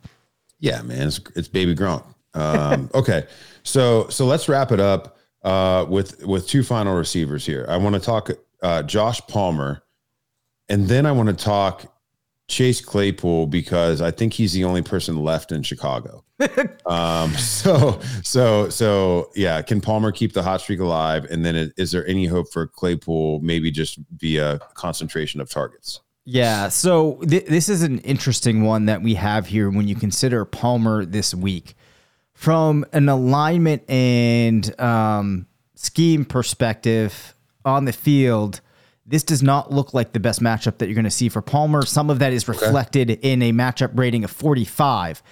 Yeah, 0.60 0.82
man, 0.82 1.08
it's, 1.08 1.20
it's 1.34 1.48
baby 1.48 1.74
Gronk. 1.74 2.04
Um, 2.34 2.90
okay, 2.94 3.26
so 3.64 4.06
so 4.08 4.24
let's 4.24 4.48
wrap 4.48 4.70
it 4.70 4.78
up 4.78 5.18
uh, 5.42 5.84
with 5.88 6.24
with 6.24 6.46
two 6.46 6.62
final 6.62 6.94
receivers 6.94 7.44
here. 7.44 7.66
I 7.68 7.76
want 7.76 7.94
to 7.96 8.00
talk 8.00 8.30
uh, 8.64 8.82
Josh 8.82 9.20
Palmer, 9.28 9.84
and 10.68 10.88
then 10.88 11.04
I 11.06 11.12
want 11.12 11.28
to 11.28 11.44
talk 11.44 11.94
Chase 12.48 12.80
Claypool 12.80 13.46
because 13.46 14.00
I 14.00 14.10
think 14.10 14.32
he's 14.32 14.54
the 14.54 14.64
only 14.64 14.82
person 14.82 15.22
left 15.22 15.52
in 15.52 15.62
Chicago. 15.62 16.24
um, 16.86 17.32
so 17.34 18.00
so 18.22 18.70
so 18.70 19.30
yeah, 19.36 19.60
can 19.62 19.80
Palmer 19.80 20.10
keep 20.10 20.32
the 20.32 20.42
hot 20.42 20.62
streak 20.62 20.80
alive? 20.80 21.26
And 21.30 21.44
then 21.44 21.72
is 21.76 21.92
there 21.92 22.06
any 22.06 22.26
hope 22.26 22.50
for 22.52 22.66
Claypool, 22.66 23.40
maybe 23.40 23.70
just 23.70 23.98
via 24.16 24.58
concentration 24.72 25.40
of 25.40 25.50
targets? 25.50 26.00
Yeah, 26.24 26.68
so 26.68 27.20
th- 27.28 27.44
this 27.44 27.68
is 27.68 27.82
an 27.82 27.98
interesting 27.98 28.62
one 28.62 28.86
that 28.86 29.02
we 29.02 29.14
have 29.14 29.46
here 29.46 29.68
when 29.68 29.86
you 29.86 29.94
consider 29.94 30.44
Palmer 30.46 31.04
this 31.04 31.34
week. 31.34 31.74
From 32.32 32.84
an 32.92 33.08
alignment 33.08 33.88
and 33.88 34.80
um, 34.80 35.46
scheme 35.76 36.24
perspective 36.24 37.34
on 37.64 37.84
the 37.84 37.92
field, 37.92 38.60
this 39.06 39.22
does 39.22 39.42
not 39.42 39.70
look 39.70 39.92
like 39.92 40.12
the 40.12 40.20
best 40.20 40.40
matchup 40.40 40.78
that 40.78 40.86
you're 40.86 40.94
going 40.94 41.04
to 41.04 41.10
see 41.10 41.28
for 41.28 41.42
Palmer. 41.42 41.84
Some 41.84 42.10
of 42.10 42.18
that 42.20 42.32
is 42.32 42.48
reflected 42.48 43.10
in 43.10 43.42
a 43.42 43.52
matchup 43.52 43.98
rating 43.98 44.24
of 44.24 44.30
45, 44.30 45.22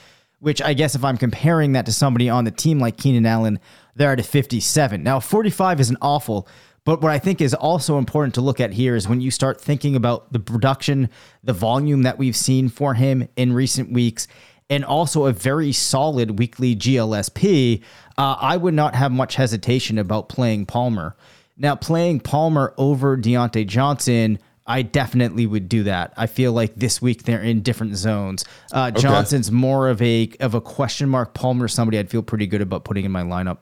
which 0.41 0.61
I 0.61 0.74
guess 0.74 0.95
if 0.95 1.05
I'm 1.05 1.16
comparing 1.16 1.72
that 1.72 1.87
to 1.87 1.93
somebody 1.93 2.28
on 2.28 2.45
the 2.45 2.51
team 2.51 2.78
like 2.78 2.99
Keenan 2.99 3.24
Allen, 3.24 3.59
they're 3.95 4.12
at 4.12 4.20
a 4.20 4.24
57. 4.24 5.03
Now, 5.03 5.20
45 5.20 5.80
isn't 5.80 5.99
awful, 6.03 6.47
but 6.85 7.01
what 7.01 7.12
I 7.12 7.18
think 7.18 7.41
is 7.41 7.55
also 7.55 7.97
important 7.97 8.35
to 8.35 8.41
look 8.41 8.61
at 8.61 8.72
here 8.72 8.97
is 8.97 9.09
when 9.09 9.20
you 9.20 9.30
start 9.30 9.61
thinking 9.61 9.97
about 9.97 10.33
the 10.33 10.41
production, 10.41 11.09
the 11.43 11.53
volume 11.53 12.03
that 12.03 12.18
we've 12.18 12.37
seen 12.37 12.68
for 12.68 12.95
him 12.95 13.28
in 13.37 13.53
recent 13.53 13.93
weeks, 13.93 14.26
and 14.68 14.85
also 14.85 15.26
a 15.26 15.33
very 15.33 15.72
solid 15.72 16.39
weekly 16.39 16.74
GLSP, 16.74 17.83
uh, 18.18 18.37
I 18.41 18.57
would 18.57 18.74
not 18.74 18.95
have 18.95 19.12
much 19.12 19.37
hesitation 19.37 19.99
about 19.99 20.28
playing 20.28 20.66
Palmer. 20.66 21.14
Now, 21.57 21.76
playing 21.76 22.20
Palmer 22.20 22.74
over 22.76 23.16
Diontae 23.16 23.66
Johnson, 23.66 24.38
I 24.66 24.82
definitely 24.82 25.46
would 25.46 25.68
do 25.68 25.84
that. 25.84 26.14
I 26.16 26.26
feel 26.26 26.53
like 26.53 26.74
this 26.76 27.03
week 27.03 27.24
they're 27.24 27.42
in 27.42 27.62
different 27.62 27.96
zones. 27.96 28.44
Uh, 28.72 28.90
Johnson's 28.90 29.50
more 29.50 29.88
of 29.88 30.00
a 30.00 30.30
of 30.40 30.55
a 30.55 30.61
question 30.61 31.09
mark. 31.09 31.34
Palmer, 31.34 31.68
somebody 31.68 31.98
I'd 31.98 32.11
feel 32.11 32.22
pretty 32.22 32.46
good 32.46 32.61
about 32.61 32.84
putting 32.84 33.05
in 33.05 33.12
my 33.12 33.22
lineup. 33.22 33.59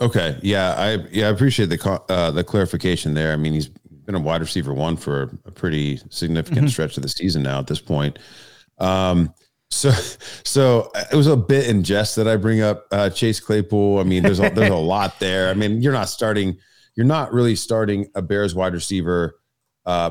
Okay, 0.00 0.38
yeah, 0.42 0.74
I 0.76 1.06
yeah 1.12 1.28
I 1.28 1.30
appreciate 1.30 1.66
the 1.66 2.02
uh, 2.08 2.30
the 2.32 2.42
clarification 2.42 3.14
there. 3.14 3.32
I 3.32 3.36
mean, 3.36 3.52
he's 3.52 3.68
been 3.68 4.14
a 4.14 4.20
wide 4.20 4.40
receiver 4.40 4.74
one 4.74 4.96
for 4.96 5.38
a 5.44 5.50
pretty 5.50 6.00
significant 6.10 6.70
stretch 6.70 6.96
of 6.96 7.02
the 7.02 7.08
season 7.08 7.42
now 7.42 7.60
at 7.60 7.68
this 7.68 7.80
point. 7.80 8.18
Um, 8.78 9.32
so 9.70 9.90
so 10.44 10.90
it 11.12 11.16
was 11.16 11.26
a 11.26 11.36
bit 11.36 11.68
in 11.68 11.84
jest 11.84 12.16
that 12.16 12.28
I 12.28 12.36
bring 12.36 12.60
up 12.60 12.86
uh, 12.90 13.10
Chase 13.10 13.40
Claypool. 13.40 13.98
I 13.98 14.02
mean, 14.02 14.22
there's 14.22 14.40
a, 14.40 14.50
there's 14.50 14.70
a 14.70 14.76
lot 14.76 15.20
there. 15.20 15.48
I 15.48 15.54
mean, 15.54 15.82
you're 15.82 15.92
not 15.92 16.08
starting, 16.08 16.58
you're 16.94 17.06
not 17.06 17.32
really 17.32 17.56
starting 17.56 18.08
a 18.14 18.22
Bears 18.22 18.54
wide 18.54 18.74
receiver 18.74 19.36
uh, 19.86 20.10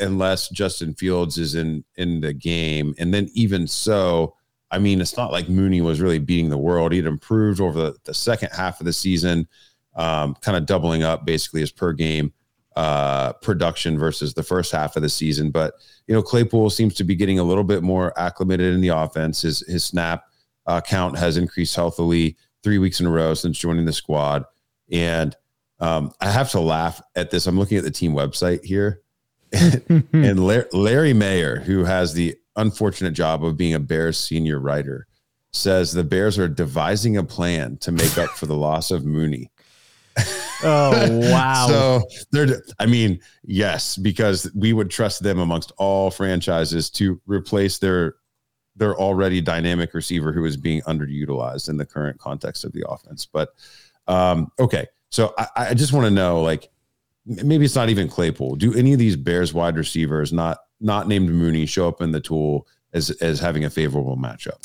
unless 0.00 0.48
Justin 0.48 0.94
Fields 0.94 1.38
is 1.38 1.54
in 1.54 1.84
in 1.96 2.20
the 2.20 2.32
game, 2.32 2.94
and 2.98 3.12
then 3.12 3.28
even 3.34 3.66
so. 3.66 4.34
I 4.68 4.80
mean, 4.80 5.00
it's 5.00 5.16
not 5.16 5.30
like 5.30 5.48
Mooney 5.48 5.80
was 5.80 6.00
really 6.00 6.18
beating 6.18 6.50
the 6.50 6.58
world. 6.58 6.90
He'd 6.90 7.06
improved 7.06 7.60
over 7.60 7.80
the, 7.80 7.96
the 8.02 8.12
second 8.12 8.50
half 8.52 8.80
of 8.80 8.84
the 8.84 8.92
season, 8.92 9.46
um, 9.94 10.34
kind 10.40 10.56
of 10.56 10.66
doubling 10.66 11.04
up 11.04 11.24
basically 11.24 11.60
his 11.60 11.70
per 11.70 11.92
game 11.92 12.32
uh, 12.74 13.32
production 13.34 13.98
versus 13.98 14.34
the 14.34 14.42
first 14.42 14.72
half 14.72 14.96
of 14.96 15.02
the 15.02 15.08
season. 15.08 15.50
But 15.50 15.74
you 16.06 16.14
know, 16.14 16.22
Claypool 16.22 16.70
seems 16.70 16.94
to 16.94 17.04
be 17.04 17.14
getting 17.14 17.38
a 17.38 17.44
little 17.44 17.64
bit 17.64 17.82
more 17.82 18.16
acclimated 18.18 18.74
in 18.74 18.80
the 18.80 18.88
offense. 18.88 19.42
His 19.42 19.60
his 19.66 19.84
snap 19.84 20.24
uh, 20.66 20.80
count 20.80 21.16
has 21.16 21.36
increased 21.36 21.74
healthily 21.74 22.36
three 22.62 22.78
weeks 22.78 23.00
in 23.00 23.06
a 23.06 23.10
row 23.10 23.34
since 23.34 23.58
joining 23.58 23.86
the 23.86 23.92
squad, 23.92 24.44
and 24.90 25.34
um, 25.80 26.12
I 26.20 26.30
have 26.30 26.50
to 26.50 26.60
laugh 26.60 27.00
at 27.14 27.30
this. 27.30 27.46
I'm 27.46 27.58
looking 27.58 27.78
at 27.78 27.84
the 27.84 27.90
team 27.90 28.12
website 28.12 28.64
here, 28.64 29.02
and 29.52 30.44
Larry, 30.44 30.66
Larry 30.72 31.12
Mayer, 31.12 31.60
who 31.60 31.84
has 31.84 32.14
the 32.14 32.36
unfortunate 32.56 33.12
job 33.12 33.44
of 33.44 33.56
being 33.56 33.74
a 33.74 33.80
Bears 33.80 34.18
senior 34.18 34.58
writer, 34.58 35.06
says 35.52 35.92
the 35.92 36.04
Bears 36.04 36.38
are 36.38 36.48
devising 36.48 37.16
a 37.16 37.24
plan 37.24 37.76
to 37.78 37.92
make 37.92 38.16
up 38.18 38.30
for 38.30 38.46
the 38.46 38.56
loss 38.56 38.90
of 38.90 39.04
Mooney. 39.04 39.50
Oh 40.62 41.30
wow! 41.30 41.66
So 41.68 42.02
they're, 42.32 42.62
I 42.78 42.86
mean, 42.86 43.20
yes, 43.44 43.96
because 43.96 44.50
we 44.54 44.72
would 44.72 44.90
trust 44.90 45.22
them 45.22 45.38
amongst 45.38 45.72
all 45.76 46.10
franchises 46.10 46.90
to 46.92 47.20
replace 47.26 47.78
their 47.78 48.14
their 48.76 48.94
already 48.96 49.40
dynamic 49.40 49.94
receiver 49.94 50.32
who 50.32 50.44
is 50.44 50.56
being 50.56 50.82
underutilized 50.82 51.68
in 51.68 51.76
the 51.76 51.86
current 51.86 52.18
context 52.18 52.64
of 52.64 52.72
the 52.72 52.84
offense. 52.88 53.26
But 53.26 53.50
um, 54.06 54.50
okay, 54.58 54.86
So 55.16 55.32
I, 55.38 55.48
I 55.56 55.74
just 55.74 55.94
want 55.94 56.04
to 56.04 56.10
know, 56.10 56.42
like, 56.42 56.68
maybe 57.24 57.64
it's 57.64 57.74
not 57.74 57.88
even 57.88 58.06
Claypool. 58.06 58.56
Do 58.56 58.74
any 58.74 58.92
of 58.92 58.98
these 58.98 59.16
Bears 59.16 59.54
wide 59.54 59.78
receivers 59.78 60.30
not 60.30 60.58
not 60.78 61.08
named 61.08 61.30
Mooney 61.30 61.64
show 61.64 61.88
up 61.88 62.02
in 62.02 62.12
the 62.12 62.20
tool 62.20 62.66
as 62.92 63.10
as 63.22 63.40
having 63.40 63.64
a 63.64 63.70
favorable 63.70 64.18
matchup? 64.18 64.58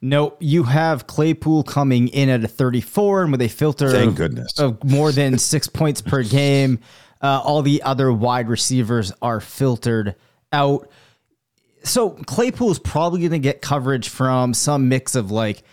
No, 0.00 0.34
you 0.40 0.62
have 0.62 1.06
Claypool 1.08 1.64
coming 1.64 2.08
in 2.08 2.30
at 2.30 2.42
a 2.42 2.48
34 2.48 3.24
and 3.24 3.32
with 3.32 3.42
a 3.42 3.48
filter 3.48 3.90
Thank 3.90 4.12
of, 4.12 4.14
goodness. 4.14 4.58
of 4.58 4.82
more 4.82 5.12
than 5.12 5.36
six 5.36 5.68
points 5.80 6.00
per 6.00 6.22
game. 6.22 6.78
Uh, 7.20 7.42
all 7.44 7.60
the 7.60 7.82
other 7.82 8.10
wide 8.10 8.48
receivers 8.48 9.12
are 9.20 9.40
filtered 9.40 10.14
out. 10.52 10.88
So 11.82 12.10
Claypool 12.10 12.70
is 12.70 12.78
probably 12.78 13.20
going 13.20 13.32
to 13.32 13.38
get 13.40 13.60
coverage 13.60 14.08
from 14.08 14.54
some 14.54 14.88
mix 14.88 15.14
of 15.14 15.30
like 15.30 15.64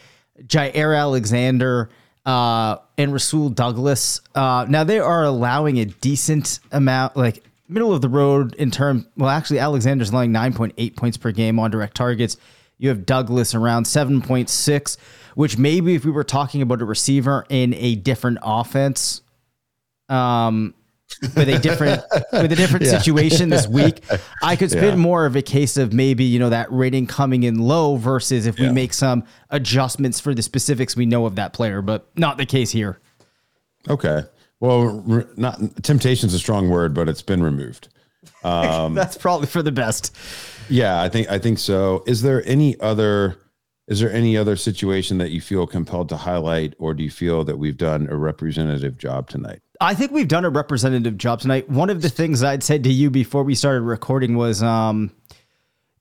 Jaire 0.41 0.97
Alexander 0.99 1.89
uh, 2.25 2.77
and 2.97 3.13
Rasul 3.13 3.49
Douglas. 3.49 4.21
Uh, 4.33 4.65
now 4.67 4.83
they 4.83 4.99
are 4.99 5.23
allowing 5.23 5.79
a 5.79 5.85
decent 5.85 6.59
amount, 6.71 7.15
like 7.15 7.43
middle 7.67 7.93
of 7.93 8.01
the 8.01 8.09
road 8.09 8.55
in 8.55 8.71
term. 8.71 9.07
Well, 9.17 9.29
actually, 9.29 9.59
Alexander's 9.59 10.11
allowing 10.11 10.31
9.8 10.31 10.95
points 10.95 11.17
per 11.17 11.31
game 11.31 11.59
on 11.59 11.71
direct 11.71 11.95
targets. 11.95 12.37
You 12.77 12.89
have 12.89 13.05
Douglas 13.05 13.55
around 13.55 13.85
7.6, 13.85 14.97
which 15.35 15.57
maybe 15.57 15.95
if 15.95 16.03
we 16.03 16.11
were 16.11 16.23
talking 16.23 16.61
about 16.61 16.81
a 16.81 16.85
receiver 16.85 17.45
in 17.49 17.73
a 17.75 17.95
different 17.95 18.39
offense, 18.41 19.21
um, 20.09 20.73
with 21.21 21.47
a 21.49 21.59
different 21.59 22.01
with 22.33 22.51
a 22.51 22.55
different 22.55 22.85
situation 22.97 23.49
this 23.49 23.67
week, 23.67 24.03
I 24.43 24.55
could 24.55 24.69
spin 24.71 24.83
Yeah. 24.83 24.95
more 24.95 25.25
of 25.25 25.35
a 25.35 25.41
case 25.41 25.77
of 25.77 25.93
maybe 25.93 26.23
you 26.23 26.39
know 26.39 26.49
that 26.49 26.71
rating 26.71 27.07
coming 27.07 27.43
in 27.43 27.59
low 27.59 27.95
versus 27.95 28.45
if 28.45 28.57
we 28.59 28.65
Yeah. 28.65 28.71
make 28.71 28.93
some 28.93 29.23
adjustments 29.49 30.19
for 30.19 30.33
the 30.33 30.41
specifics 30.41 30.95
we 30.95 31.05
know 31.05 31.25
of 31.25 31.35
that 31.35 31.53
player, 31.53 31.81
but 31.81 32.09
not 32.17 32.37
the 32.37 32.45
case 32.45 32.71
here. 32.71 32.99
Okay. 33.89 34.23
Well, 34.59 34.85
re- 35.05 35.25
not 35.37 35.59
temptation's 35.83 36.33
a 36.33 36.39
strong 36.39 36.69
word, 36.69 36.93
but 36.93 37.07
it's 37.09 37.21
been 37.21 37.43
removed. 37.43 37.89
Um, 38.43 38.93
That's 38.93 39.17
probably 39.17 39.47
for 39.47 39.63
the 39.63 39.71
best. 39.71 40.15
Yeah, 40.69 41.01
I 41.01 41.09
think 41.09 41.29
I 41.31 41.39
think 41.39 41.57
so. 41.57 42.03
Is 42.05 42.21
there 42.21 42.43
any 42.47 42.79
other 42.79 43.37
is 43.87 43.99
there 43.99 44.11
any 44.11 44.35
other 44.35 44.55
situation 44.55 45.19
that 45.19 45.31
you 45.31 45.41
feel 45.41 45.67
compelled 45.67 46.09
to 46.09 46.17
highlight 46.17 46.73
or 46.79 46.93
do 46.93 47.03
you 47.03 47.11
feel 47.11 47.43
that 47.43 47.57
we've 47.57 47.77
done 47.77 48.07
a 48.09 48.15
representative 48.15 48.97
job 48.97 49.29
tonight? 49.29 49.61
I 49.79 49.93
think 49.93 50.11
we've 50.11 50.27
done 50.27 50.45
a 50.45 50.49
representative 50.49 51.17
job 51.17 51.41
tonight. 51.41 51.69
One 51.69 51.89
of 51.89 52.01
the 52.01 52.09
things 52.09 52.43
I'd 52.43 52.63
said 52.63 52.83
to 52.85 52.91
you 52.91 53.09
before 53.09 53.43
we 53.43 53.53
started 53.55 53.81
recording 53.81 54.35
was 54.35 54.63
um, 54.63 55.11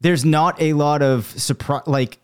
there's 0.01 0.25
not 0.25 0.61
a 0.63 0.73
lot 0.75 1.03
of 1.03 1.27
surprise, 1.27 1.83
like 1.87 2.19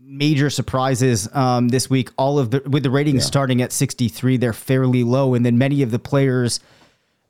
major 0.00 0.50
surprises 0.50 1.28
um, 1.34 1.68
this 1.68 1.90
week. 1.90 2.10
All 2.16 2.38
of 2.38 2.50
the 2.50 2.62
with 2.66 2.82
the 2.82 2.90
ratings 2.90 3.24
starting 3.24 3.60
at 3.60 3.72
63, 3.72 4.36
they're 4.36 4.52
fairly 4.52 5.02
low, 5.02 5.34
and 5.34 5.44
then 5.44 5.58
many 5.58 5.82
of 5.82 5.90
the 5.90 5.98
players 5.98 6.60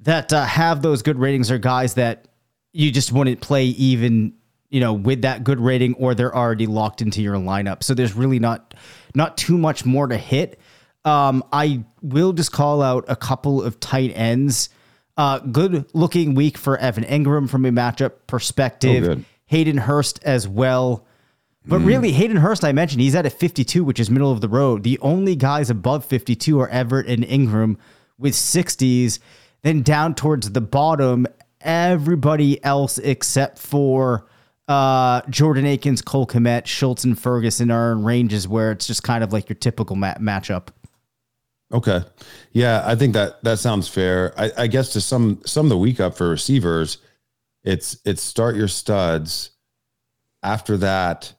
that 0.01 0.33
uh, 0.33 0.45
have 0.45 0.83
those 0.83 1.03
good 1.03 1.19
ratings 1.19 1.51
are 1.51 1.59
guys 1.59 1.95
that 1.95 2.27
you 2.73 2.91
just 2.91 3.13
wouldn't 3.13 3.41
play 3.41 3.67
even 3.67 4.35
you 4.73 4.81
know 4.81 4.93
with 4.93 5.23
that 5.23 5.45
good 5.45 5.61
rating 5.61 5.95
or 5.95 6.15
they're 6.15 6.35
already 6.35 6.67
locked 6.67 7.03
into 7.03 7.23
your 7.23 7.37
lineup. 7.37 7.83
So 7.83 7.95
there's 7.95 8.15
really 8.15 8.41
not 8.41 8.75
not 9.15 9.37
too 9.37 9.57
much 9.57 9.85
more 9.85 10.09
to 10.09 10.17
hit. 10.17 10.59
Um, 11.05 11.45
i 11.53 11.85
will 12.01 12.33
just 12.33 12.53
call 12.53 12.81
out 12.81 13.05
a 13.09 13.17
couple 13.17 13.63
of 13.63 13.79
tight 13.79 14.13
ends. 14.15 14.69
Uh, 15.17 15.41
good 15.41 15.85
looking 15.95 16.35
week 16.35 16.57
for 16.57 16.79
evan 16.79 17.05
engram 17.05 17.49
from 17.49 17.67
a 17.67 17.71
matchup 17.71 18.13
perspective. 18.27 19.19
Oh, 19.19 19.25
hayden 19.47 19.77
hurst 19.77 20.21
as 20.25 20.49
well. 20.49 21.07
But 21.65 21.79
really, 21.79 22.11
Hayden 22.11 22.39
Hurst, 22.39 22.65
I 22.65 22.73
mentioned, 22.73 23.03
he's 23.03 23.15
at 23.15 23.25
a 23.25 23.31
52, 23.31 23.85
which 23.85 24.01
is 24.01 24.11
middle 24.11 24.33
of 24.33 24.41
the 24.41 24.49
road. 24.49 24.83
The 24.83 24.99
only 24.99 25.37
guys 25.37 25.71
above 25.71 26.05
52 26.05 26.59
are 26.59 26.69
Everett 26.69 27.07
and 27.07 27.23
Engram 27.23 27.77
with 28.19 28.35
60s. 28.35 29.21
Then 29.63 29.83
down 29.83 30.17
towards 30.17 30.51
the 30.51 30.61
bottom, 30.61 31.25
everybody 31.61 32.63
else 32.65 32.99
except 32.99 33.59
for 33.59 34.27
uh, 34.69 35.23
Jordan 35.29 35.67
Akins, 35.67 36.03
Cole 36.03 36.27
Kmet, 36.27 36.67
Schultz, 36.67 37.05
and 37.05 37.19
Ferguson 37.19 37.71
are 37.71 37.93
in 37.93 38.05
ranges 38.05 38.47
where 38.47 38.73
it's 38.73 38.87
just 38.87 39.03
kind 39.03 39.25
of 39.25 39.33
like 39.33 39.49
your 39.49 39.57
typical 39.57 39.97
ma- 39.97 40.15
matchup. 40.15 40.69
Okay. 41.73 42.03
Yeah, 42.53 42.83
I 42.85 42.95
think 42.95 43.15
that 43.15 43.43
that 43.45 43.59
sounds 43.59 43.89
fair. 43.89 44.35
I, 44.37 44.53
I 44.59 44.67
guess 44.67 44.93
to 44.93 45.01
some 45.01 45.41
some 45.47 45.67
of 45.67 45.71
the 45.71 45.79
week 45.79 46.01
up 46.01 46.17
for 46.17 46.29
receivers, 46.29 46.99
it's 47.65 47.97
it's 48.05 48.23
start 48.23 48.57
your 48.57 48.69
studs. 48.69 49.51
After 50.43 50.77
that, 50.79 51.33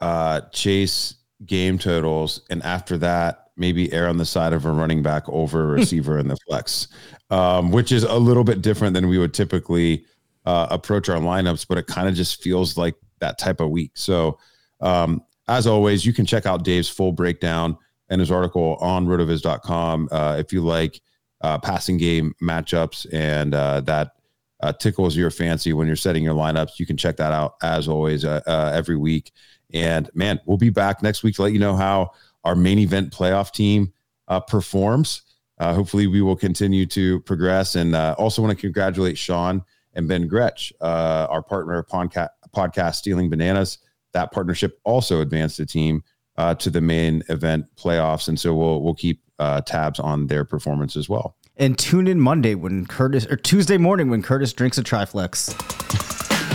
uh, 0.00 0.42
chase 0.52 1.14
game 1.44 1.78
totals, 1.78 2.42
and 2.48 2.62
after 2.62 2.96
that, 2.98 3.50
maybe 3.56 3.92
err 3.92 4.08
on 4.08 4.18
the 4.18 4.26
side 4.26 4.52
of 4.52 4.66
a 4.66 4.70
running 4.70 5.02
back 5.02 5.28
over 5.28 5.62
a 5.62 5.66
receiver 5.78 6.18
in 6.18 6.28
the 6.28 6.36
flex, 6.48 6.88
um, 7.30 7.72
which 7.72 7.90
is 7.92 8.04
a 8.04 8.18
little 8.18 8.44
bit 8.44 8.62
different 8.62 8.94
than 8.94 9.08
we 9.08 9.18
would 9.18 9.34
typically 9.34 10.04
uh, 10.44 10.66
approach 10.70 11.08
our 11.08 11.18
lineups. 11.18 11.66
But 11.68 11.78
it 11.78 11.86
kind 11.86 12.08
of 12.08 12.14
just 12.14 12.42
feels 12.42 12.76
like 12.76 12.94
that 13.20 13.38
type 13.38 13.60
of 13.60 13.70
week. 13.70 13.92
So, 13.94 14.38
um, 14.80 15.22
as 15.48 15.66
always, 15.66 16.06
you 16.06 16.12
can 16.12 16.26
check 16.26 16.46
out 16.46 16.64
Dave's 16.64 16.88
full 16.88 17.12
breakdown 17.12 17.76
and 18.08 18.20
his 18.20 18.30
article 18.30 18.76
on 18.80 19.06
rotoviz.com 19.06 20.08
uh, 20.12 20.36
if 20.38 20.52
you 20.52 20.60
like 20.60 21.00
uh, 21.42 21.58
passing 21.58 21.96
game 21.96 22.34
matchups 22.42 23.06
and 23.12 23.54
uh, 23.54 23.80
that 23.82 24.12
uh, 24.62 24.72
tickles 24.72 25.16
your 25.16 25.30
fancy 25.30 25.72
when 25.72 25.86
you're 25.86 25.96
setting 25.96 26.22
your 26.22 26.34
lineups. 26.34 26.78
You 26.78 26.86
can 26.86 26.96
check 26.96 27.16
that 27.16 27.32
out 27.32 27.56
as 27.62 27.88
always 27.88 28.24
uh, 28.24 28.40
uh, 28.46 28.70
every 28.74 28.96
week. 28.96 29.32
And 29.74 30.08
man, 30.14 30.40
we'll 30.46 30.58
be 30.58 30.70
back 30.70 31.02
next 31.02 31.22
week 31.22 31.34
to 31.36 31.42
let 31.42 31.52
you 31.52 31.58
know 31.58 31.74
how 31.74 32.12
our 32.44 32.54
main 32.54 32.78
event 32.78 33.12
playoff 33.12 33.52
team 33.52 33.92
uh, 34.28 34.40
performs. 34.40 35.22
Uh, 35.58 35.74
hopefully, 35.74 36.06
we 36.06 36.22
will 36.22 36.36
continue 36.36 36.86
to 36.86 37.20
progress. 37.20 37.74
And 37.74 37.94
also 37.94 38.42
want 38.42 38.56
to 38.56 38.60
congratulate 38.60 39.18
Sean 39.18 39.64
and 39.94 40.08
Ben 40.08 40.26
Gretch, 40.26 40.72
uh, 40.80 41.26
our 41.28 41.42
partner 41.42 41.82
podcast, 41.82 42.28
podcast 42.54 42.96
Stealing 42.96 43.30
Bananas. 43.30 43.78
That 44.12 44.32
partnership 44.32 44.78
also 44.84 45.20
advanced 45.20 45.58
the 45.58 45.66
team 45.66 46.02
uh, 46.36 46.54
to 46.56 46.70
the 46.70 46.80
main 46.80 47.22
event 47.28 47.66
playoffs, 47.76 48.28
and 48.28 48.38
so 48.38 48.54
we'll 48.54 48.82
we'll 48.82 48.94
keep 48.94 49.22
uh, 49.38 49.60
tabs 49.62 49.98
on 50.00 50.26
their 50.26 50.44
performance 50.44 50.96
as 50.96 51.08
well. 51.08 51.36
And 51.56 51.78
tune 51.78 52.06
in 52.06 52.20
Monday 52.20 52.54
when 52.54 52.86
Curtis, 52.86 53.26
or 53.26 53.36
Tuesday 53.36 53.76
morning 53.76 54.08
when 54.08 54.22
Curtis 54.22 54.52
drinks 54.52 54.78
a 54.78 54.82
Triflex. 54.82 55.81